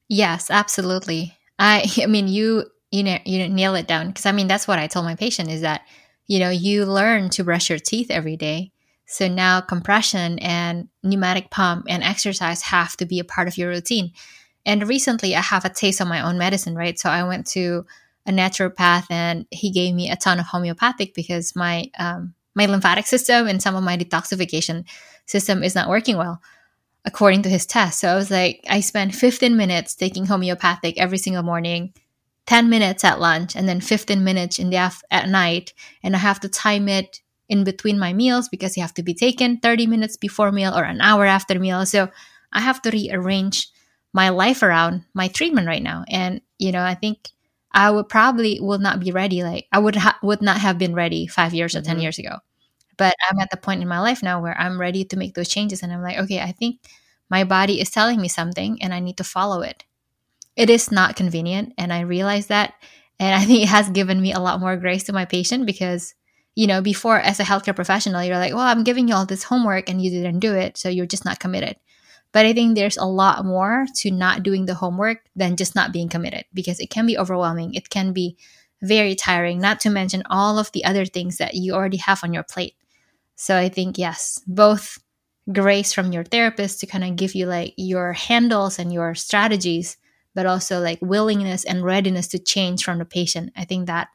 yes 0.07 0.49
absolutely 0.51 1.37
I 1.59 1.85
I 2.01 2.05
mean 2.05 2.27
you 2.27 2.65
you 2.91 3.03
know 3.03 3.17
you 3.25 3.47
nail 3.49 3.75
it 3.75 3.87
down 3.87 4.07
because 4.07 4.25
I 4.25 4.31
mean 4.31 4.47
that's 4.47 4.67
what 4.67 4.79
I 4.79 4.87
told 4.87 5.05
my 5.05 5.15
patient 5.15 5.49
is 5.49 5.61
that 5.61 5.81
you 6.25 6.39
know 6.39 6.49
you 6.49 6.85
learn 6.85 7.29
to 7.31 7.43
brush 7.43 7.69
your 7.69 7.79
teeth 7.79 8.11
every 8.11 8.37
day. 8.37 8.71
So 9.09 9.29
now 9.29 9.61
compression 9.61 10.37
and 10.39 10.89
pneumatic 11.01 11.49
pump 11.49 11.85
and 11.87 12.03
exercise 12.03 12.61
have 12.63 12.97
to 12.97 13.05
be 13.05 13.19
a 13.19 13.23
part 13.23 13.47
of 13.47 13.57
your 13.57 13.69
routine. 13.69 14.11
And 14.65 14.87
recently 14.87 15.35
I 15.35 15.41
have 15.41 15.65
a 15.65 15.69
taste 15.69 16.01
of 16.01 16.07
my 16.07 16.21
own 16.21 16.37
medicine, 16.37 16.75
right? 16.75 16.97
So 16.99 17.09
I 17.09 17.23
went 17.23 17.47
to 17.47 17.85
a 18.25 18.31
naturopath 18.31 19.05
and 19.09 19.45
he 19.51 19.71
gave 19.71 19.95
me 19.95 20.09
a 20.09 20.17
ton 20.17 20.39
of 20.39 20.45
homeopathic 20.47 21.13
because 21.13 21.55
my 21.55 21.89
um, 21.97 22.33
my 22.55 22.65
lymphatic 22.65 23.05
system 23.05 23.47
and 23.47 23.61
some 23.61 23.75
of 23.75 23.83
my 23.83 23.97
detoxification 23.97 24.83
system 25.25 25.63
is 25.63 25.75
not 25.75 25.89
working 25.89 26.17
well 26.17 26.41
according 27.05 27.41
to 27.43 27.49
his 27.49 27.65
test. 27.65 27.99
So 27.99 28.09
I 28.09 28.15
was 28.15 28.29
like, 28.29 28.65
I 28.69 28.81
spent 28.81 29.15
15 29.15 29.55
minutes 29.55 29.95
taking 29.95 30.25
homeopathic 30.25 30.99
every 30.99 31.17
single 31.17 31.43
morning, 31.43 31.93
10 32.45 32.69
minutes 32.69 33.03
at 33.03 33.19
lunch 33.19 33.55
and 33.55 33.67
then 33.67 33.79
15 33.81 34.23
minutes 34.23 34.59
in 34.59 34.69
the 34.69 34.77
af- 34.77 35.03
at 35.11 35.29
night 35.29 35.73
and 36.01 36.15
i 36.15 36.19
have 36.19 36.39
to 36.39 36.49
time 36.49 36.87
it 36.87 37.21
in 37.49 37.63
between 37.63 37.99
my 37.99 38.13
meals 38.13 38.49
because 38.49 38.75
you 38.75 38.81
have 38.81 38.93
to 38.93 39.03
be 39.03 39.13
taken 39.13 39.57
30 39.59 39.85
minutes 39.85 40.17
before 40.17 40.51
meal 40.51 40.73
or 40.75 40.83
an 40.83 41.01
hour 41.01 41.25
after 41.25 41.59
meal 41.59 41.85
so 41.85 42.09
i 42.53 42.61
have 42.61 42.81
to 42.81 42.89
rearrange 42.89 43.67
my 44.17 44.29
life 44.29 44.63
around 44.63 45.05
my 45.13 45.27
treatment 45.27 45.67
right 45.67 45.83
now. 45.83 46.03
And 46.09 46.41
you 46.57 46.71
know 46.71 46.83
i 46.83 46.95
think 46.95 47.29
i 47.71 47.89
would 47.89 48.09
probably 48.09 48.59
will 48.59 48.79
not 48.79 48.99
be 48.99 49.11
ready 49.11 49.43
like 49.43 49.67
i 49.71 49.79
would 49.79 49.95
ha- 49.95 50.19
would 50.23 50.41
not 50.41 50.57
have 50.57 50.77
been 50.77 50.95
ready 50.95 51.27
5 51.27 51.53
years 51.53 51.75
or 51.75 51.81
10 51.81 51.93
mm-hmm. 51.93 52.01
years 52.01 52.19
ago. 52.19 52.37
But 52.97 53.13
i'm 53.29 53.39
at 53.39 53.51
the 53.51 53.57
point 53.57 53.81
in 53.81 53.87
my 53.87 53.99
life 53.99 54.23
now 54.23 54.41
where 54.41 54.59
i'm 54.59 54.79
ready 54.79 55.05
to 55.05 55.17
make 55.17 55.35
those 55.35 55.49
changes 55.49 55.83
and 55.83 55.93
i'm 55.93 56.01
like 56.01 56.17
okay 56.17 56.39
i 56.41 56.51
think 56.51 56.81
my 57.29 57.43
body 57.43 57.79
is 57.79 57.91
telling 57.91 58.19
me 58.19 58.27
something 58.27 58.81
and 58.81 58.93
i 58.93 58.99
need 58.99 59.17
to 59.17 59.23
follow 59.23 59.61
it. 59.61 59.83
It 60.55 60.69
is 60.71 60.91
not 60.91 61.15
convenient 61.15 61.73
and 61.77 61.93
i 61.93 62.01
realize 62.01 62.47
that 62.47 62.73
and 63.19 63.35
i 63.35 63.45
think 63.45 63.61
it 63.63 63.69
has 63.77 63.89
given 63.91 64.19
me 64.19 64.33
a 64.33 64.39
lot 64.39 64.59
more 64.59 64.77
grace 64.77 65.03
to 65.05 65.13
my 65.13 65.25
patient 65.25 65.67
because 65.67 66.15
you 66.55 66.65
know 66.65 66.81
before 66.81 67.19
as 67.19 67.39
a 67.39 67.43
healthcare 67.43 67.75
professional 67.75 68.23
you're 68.23 68.41
like 68.41 68.55
well 68.55 68.71
i'm 68.71 68.83
giving 68.83 69.07
you 69.07 69.13
all 69.13 69.27
this 69.27 69.43
homework 69.43 69.89
and 69.89 70.01
you 70.01 70.09
didn't 70.09 70.39
do 70.39 70.55
it 70.55 70.77
so 70.77 70.89
you're 70.89 71.13
just 71.13 71.25
not 71.25 71.39
committed 71.39 71.75
but 72.31 72.45
i 72.45 72.53
think 72.53 72.75
there's 72.75 72.97
a 72.97 73.05
lot 73.05 73.45
more 73.45 73.85
to 73.95 74.11
not 74.11 74.43
doing 74.43 74.65
the 74.65 74.75
homework 74.75 75.19
than 75.35 75.55
just 75.55 75.75
not 75.75 75.91
being 75.91 76.09
committed 76.09 76.45
because 76.53 76.79
it 76.79 76.89
can 76.89 77.05
be 77.05 77.17
overwhelming 77.17 77.73
it 77.73 77.89
can 77.89 78.13
be 78.13 78.37
very 78.81 79.15
tiring 79.15 79.59
not 79.59 79.79
to 79.79 79.89
mention 79.89 80.23
all 80.29 80.59
of 80.59 80.71
the 80.71 80.85
other 80.85 81.05
things 81.05 81.37
that 81.37 81.55
you 81.55 81.73
already 81.73 81.97
have 81.97 82.23
on 82.23 82.33
your 82.33 82.43
plate 82.43 82.75
so 83.35 83.57
i 83.57 83.69
think 83.69 83.97
yes 83.97 84.41
both 84.47 84.99
grace 85.51 85.93
from 85.93 86.11
your 86.11 86.23
therapist 86.23 86.79
to 86.79 86.85
kind 86.85 87.03
of 87.03 87.15
give 87.15 87.33
you 87.33 87.45
like 87.45 87.73
your 87.77 88.13
handles 88.13 88.77
and 88.79 88.91
your 88.93 89.15
strategies 89.15 89.97
but 90.37 90.45
also 90.45 90.79
like 90.79 90.99
willingness 91.01 91.65
and 91.65 91.83
readiness 91.83 92.27
to 92.27 92.37
change 92.37 92.83
from 92.83 92.99
the 92.99 93.05
patient. 93.05 93.51
I 93.55 93.65
think 93.65 93.87
that 93.87 94.09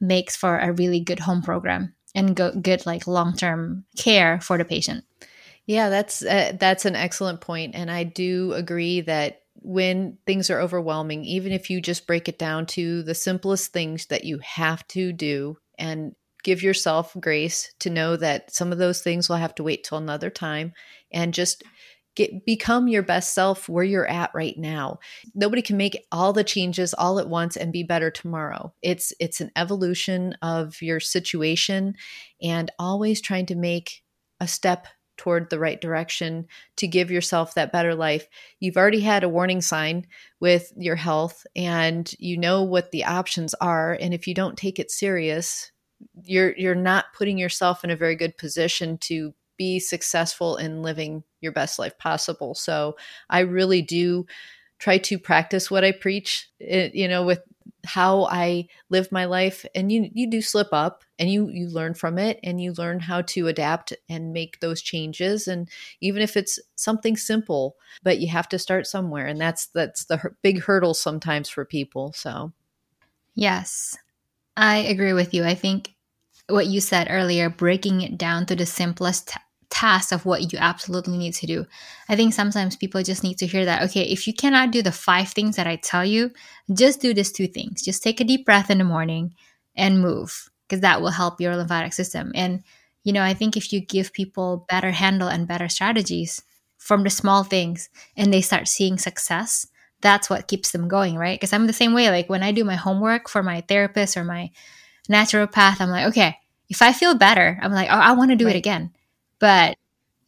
makes 0.00 0.36
for 0.36 0.56
a 0.56 0.72
really 0.72 1.00
good 1.00 1.18
home 1.18 1.42
program 1.42 1.96
and 2.14 2.36
go, 2.36 2.52
good 2.52 2.86
like 2.86 3.08
long-term 3.08 3.84
care 3.96 4.40
for 4.40 4.56
the 4.56 4.64
patient. 4.64 5.02
Yeah, 5.68 5.90
that's 5.90 6.24
uh, 6.24 6.54
that's 6.58 6.86
an 6.86 6.96
excellent 6.96 7.42
point 7.42 7.74
and 7.76 7.90
I 7.90 8.02
do 8.02 8.54
agree 8.54 9.02
that 9.02 9.42
when 9.60 10.16
things 10.26 10.48
are 10.50 10.60
overwhelming, 10.60 11.24
even 11.26 11.52
if 11.52 11.68
you 11.68 11.82
just 11.82 12.06
break 12.06 12.28
it 12.28 12.38
down 12.38 12.64
to 12.66 13.02
the 13.02 13.14
simplest 13.14 13.72
things 13.72 14.06
that 14.06 14.24
you 14.24 14.38
have 14.38 14.86
to 14.88 15.12
do 15.12 15.58
and 15.78 16.14
give 16.42 16.62
yourself 16.62 17.14
grace 17.20 17.70
to 17.80 17.90
know 17.90 18.16
that 18.16 18.50
some 18.54 18.72
of 18.72 18.78
those 18.78 19.02
things 19.02 19.28
will 19.28 19.36
have 19.36 19.54
to 19.56 19.62
wait 19.64 19.84
till 19.84 19.98
another 19.98 20.30
time 20.30 20.72
and 21.12 21.34
just 21.34 21.62
get 22.16 22.46
become 22.46 22.88
your 22.88 23.02
best 23.02 23.34
self 23.34 23.68
where 23.68 23.84
you're 23.84 24.06
at 24.08 24.30
right 24.34 24.56
now. 24.56 24.98
Nobody 25.34 25.60
can 25.62 25.76
make 25.76 26.02
all 26.10 26.32
the 26.32 26.44
changes 26.44 26.94
all 26.94 27.18
at 27.18 27.28
once 27.28 27.56
and 27.58 27.72
be 27.74 27.82
better 27.82 28.10
tomorrow. 28.10 28.72
It's 28.82 29.12
it's 29.20 29.42
an 29.42 29.50
evolution 29.56 30.34
of 30.42 30.80
your 30.82 31.00
situation 31.00 31.94
and 32.42 32.70
always 32.78 33.20
trying 33.20 33.46
to 33.46 33.54
make 33.54 34.02
a 34.40 34.48
step 34.48 34.86
toward 35.18 35.50
the 35.50 35.58
right 35.58 35.80
direction 35.80 36.46
to 36.76 36.86
give 36.86 37.10
yourself 37.10 37.54
that 37.54 37.72
better 37.72 37.94
life. 37.94 38.26
You've 38.60 38.76
already 38.76 39.00
had 39.00 39.24
a 39.24 39.28
warning 39.28 39.60
sign 39.60 40.06
with 40.40 40.72
your 40.76 40.96
health 40.96 41.46
and 41.54 42.10
you 42.18 42.38
know 42.38 42.62
what 42.62 42.90
the 42.90 43.04
options 43.04 43.54
are 43.54 43.98
and 44.00 44.14
if 44.14 44.26
you 44.26 44.34
don't 44.34 44.56
take 44.56 44.78
it 44.78 44.90
serious, 44.90 45.70
you're 46.22 46.56
you're 46.56 46.74
not 46.74 47.12
putting 47.16 47.38
yourself 47.38 47.84
in 47.84 47.90
a 47.90 47.96
very 47.96 48.16
good 48.16 48.38
position 48.38 48.98
to 48.98 49.34
be 49.58 49.80
successful 49.80 50.56
in 50.56 50.82
living 50.82 51.24
your 51.40 51.52
best 51.52 51.78
life 51.78 51.98
possible. 51.98 52.54
So 52.54 52.96
I 53.28 53.40
really 53.40 53.82
do 53.82 54.24
try 54.78 54.98
to 54.98 55.18
practice 55.18 55.70
what 55.70 55.84
I 55.84 55.92
preach, 55.92 56.48
eh, 56.60 56.90
you 56.94 57.08
know, 57.08 57.24
with 57.24 57.42
how 57.88 58.24
I 58.24 58.68
live 58.90 59.10
my 59.10 59.24
life. 59.24 59.64
And 59.74 59.90
you 59.90 60.10
you 60.12 60.30
do 60.30 60.40
slip 60.42 60.68
up 60.72 61.04
and 61.18 61.30
you 61.30 61.48
you 61.48 61.68
learn 61.68 61.94
from 61.94 62.18
it 62.18 62.38
and 62.42 62.60
you 62.60 62.72
learn 62.74 63.00
how 63.00 63.22
to 63.22 63.48
adapt 63.48 63.92
and 64.08 64.32
make 64.32 64.60
those 64.60 64.82
changes 64.82 65.48
and 65.48 65.68
even 66.00 66.22
if 66.22 66.36
it's 66.36 66.58
something 66.76 67.16
simple, 67.16 67.76
but 68.02 68.18
you 68.20 68.28
have 68.28 68.48
to 68.50 68.58
start 68.58 68.86
somewhere 68.86 69.26
and 69.26 69.40
that's 69.40 69.66
that's 69.68 70.04
the 70.04 70.20
big 70.42 70.62
hurdle 70.62 70.94
sometimes 70.94 71.48
for 71.48 71.64
people. 71.64 72.12
So 72.12 72.52
Yes. 73.34 73.96
I 74.56 74.78
agree 74.78 75.12
with 75.12 75.34
you. 75.34 75.44
I 75.44 75.54
think 75.54 75.94
what 76.48 76.66
you 76.66 76.80
said 76.80 77.08
earlier, 77.10 77.50
breaking 77.50 78.00
it 78.02 78.18
down 78.18 78.46
to 78.46 78.56
the 78.56 78.66
simplest 78.66 79.36
task 79.70 80.12
of 80.12 80.24
what 80.24 80.52
you 80.52 80.58
absolutely 80.58 81.18
need 81.18 81.34
to 81.34 81.46
do. 81.46 81.66
I 82.08 82.16
think 82.16 82.32
sometimes 82.32 82.76
people 82.76 83.02
just 83.02 83.22
need 83.22 83.38
to 83.38 83.46
hear 83.46 83.64
that, 83.64 83.82
okay, 83.84 84.02
if 84.02 84.26
you 84.26 84.32
cannot 84.32 84.70
do 84.70 84.82
the 84.82 84.92
five 84.92 85.28
things 85.28 85.56
that 85.56 85.66
I 85.66 85.76
tell 85.76 86.04
you, 86.04 86.30
just 86.72 87.00
do 87.00 87.12
these 87.12 87.32
two 87.32 87.46
things. 87.46 87.82
Just 87.82 88.02
take 88.02 88.20
a 88.20 88.24
deep 88.24 88.46
breath 88.46 88.70
in 88.70 88.78
the 88.78 88.84
morning 88.84 89.34
and 89.76 90.00
move 90.00 90.50
because 90.66 90.80
that 90.80 91.00
will 91.00 91.10
help 91.10 91.40
your 91.40 91.56
lymphatic 91.56 91.92
system. 91.92 92.32
And, 92.34 92.62
you 93.04 93.12
know, 93.12 93.22
I 93.22 93.34
think 93.34 93.56
if 93.56 93.72
you 93.72 93.80
give 93.80 94.12
people 94.12 94.66
better 94.68 94.90
handle 94.90 95.28
and 95.28 95.48
better 95.48 95.68
strategies 95.68 96.42
from 96.78 97.04
the 97.04 97.10
small 97.10 97.44
things 97.44 97.88
and 98.16 98.32
they 98.32 98.40
start 98.40 98.68
seeing 98.68 98.98
success, 98.98 99.66
that's 100.00 100.30
what 100.30 100.48
keeps 100.48 100.70
them 100.72 100.88
going, 100.88 101.16
right? 101.16 101.38
Because 101.38 101.52
I'm 101.52 101.66
the 101.66 101.72
same 101.72 101.94
way. 101.94 102.10
Like 102.10 102.28
when 102.28 102.42
I 102.42 102.52
do 102.52 102.64
my 102.64 102.76
homework 102.76 103.28
for 103.28 103.42
my 103.42 103.62
therapist 103.62 104.16
or 104.16 104.24
my 104.24 104.50
naturopath, 105.10 105.80
I'm 105.80 105.90
like, 105.90 106.06
okay, 106.08 106.36
if 106.68 106.82
I 106.82 106.92
feel 106.92 107.14
better, 107.14 107.58
I'm 107.62 107.72
like, 107.72 107.88
oh, 107.90 107.94
I 107.94 108.12
want 108.12 108.30
to 108.30 108.36
do 108.36 108.46
right. 108.46 108.54
it 108.54 108.58
again. 108.58 108.92
But 109.38 109.76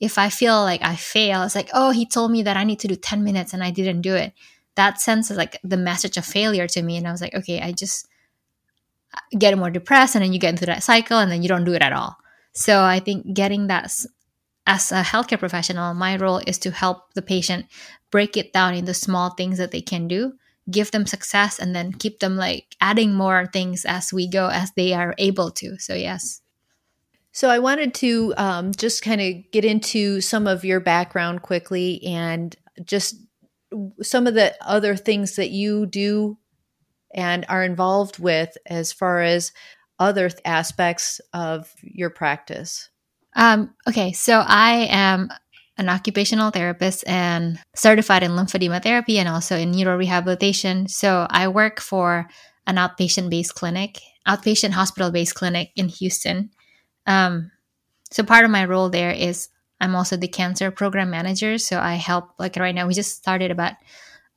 if 0.01 0.19
I 0.19 0.31
feel 0.31 0.63
like 0.63 0.83
I 0.83 0.97
fail, 0.97 1.43
it's 1.43 1.55
like, 1.55 1.71
oh, 1.75 1.91
he 1.91 2.07
told 2.07 2.31
me 2.31 2.43
that 2.43 2.57
I 2.57 2.65
need 2.65 2.81
to 2.81 2.89
do 2.89 2.97
10 2.97 3.23
minutes 3.23 3.53
and 3.53 3.63
I 3.63 3.71
didn't 3.71 4.01
do 4.01 4.15
it. 4.15 4.33
That 4.77 5.01
sense 5.01 5.31
is 5.31 5.37
like 5.37 5.59
the 5.63 5.77
message 5.77 6.17
of 6.17 6.25
failure 6.25 6.67
to 6.69 6.83
me. 6.83 6.97
And 6.97 7.07
I 7.07 7.13
was 7.13 7.21
like, 7.21 7.35
okay, 7.35 7.61
I 7.61 7.73
just 7.73 8.09
uh, 9.15 9.21
get 9.39 9.57
more 9.59 9.71
depressed 9.71 10.15
and 10.15 10.25
then 10.25 10.33
you 10.33 10.39
get 10.39 10.51
into 10.51 10.67
that 10.67 10.83
cycle 10.83 11.19
and 11.19 11.31
then 11.31 11.43
you 11.43 11.49
don't 11.49 11.65
do 11.65 11.75
it 11.75 11.83
at 11.83 11.93
all. 11.93 12.17
So 12.53 12.83
I 12.83 13.01
think 13.01 13.35
getting 13.35 13.67
that 13.67 13.93
as 14.67 14.93
a 14.93 15.03
healthcare 15.03 15.39
professional, 15.39 15.95
my 15.95 16.17
role 16.17 16.41
is 16.47 16.59
to 16.59 16.71
help 16.71 17.15
the 17.15 17.23
patient 17.23 17.67
break 18.11 18.37
it 18.37 18.53
down 18.53 18.75
into 18.75 18.95
small 18.95 19.31
things 19.31 19.59
that 19.59 19.71
they 19.71 19.81
can 19.81 20.09
do, 20.09 20.35
give 20.71 20.91
them 20.91 21.07
success, 21.07 21.59
and 21.59 21.75
then 21.75 21.93
keep 21.93 22.21
them 22.21 22.37
like 22.37 22.77
adding 22.81 23.15
more 23.15 23.47
things 23.53 23.85
as 23.85 24.13
we 24.13 24.29
go 24.29 24.49
as 24.49 24.73
they 24.73 24.93
are 24.93 25.15
able 25.19 25.51
to. 25.51 25.79
So, 25.79 25.95
yes. 25.95 26.40
So 27.33 27.49
I 27.49 27.59
wanted 27.59 27.95
to 27.95 28.35
um, 28.37 28.73
just 28.73 29.03
kind 29.03 29.21
of 29.21 29.51
get 29.53 29.65
into 29.65 30.21
some 30.21 30.47
of 30.47 30.65
your 30.65 30.81
background 30.81 31.43
quickly 31.43 32.03
and 32.05 32.57
just 32.85 33.17
some 34.03 34.27
of 34.27 34.35
the 34.35 34.55
other 34.61 34.97
things 34.97 35.37
that 35.37 35.51
you 35.51 35.87
do 35.87 36.39
and 37.15 37.45
are 37.49 37.63
involved 37.63 38.19
with 38.19 38.57
as 38.67 38.93
far 38.93 39.21
as 39.21 39.53
other 39.99 40.31
aspects 40.45 41.21
of 41.33 41.73
your 41.83 42.11
practice. 42.11 42.89
Um, 43.37 43.75
okay, 43.89 44.13
so 44.13 44.43
I 44.45 44.89
am 44.91 45.31
an 45.77 45.89
occupational 45.89 46.51
therapist 46.51 47.07
and 47.07 47.59
certified 47.75 48.23
in 48.23 48.33
lymphedema 48.33 48.83
therapy 48.83 49.19
and 49.19 49.29
also 49.29 49.57
in 49.57 49.73
neurorehabilitation. 49.73 50.91
So 50.91 51.27
I 51.31 51.49
work 51.49 51.81
for 51.81 52.29
an 52.67 52.77
outpatient 52.77 53.31
based 53.31 53.55
clinic, 53.55 54.01
outpatient 54.27 54.73
hospital 54.73 55.11
based 55.11 55.35
clinic 55.35 55.71
in 55.77 55.89
Houston. 55.89 56.51
Um, 57.07 57.51
so 58.11 58.23
part 58.23 58.45
of 58.45 58.51
my 58.51 58.65
role 58.65 58.91
there 58.91 59.13
is 59.13 59.49
I'm 59.81 59.95
also 59.95 60.17
the 60.17 60.29
cancer 60.29 60.71
program 60.71 61.11
manager. 61.11 61.57
So 61.59 61.79
I 61.79 61.95
help 61.95 62.31
like 62.39 62.57
right 62.57 62.75
now 62.75 62.87
we 62.87 62.95
just 62.95 63.17
started 63.17 63.51
about 63.51 63.75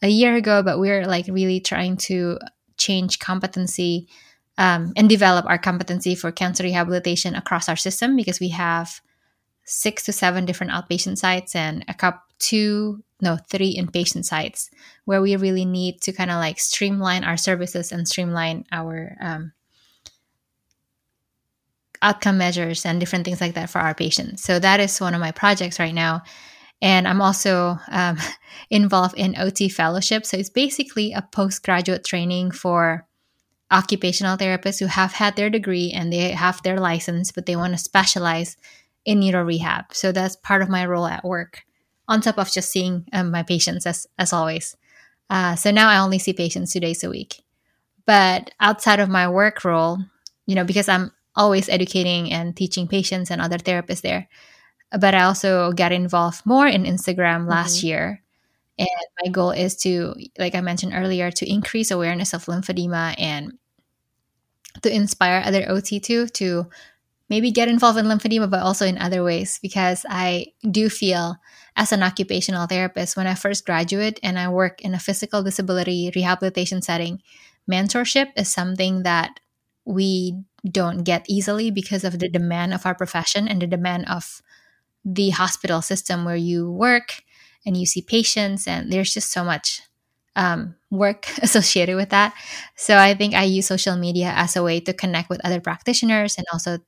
a 0.01 0.07
year 0.07 0.35
ago, 0.35 0.63
but 0.63 0.79
we're 0.79 1.05
like 1.05 1.27
really 1.27 1.59
trying 1.59 1.97
to 1.97 2.39
change 2.77 3.19
competency 3.19 4.07
um, 4.57 4.93
and 4.95 5.09
develop 5.09 5.45
our 5.45 5.57
competency 5.57 6.15
for 6.15 6.31
cancer 6.31 6.63
rehabilitation 6.63 7.35
across 7.35 7.67
our 7.67 7.75
system 7.75 8.15
because 8.15 8.39
we 8.39 8.49
have 8.49 9.01
six 9.65 10.03
to 10.03 10.11
seven 10.11 10.45
different 10.45 10.71
outpatient 10.71 11.17
sites 11.17 11.55
and 11.55 11.85
a 11.87 11.93
couple 11.93 12.21
two 12.39 13.01
no 13.21 13.37
three 13.49 13.77
inpatient 13.77 14.25
sites 14.25 14.69
where 15.05 15.21
we 15.21 15.35
really 15.37 15.63
need 15.63 16.01
to 16.01 16.11
kind 16.11 16.29
of 16.29 16.37
like 16.37 16.59
streamline 16.59 17.23
our 17.23 17.37
services 17.37 17.91
and 17.91 18.07
streamline 18.07 18.65
our 18.71 19.15
um, 19.21 19.53
outcome 22.03 22.37
measures 22.37 22.85
and 22.85 22.99
different 22.99 23.25
things 23.25 23.41
like 23.41 23.55
that 23.55 23.69
for 23.69 23.79
our 23.79 23.95
patients. 23.95 24.43
So 24.43 24.59
that 24.59 24.79
is 24.79 25.01
one 25.01 25.15
of 25.15 25.21
my 25.21 25.31
projects 25.31 25.79
right 25.79 25.93
now. 25.93 26.21
And 26.81 27.07
I'm 27.07 27.21
also 27.21 27.79
um, 27.89 28.17
involved 28.69 29.17
in 29.17 29.35
OT 29.37 29.69
fellowship. 29.69 30.25
So 30.25 30.37
it's 30.37 30.49
basically 30.49 31.13
a 31.13 31.27
postgraduate 31.31 32.03
training 32.03 32.51
for 32.51 33.07
occupational 33.71 34.37
therapists 34.37 34.79
who 34.79 34.85
have 34.85 35.13
had 35.13 35.35
their 35.35 35.49
degree 35.49 35.91
and 35.91 36.11
they 36.11 36.31
have 36.31 36.61
their 36.61 36.79
license, 36.79 37.31
but 37.31 37.45
they 37.45 37.55
want 37.55 37.73
to 37.73 37.79
specialize 37.79 38.57
in 39.05 39.19
neuro 39.19 39.43
rehab. 39.43 39.93
So 39.93 40.11
that's 40.11 40.35
part 40.35 40.61
of 40.61 40.69
my 40.69 40.85
role 40.85 41.07
at 41.07 41.23
work, 41.23 41.63
on 42.07 42.21
top 42.21 42.37
of 42.37 42.51
just 42.51 42.71
seeing 42.71 43.05
um, 43.13 43.31
my 43.31 43.43
patients 43.43 43.85
as, 43.85 44.05
as 44.19 44.31
always. 44.31 44.75
Uh, 45.29 45.55
so 45.55 45.71
now 45.71 45.89
I 45.89 45.99
only 45.99 46.19
see 46.19 46.33
patients 46.33 46.73
two 46.73 46.79
days 46.79 47.03
a 47.03 47.09
week. 47.09 47.41
But 48.05 48.51
outside 48.59 48.99
of 48.99 49.09
my 49.09 49.27
work 49.29 49.63
role, 49.63 49.97
you 50.45 50.55
know, 50.55 50.65
because 50.65 50.89
I'm 50.89 51.11
always 51.35 51.69
educating 51.69 52.31
and 52.31 52.55
teaching 52.55 52.87
patients 52.87 53.31
and 53.31 53.41
other 53.41 53.57
therapists 53.57 54.01
there. 54.01 54.27
But 54.97 55.15
I 55.15 55.23
also 55.23 55.71
got 55.71 55.91
involved 55.91 56.45
more 56.45 56.67
in 56.67 56.83
Instagram 56.83 57.49
last 57.49 57.77
mm-hmm. 57.77 57.87
year. 57.87 58.23
And 58.77 58.89
my 59.23 59.31
goal 59.31 59.51
is 59.51 59.75
to, 59.77 60.15
like 60.37 60.55
I 60.55 60.61
mentioned 60.61 60.93
earlier, 60.95 61.31
to 61.31 61.49
increase 61.49 61.91
awareness 61.91 62.33
of 62.33 62.45
lymphedema 62.45 63.15
and 63.17 63.53
to 64.81 64.93
inspire 64.93 65.43
other 65.45 65.69
OT 65.69 65.99
too 65.99 66.27
to 66.27 66.67
maybe 67.29 67.51
get 67.51 67.69
involved 67.69 67.97
in 67.97 68.05
lymphedema, 68.05 68.49
but 68.49 68.61
also 68.61 68.85
in 68.85 68.97
other 68.97 69.23
ways. 69.23 69.59
Because 69.61 70.05
I 70.09 70.47
do 70.69 70.89
feel, 70.89 71.37
as 71.75 71.91
an 71.91 72.03
occupational 72.03 72.67
therapist, 72.67 73.17
when 73.17 73.27
I 73.27 73.35
first 73.35 73.65
graduate 73.65 74.19
and 74.21 74.37
I 74.37 74.49
work 74.49 74.81
in 74.81 74.93
a 74.93 74.99
physical 74.99 75.41
disability 75.41 76.11
rehabilitation 76.15 76.81
setting, 76.81 77.21
mentorship 77.69 78.27
is 78.35 78.51
something 78.51 79.03
that 79.03 79.39
we 79.85 80.41
don't 80.69 81.03
get 81.03 81.25
easily 81.29 81.71
because 81.71 82.03
of 82.03 82.19
the 82.19 82.29
demand 82.29 82.73
of 82.73 82.85
our 82.85 82.95
profession 82.95 83.47
and 83.47 83.61
the 83.61 83.67
demand 83.67 84.07
of 84.09 84.41
the 85.05 85.31
hospital 85.31 85.81
system 85.81 86.25
where 86.25 86.35
you 86.35 86.71
work 86.71 87.23
and 87.65 87.77
you 87.77 87.85
see 87.85 88.01
patients, 88.01 88.67
and 88.67 88.91
there's 88.91 89.13
just 89.13 89.31
so 89.31 89.43
much 89.43 89.81
um, 90.35 90.75
work 90.91 91.27
associated 91.41 91.95
with 91.95 92.09
that. 92.09 92.33
So 92.75 92.97
I 92.97 93.13
think 93.13 93.33
I 93.35 93.43
use 93.43 93.67
social 93.67 93.95
media 93.97 94.33
as 94.35 94.55
a 94.55 94.63
way 94.63 94.79
to 94.81 94.93
connect 94.93 95.29
with 95.29 95.45
other 95.45 95.61
practitioners 95.61 96.37
and 96.37 96.45
also 96.53 96.79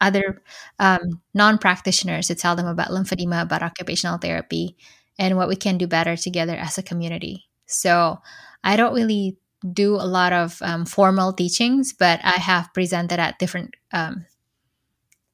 other 0.00 0.42
um, 0.78 1.20
non 1.34 1.58
practitioners 1.58 2.26
to 2.28 2.34
tell 2.34 2.56
them 2.56 2.66
about 2.66 2.88
lymphedema, 2.88 3.42
about 3.42 3.62
occupational 3.62 4.18
therapy, 4.18 4.76
and 5.18 5.36
what 5.36 5.48
we 5.48 5.56
can 5.56 5.78
do 5.78 5.86
better 5.86 6.16
together 6.16 6.56
as 6.56 6.78
a 6.78 6.82
community. 6.82 7.44
So 7.66 8.18
I 8.64 8.76
don't 8.76 8.94
really 8.94 9.36
do 9.72 9.94
a 9.96 10.06
lot 10.06 10.32
of 10.32 10.60
um, 10.62 10.86
formal 10.86 11.32
teachings, 11.32 11.92
but 11.92 12.20
I 12.24 12.38
have 12.38 12.72
presented 12.72 13.18
at 13.18 13.38
different, 13.38 13.74
um, 13.92 14.26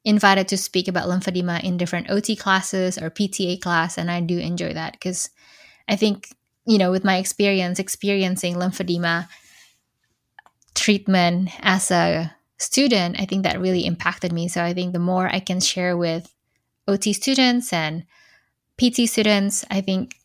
invited 0.03 0.47
to 0.49 0.57
speak 0.57 0.87
about 0.87 1.07
lymphedema 1.07 1.63
in 1.63 1.77
different 1.77 2.09
OT 2.09 2.35
classes 2.35 2.97
or 2.97 3.09
PTA 3.09 3.61
class, 3.61 3.97
and 3.97 4.11
I 4.11 4.21
do 4.21 4.37
enjoy 4.37 4.73
that 4.73 4.93
because 4.93 5.29
I 5.87 5.95
think 5.95 6.29
you 6.65 6.77
know 6.77 6.91
with 6.91 7.03
my 7.03 7.17
experience 7.17 7.79
experiencing 7.79 8.55
lymphedema 8.55 9.27
treatment 10.75 11.49
as 11.61 11.91
a 11.91 12.33
student, 12.57 13.19
I 13.19 13.25
think 13.25 13.43
that 13.43 13.59
really 13.59 13.85
impacted 13.85 14.31
me. 14.31 14.47
So 14.47 14.63
I 14.63 14.73
think 14.73 14.93
the 14.93 14.99
more 14.99 15.27
I 15.27 15.39
can 15.39 15.59
share 15.59 15.97
with 15.97 16.33
OT 16.87 17.13
students 17.13 17.73
and 17.73 18.03
PT 18.77 19.09
students, 19.09 19.65
I 19.69 19.81
think 19.81 20.15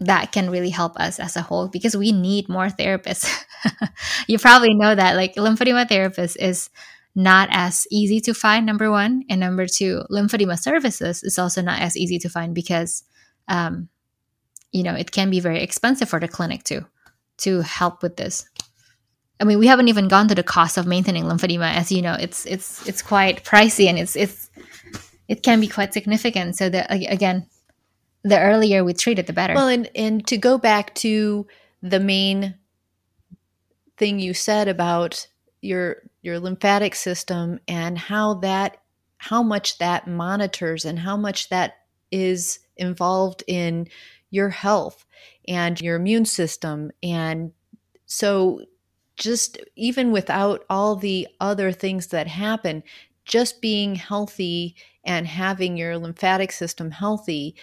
that 0.00 0.30
can 0.30 0.50
really 0.50 0.70
help 0.70 0.96
us 0.98 1.18
as 1.18 1.36
a 1.36 1.42
whole 1.42 1.68
because 1.68 1.96
we 1.96 2.12
need 2.12 2.48
more 2.48 2.68
therapists. 2.68 3.44
you 4.28 4.38
probably 4.38 4.74
know 4.74 4.94
that 4.94 5.16
like 5.16 5.34
lymphedema 5.34 5.88
therapist 5.88 6.36
is 6.38 6.70
not 7.14 7.48
as 7.50 7.86
easy 7.90 8.20
to 8.20 8.32
find 8.32 8.64
number 8.64 8.90
one 8.90 9.24
and 9.28 9.40
number 9.40 9.66
two 9.66 10.02
lymphedema 10.10 10.56
services 10.56 11.24
is 11.24 11.38
also 11.38 11.60
not 11.60 11.80
as 11.80 11.96
easy 11.96 12.18
to 12.18 12.28
find 12.28 12.54
because 12.54 13.02
um, 13.48 13.88
you 14.70 14.84
know 14.84 14.94
it 14.94 15.10
can 15.10 15.30
be 15.30 15.40
very 15.40 15.60
expensive 15.62 16.08
for 16.08 16.20
the 16.20 16.28
clinic 16.28 16.62
to 16.62 16.86
to 17.38 17.60
help 17.62 18.02
with 18.02 18.16
this. 18.16 18.48
I 19.40 19.44
mean 19.44 19.58
we 19.58 19.66
haven't 19.66 19.88
even 19.88 20.06
gone 20.06 20.28
to 20.28 20.34
the 20.34 20.44
cost 20.44 20.78
of 20.78 20.86
maintaining 20.86 21.24
lymphedema. 21.24 21.74
As 21.74 21.90
you 21.90 22.02
know 22.02 22.14
it's 22.14 22.46
it's 22.46 22.86
it's 22.86 23.02
quite 23.02 23.44
pricey 23.44 23.86
and 23.86 23.98
it's 23.98 24.14
it's 24.14 24.48
it 25.26 25.42
can 25.42 25.58
be 25.58 25.66
quite 25.66 25.92
significant. 25.92 26.54
So 26.54 26.68
that 26.68 26.86
again 26.92 27.46
the 28.28 28.40
earlier 28.40 28.84
we 28.84 28.94
treat 28.94 29.18
it, 29.18 29.26
the 29.26 29.32
better. 29.32 29.54
Well, 29.54 29.68
and 29.68 29.90
and 29.94 30.26
to 30.26 30.36
go 30.36 30.58
back 30.58 30.94
to 30.96 31.46
the 31.82 32.00
main 32.00 32.54
thing 33.96 34.18
you 34.18 34.34
said 34.34 34.68
about 34.68 35.26
your 35.60 36.02
your 36.22 36.38
lymphatic 36.38 36.94
system 36.94 37.58
and 37.66 37.98
how 37.98 38.34
that 38.34 38.78
how 39.18 39.42
much 39.42 39.78
that 39.78 40.06
monitors 40.06 40.84
and 40.84 40.98
how 40.98 41.16
much 41.16 41.48
that 41.48 41.78
is 42.10 42.60
involved 42.76 43.42
in 43.46 43.88
your 44.30 44.48
health 44.48 45.04
and 45.46 45.80
your 45.80 45.96
immune 45.96 46.24
system 46.24 46.90
and 47.02 47.52
so 48.06 48.60
just 49.16 49.58
even 49.74 50.12
without 50.12 50.64
all 50.70 50.94
the 50.94 51.26
other 51.40 51.72
things 51.72 52.08
that 52.08 52.28
happen 52.28 52.82
just 53.24 53.60
being 53.60 53.96
healthy 53.96 54.76
and 55.04 55.26
having 55.26 55.76
your 55.76 55.98
lymphatic 55.98 56.52
system 56.52 56.90
healthy 56.90 57.56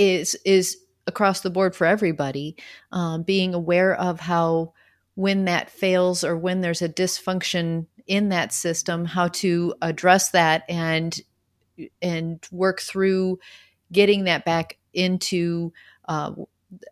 is 0.00 0.34
is 0.46 0.78
across 1.06 1.42
the 1.42 1.50
board 1.50 1.76
for 1.76 1.86
everybody. 1.86 2.56
Um, 2.90 3.22
being 3.22 3.54
aware 3.54 3.94
of 3.94 4.20
how 4.20 4.72
when 5.14 5.44
that 5.44 5.70
fails 5.70 6.24
or 6.24 6.36
when 6.36 6.62
there's 6.62 6.82
a 6.82 6.88
dysfunction 6.88 7.86
in 8.06 8.30
that 8.30 8.52
system, 8.52 9.04
how 9.04 9.28
to 9.28 9.74
address 9.82 10.30
that 10.30 10.64
and 10.68 11.20
and 12.00 12.46
work 12.50 12.80
through 12.80 13.38
getting 13.92 14.24
that 14.24 14.44
back 14.44 14.78
into 14.94 15.72
uh, 16.08 16.32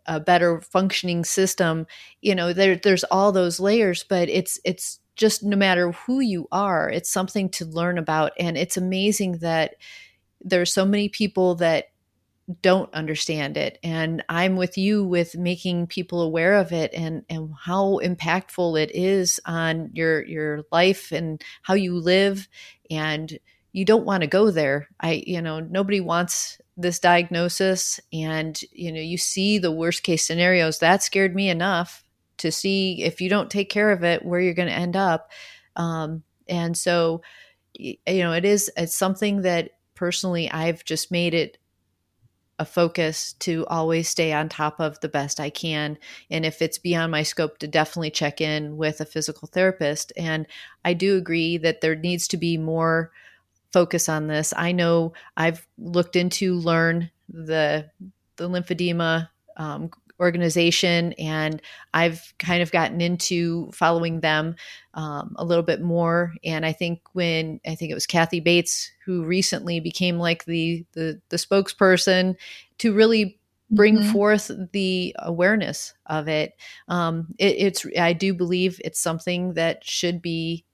a 0.07 0.21
better 0.21 0.61
functioning 0.61 1.25
system. 1.25 1.87
You 2.21 2.35
know, 2.35 2.53
there, 2.53 2.77
there's 2.77 3.05
all 3.05 3.33
those 3.33 3.59
layers, 3.59 4.05
but 4.05 4.29
it's 4.29 4.61
it's 4.65 5.01
just 5.17 5.43
no 5.43 5.57
matter 5.57 5.93
who 5.93 6.21
you 6.21 6.47
are, 6.53 6.91
it's 6.91 7.11
something 7.11 7.49
to 7.51 7.65
learn 7.65 7.97
about, 7.97 8.33
and 8.39 8.59
it's 8.59 8.77
amazing 8.77 9.39
that 9.39 9.77
there's 10.45 10.73
so 10.73 10.85
many 10.85 11.09
people 11.09 11.55
that 11.57 11.87
don't 12.63 12.93
understand 12.95 13.57
it. 13.57 13.79
And 13.83 14.25
i'm 14.29 14.57
with 14.57 14.79
you 14.79 15.05
with 15.05 15.37
making 15.37 15.87
people 15.87 16.23
aware 16.23 16.55
of 16.55 16.73
it 16.73 16.93
and 16.95 17.25
and 17.29 17.53
how 17.61 18.01
impactful 18.03 18.81
it 18.81 18.91
is 18.95 19.39
on 19.45 19.91
your 19.93 20.25
your 20.25 20.63
life 20.73 21.13
and 21.13 21.43
how 21.63 21.75
you 21.75 21.99
live. 21.99 22.49
And 22.91 23.39
you 23.73 23.85
don't 23.85 24.07
want 24.07 24.23
to 24.23 24.27
go 24.27 24.51
there. 24.51 24.89
I 25.01 25.23
you 25.27 25.43
know 25.43 25.61
nobody 25.61 26.01
wants 26.01 26.61
this 26.77 26.99
diagnosis. 26.99 28.01
And 28.13 28.59
you 28.73 28.93
know 28.93 29.01
you 29.01 29.19
see 29.19 29.59
the 29.59 29.73
worst 29.73 30.03
case 30.03 30.27
scenarios. 30.27 30.79
That 30.79 31.03
scared 31.03 31.35
me 31.35 31.49
enough 31.51 32.05
to 32.39 32.51
see 32.53 33.03
if 33.03 33.21
you 33.21 33.29
don't 33.29 33.51
take 33.51 33.69
care 33.69 33.91
of 33.91 34.05
it 34.05 34.25
where 34.25 34.41
you're 34.41 34.55
going 34.55 34.69
to 34.69 34.75
end 34.75 34.97
up. 34.97 35.31
Um, 35.75 36.23
and 36.49 36.77
so 36.77 37.21
you 37.75 37.99
know 38.07 38.33
it 38.33 38.45
is 38.45 38.71
it's 38.77 38.95
something 38.95 39.43
that 39.43 39.71
personally 39.95 40.51
i've 40.51 40.85
just 40.85 41.11
made 41.11 41.35
it 41.35 41.59
a 42.59 42.65
focus 42.65 43.35
to 43.35 43.65
always 43.67 44.09
stay 44.09 44.33
on 44.33 44.49
top 44.49 44.81
of 44.81 44.99
the 45.01 45.09
best 45.09 45.39
I 45.39 45.51
can. 45.51 45.99
And 46.31 46.45
if 46.45 46.61
it's 46.61 46.79
beyond 46.79 47.13
my 47.13 47.23
scope, 47.23 47.59
to 47.59 47.69
definitely 47.69 48.11
check 48.11 48.41
in 48.41 48.77
with 48.77 49.01
a 49.01 49.05
physical 49.05 49.49
therapist. 49.49 50.13
And 50.17 50.47
I 50.85 50.95
do 50.95 51.17
agree 51.17 51.57
that 51.59 51.81
there 51.81 51.95
needs 51.95 52.27
to 52.29 52.37
be 52.37 52.59
more 52.59 53.13
focus 53.73 54.09
on 54.09 54.27
this. 54.27 54.53
I 54.57 54.73
know 54.73 55.13
I've 55.37 55.67
looked 55.79 56.17
into 56.17 56.59
LE&RN 56.59 57.11
the 57.29 57.91
the 58.37 58.49
lymphedema 58.49 59.29
um, 59.57 59.91
organization 60.21 61.13
and 61.15 61.63
i've 61.95 62.33
kind 62.39 62.63
of 62.63 62.73
gotten 62.73 63.01
into 63.01 63.71
following 63.73 64.21
them 64.21 64.55
um, 64.95 65.35
a 65.37 65.45
little 65.45 65.63
bit 65.63 65.81
more 65.81 66.33
and 66.45 66.67
i 66.67 66.73
think 66.73 67.01
when 67.13 67.61
i 67.67 67.75
think 67.75 67.91
it 67.91 67.95
was 67.95 68.07
kathy 68.07 68.41
bates 68.41 68.91
who 69.05 69.25
recently 69.25 69.81
became 69.81 70.19
like 70.19 70.45
the 70.45 70.85
the, 70.93 71.21
the 71.29 71.37
spokesperson 71.37 72.35
to 72.79 72.93
really 72.93 73.39
bring 73.71 73.99
mm-hmm. 73.99 74.13
forth 74.13 74.51
the 74.73 75.15
awareness 75.19 75.95
of 76.07 76.29
it. 76.29 76.55
Um, 76.89 77.35
it 77.39 77.57
it's 77.59 77.87
i 77.99 78.13
do 78.13 78.35
believe 78.35 78.81
it's 78.85 79.01
something 79.01 79.55
that 79.55 79.85
should 79.85 80.23
be 80.23 80.65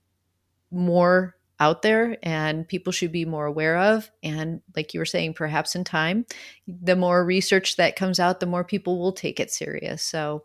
more 0.71 1.37
out 1.61 1.83
there 1.83 2.17
and 2.23 2.67
people 2.67 2.93
should 2.93 3.13
be 3.13 3.25
more 3.25 3.47
aware 3.47 3.79
of. 3.79 4.11
And 4.23 4.61
like 4.75 4.93
you 4.93 5.01
were 5.01 5.07
saying, 5.07 5.35
perhaps 5.35 5.75
in 5.75 5.85
time, 5.85 6.27
the 6.67 6.97
more 6.97 7.25
research 7.25 7.77
that 7.77 7.97
comes 7.97 8.19
out, 8.19 8.41
the 8.41 8.47
more 8.47 8.65
people 8.65 8.99
will 8.99 9.13
take 9.13 9.39
it 9.39 9.51
serious. 9.51 10.03
So, 10.03 10.45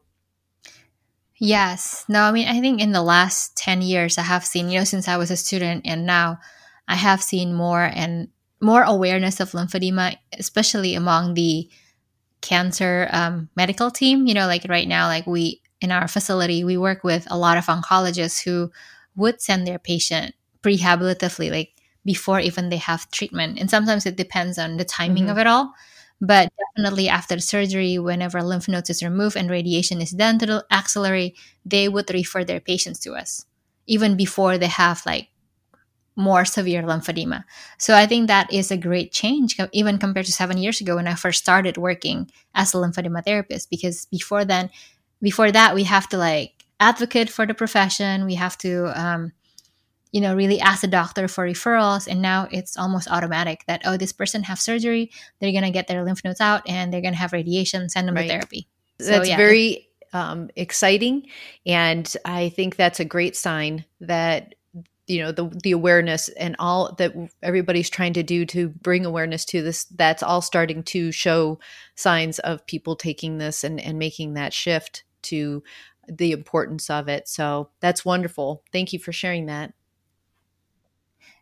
yes. 1.35 2.05
No, 2.07 2.21
I 2.21 2.31
mean, 2.31 2.47
I 2.47 2.59
think 2.59 2.79
in 2.79 2.91
the 2.91 3.01
last 3.01 3.57
10 3.57 3.81
years, 3.81 4.17
I 4.17 4.23
have 4.23 4.45
seen, 4.45 4.69
you 4.69 4.79
know, 4.79 4.85
since 4.85 5.07
I 5.07 5.17
was 5.17 5.31
a 5.31 5.37
student 5.37 5.81
and 5.85 6.05
now 6.05 6.37
I 6.87 6.95
have 6.95 7.23
seen 7.23 7.53
more 7.53 7.89
and 7.93 8.29
more 8.61 8.83
awareness 8.83 9.39
of 9.39 9.51
lymphedema, 9.51 10.15
especially 10.37 10.93
among 10.93 11.33
the 11.33 11.69
cancer 12.41 13.09
um, 13.11 13.49
medical 13.55 13.89
team. 13.89 14.27
You 14.27 14.35
know, 14.35 14.47
like 14.47 14.65
right 14.69 14.87
now, 14.87 15.07
like 15.07 15.25
we, 15.25 15.61
in 15.81 15.91
our 15.91 16.07
facility, 16.07 16.63
we 16.63 16.77
work 16.77 17.03
with 17.03 17.25
a 17.31 17.37
lot 17.37 17.57
of 17.57 17.65
oncologists 17.65 18.43
who 18.43 18.71
would 19.15 19.41
send 19.41 19.65
their 19.65 19.79
patient 19.79 20.35
prehabilitatively, 20.63 21.51
like 21.51 21.71
before 22.05 22.39
even 22.39 22.69
they 22.69 22.77
have 22.77 23.09
treatment. 23.11 23.59
And 23.59 23.69
sometimes 23.69 24.05
it 24.05 24.15
depends 24.15 24.57
on 24.57 24.77
the 24.77 24.85
timing 24.85 25.23
mm-hmm. 25.23 25.31
of 25.31 25.37
it 25.37 25.47
all. 25.47 25.73
But 26.21 26.51
definitely 26.75 27.07
after 27.07 27.39
surgery, 27.39 27.97
whenever 27.97 28.43
lymph 28.43 28.67
nodes 28.67 28.89
is 28.89 29.01
removed 29.01 29.37
and 29.37 29.49
radiation 29.49 30.01
is 30.01 30.11
done 30.11 30.37
to 30.39 30.45
the 30.45 30.65
axillary, 30.69 31.35
they 31.65 31.87
would 31.87 32.13
refer 32.13 32.43
their 32.43 32.59
patients 32.59 32.99
to 33.01 33.13
us, 33.13 33.45
even 33.87 34.17
before 34.17 34.57
they 34.57 34.67
have 34.67 35.01
like 35.05 35.29
more 36.17 36.43
severe 36.43 36.83
lymphedema. 36.83 37.45
So 37.77 37.95
I 37.95 38.05
think 38.05 38.27
that 38.27 38.51
is 38.51 38.69
a 38.69 38.77
great 38.77 39.13
change, 39.13 39.57
even 39.71 39.97
compared 39.97 40.25
to 40.25 40.33
seven 40.33 40.57
years 40.57 40.81
ago 40.81 40.97
when 40.97 41.07
I 41.07 41.15
first 41.15 41.41
started 41.41 41.77
working 41.77 42.29
as 42.53 42.73
a 42.73 42.77
lymphedema 42.77 43.23
therapist. 43.23 43.69
Because 43.69 44.05
before 44.07 44.43
then, 44.43 44.69
before 45.21 45.51
that, 45.51 45.73
we 45.73 45.83
have 45.85 46.09
to 46.09 46.17
like 46.17 46.65
advocate 46.81 47.29
for 47.29 47.45
the 47.45 47.53
profession. 47.53 48.25
We 48.25 48.35
have 48.35 48.57
to 48.59 48.91
um, 48.99 49.31
you 50.11 50.21
know 50.21 50.35
really 50.35 50.59
ask 50.59 50.81
the 50.81 50.87
doctor 50.87 51.27
for 51.27 51.47
referrals 51.47 52.07
and 52.07 52.21
now 52.21 52.47
it's 52.51 52.77
almost 52.77 53.07
automatic 53.09 53.63
that 53.67 53.81
oh 53.85 53.97
this 53.97 54.11
person 54.11 54.43
have 54.43 54.59
surgery 54.59 55.11
they're 55.39 55.51
going 55.51 55.63
to 55.63 55.71
get 55.71 55.87
their 55.87 56.03
lymph 56.03 56.23
nodes 56.23 56.41
out 56.41 56.61
and 56.67 56.91
they're 56.91 57.01
going 57.01 57.13
to 57.13 57.19
have 57.19 57.33
radiation 57.33 57.89
send 57.89 58.07
them 58.07 58.15
right. 58.15 58.23
to 58.23 58.29
therapy 58.29 58.67
that's 58.97 59.09
so, 59.09 59.23
yeah. 59.23 59.37
very 59.37 59.87
um, 60.13 60.49
exciting 60.55 61.27
and 61.65 62.15
i 62.25 62.49
think 62.49 62.75
that's 62.75 62.99
a 62.99 63.05
great 63.05 63.35
sign 63.35 63.85
that 64.01 64.55
you 65.09 65.21
know 65.21 65.31
the 65.31 65.49
the 65.63 65.71
awareness 65.71 66.29
and 66.29 66.55
all 66.59 66.93
that 66.97 67.13
everybody's 67.41 67.89
trying 67.89 68.13
to 68.13 68.23
do 68.23 68.45
to 68.45 68.69
bring 68.69 69.05
awareness 69.05 69.43
to 69.43 69.61
this 69.61 69.85
that's 69.85 70.23
all 70.23 70.41
starting 70.41 70.83
to 70.83 71.11
show 71.11 71.59
signs 71.95 72.39
of 72.39 72.65
people 72.67 72.95
taking 72.95 73.39
this 73.39 73.63
and 73.63 73.79
and 73.81 73.97
making 73.97 74.35
that 74.35 74.53
shift 74.53 75.03
to 75.23 75.63
the 76.07 76.31
importance 76.31 76.89
of 76.89 77.07
it 77.07 77.27
so 77.27 77.69
that's 77.81 78.05
wonderful 78.05 78.63
thank 78.71 78.93
you 78.93 78.99
for 78.99 79.11
sharing 79.11 79.47
that 79.47 79.73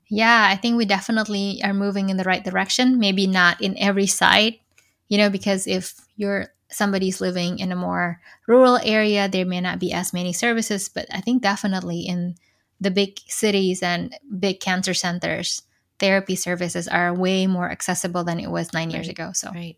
yeah, 0.09 0.47
I 0.49 0.55
think 0.55 0.77
we 0.77 0.85
definitely 0.85 1.61
are 1.63 1.73
moving 1.73 2.09
in 2.09 2.17
the 2.17 2.23
right 2.23 2.43
direction. 2.43 2.99
Maybe 2.99 3.27
not 3.27 3.61
in 3.61 3.77
every 3.77 4.07
site, 4.07 4.61
you 5.07 5.17
know, 5.17 5.29
because 5.29 5.67
if 5.67 5.93
you're 6.15 6.47
somebody's 6.69 7.21
living 7.21 7.59
in 7.59 7.71
a 7.71 7.75
more 7.75 8.19
rural 8.47 8.79
area, 8.83 9.27
there 9.27 9.45
may 9.45 9.61
not 9.61 9.79
be 9.79 9.91
as 9.93 10.13
many 10.13 10.33
services. 10.33 10.89
But 10.89 11.07
I 11.11 11.21
think 11.21 11.41
definitely 11.41 12.01
in 12.01 12.35
the 12.79 12.91
big 12.91 13.19
cities 13.27 13.81
and 13.81 14.15
big 14.39 14.59
cancer 14.59 14.93
centers, 14.93 15.63
therapy 15.99 16.35
services 16.35 16.87
are 16.87 17.13
way 17.13 17.47
more 17.47 17.69
accessible 17.71 18.23
than 18.23 18.39
it 18.39 18.51
was 18.51 18.73
nine 18.73 18.89
right. 18.89 18.95
years 18.95 19.09
ago. 19.09 19.31
So, 19.33 19.51
right. 19.51 19.77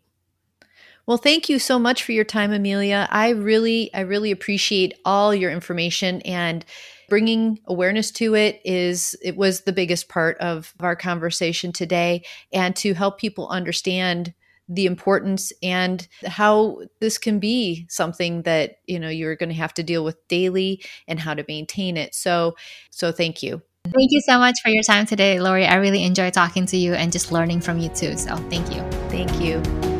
Well, 1.06 1.16
thank 1.16 1.48
you 1.48 1.58
so 1.58 1.78
much 1.78 2.04
for 2.04 2.12
your 2.12 2.24
time, 2.24 2.52
Amelia. 2.52 3.08
I 3.10 3.30
really, 3.30 3.92
I 3.94 4.00
really 4.00 4.30
appreciate 4.30 4.94
all 5.04 5.34
your 5.34 5.50
information 5.50 6.20
and 6.22 6.64
bringing 7.10 7.58
awareness 7.66 8.10
to 8.12 8.34
it 8.34 8.62
is 8.64 9.14
it 9.22 9.36
was 9.36 9.62
the 9.62 9.72
biggest 9.72 10.08
part 10.08 10.38
of 10.38 10.72
our 10.80 10.96
conversation 10.96 11.72
today 11.72 12.24
and 12.52 12.74
to 12.76 12.94
help 12.94 13.18
people 13.18 13.48
understand 13.48 14.32
the 14.68 14.86
importance 14.86 15.52
and 15.62 16.06
how 16.24 16.78
this 17.00 17.18
can 17.18 17.40
be 17.40 17.86
something 17.90 18.42
that 18.42 18.76
you 18.86 18.98
know 18.98 19.08
you're 19.08 19.36
going 19.36 19.48
to 19.48 19.54
have 19.54 19.74
to 19.74 19.82
deal 19.82 20.04
with 20.04 20.16
daily 20.28 20.82
and 21.08 21.18
how 21.18 21.34
to 21.34 21.44
maintain 21.48 21.96
it. 21.96 22.14
So 22.14 22.54
so 22.90 23.12
thank 23.12 23.42
you. 23.42 23.60
Thank 23.84 24.12
you 24.12 24.20
so 24.20 24.38
much 24.38 24.60
for 24.62 24.70
your 24.70 24.84
time 24.84 25.06
today 25.06 25.40
lori. 25.40 25.66
I 25.66 25.74
really 25.74 26.04
enjoy 26.04 26.30
talking 26.30 26.66
to 26.66 26.76
you 26.76 26.94
and 26.94 27.10
just 27.10 27.32
learning 27.32 27.60
from 27.60 27.78
you 27.78 27.88
too 27.90 28.16
so 28.16 28.36
thank 28.48 28.72
you. 28.74 28.82
Thank 29.10 29.40
you 29.40 29.99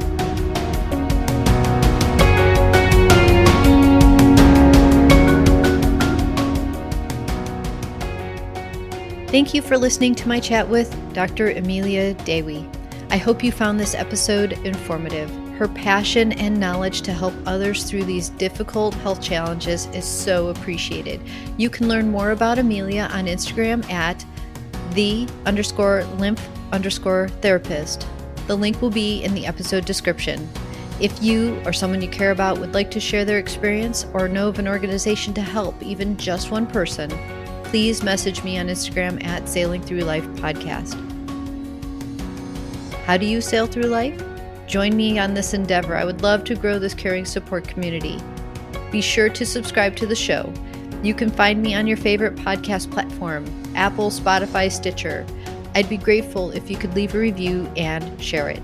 Thank 9.30 9.54
you 9.54 9.62
for 9.62 9.78
listening 9.78 10.16
to 10.16 10.26
my 10.26 10.40
chat 10.40 10.68
with 10.68 10.92
Dr. 11.14 11.52
Amelia 11.52 12.14
Dewi. 12.14 12.68
I 13.10 13.16
hope 13.16 13.44
you 13.44 13.52
found 13.52 13.78
this 13.78 13.94
episode 13.94 14.54
informative. 14.66 15.30
Her 15.56 15.68
passion 15.68 16.32
and 16.32 16.58
knowledge 16.58 17.02
to 17.02 17.12
help 17.12 17.34
others 17.46 17.84
through 17.84 18.06
these 18.06 18.30
difficult 18.30 18.92
health 18.94 19.22
challenges 19.22 19.86
is 19.94 20.04
so 20.04 20.48
appreciated. 20.48 21.20
You 21.56 21.70
can 21.70 21.86
learn 21.86 22.10
more 22.10 22.32
about 22.32 22.58
Amelia 22.58 23.08
on 23.12 23.26
Instagram 23.26 23.88
at 23.88 24.26
the 24.94 25.28
underscore 25.46 26.02
lymph 26.18 26.44
underscore 26.72 27.28
therapist. 27.40 28.08
The 28.48 28.56
link 28.56 28.82
will 28.82 28.90
be 28.90 29.22
in 29.22 29.32
the 29.32 29.46
episode 29.46 29.84
description. 29.84 30.48
If 30.98 31.22
you 31.22 31.62
or 31.64 31.72
someone 31.72 32.02
you 32.02 32.08
care 32.08 32.32
about 32.32 32.58
would 32.58 32.74
like 32.74 32.90
to 32.90 32.98
share 32.98 33.24
their 33.24 33.38
experience 33.38 34.06
or 34.12 34.26
know 34.26 34.48
of 34.48 34.58
an 34.58 34.66
organization 34.66 35.32
to 35.34 35.40
help 35.40 35.80
even 35.84 36.16
just 36.16 36.50
one 36.50 36.66
person, 36.66 37.12
please 37.70 38.02
message 38.02 38.42
me 38.42 38.58
on 38.58 38.66
Instagram 38.66 39.24
at 39.24 39.48
Sailing 39.48 39.80
Through 39.80 40.00
Life 40.00 40.26
Podcast. 40.30 40.96
How 43.04 43.16
do 43.16 43.26
you 43.26 43.40
sail 43.40 43.68
through 43.68 43.84
life? 43.84 44.20
Join 44.66 44.96
me 44.96 45.20
on 45.20 45.34
this 45.34 45.54
endeavor. 45.54 45.94
I 45.94 46.04
would 46.04 46.20
love 46.20 46.42
to 46.46 46.56
grow 46.56 46.80
this 46.80 46.94
caring 46.94 47.24
support 47.24 47.68
community. 47.68 48.18
Be 48.90 49.00
sure 49.00 49.28
to 49.28 49.46
subscribe 49.46 49.94
to 49.96 50.06
the 50.06 50.16
show. 50.16 50.52
You 51.04 51.14
can 51.14 51.30
find 51.30 51.62
me 51.62 51.76
on 51.76 51.86
your 51.86 51.96
favorite 51.96 52.34
podcast 52.34 52.90
platform 52.90 53.44
Apple, 53.76 54.10
Spotify, 54.10 54.68
Stitcher. 54.68 55.24
I'd 55.76 55.88
be 55.88 55.96
grateful 55.96 56.50
if 56.50 56.68
you 56.68 56.76
could 56.76 56.96
leave 56.96 57.14
a 57.14 57.18
review 57.18 57.70
and 57.76 58.20
share 58.20 58.50
it. 58.50 58.60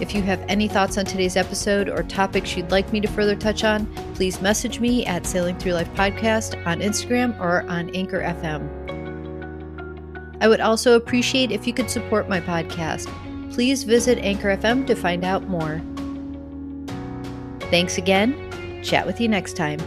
If 0.00 0.14
you 0.14 0.22
have 0.22 0.44
any 0.48 0.68
thoughts 0.68 0.96
on 0.96 1.04
today's 1.04 1.36
episode 1.36 1.88
or 1.88 2.04
topics 2.04 2.56
you'd 2.56 2.70
like 2.70 2.92
me 2.92 3.00
to 3.00 3.08
further 3.08 3.34
touch 3.34 3.64
on, 3.64 3.86
please 4.14 4.40
message 4.40 4.78
me 4.78 5.04
at 5.06 5.26
Sailing 5.26 5.58
Through 5.58 5.72
Life 5.72 5.92
Podcast 5.94 6.64
on 6.66 6.80
Instagram 6.80 7.38
or 7.40 7.62
on 7.68 7.90
Anchor 7.96 8.20
FM. 8.20 8.68
I 10.40 10.46
would 10.46 10.60
also 10.60 10.94
appreciate 10.94 11.50
if 11.50 11.66
you 11.66 11.72
could 11.72 11.90
support 11.90 12.28
my 12.28 12.40
podcast. 12.40 13.12
Please 13.52 13.82
visit 13.82 14.18
Anchor 14.18 14.56
FM 14.56 14.86
to 14.86 14.94
find 14.94 15.24
out 15.24 15.48
more. 15.48 15.82
Thanks 17.70 17.98
again. 17.98 18.80
Chat 18.84 19.04
with 19.04 19.20
you 19.20 19.26
next 19.26 19.56
time. 19.56 19.80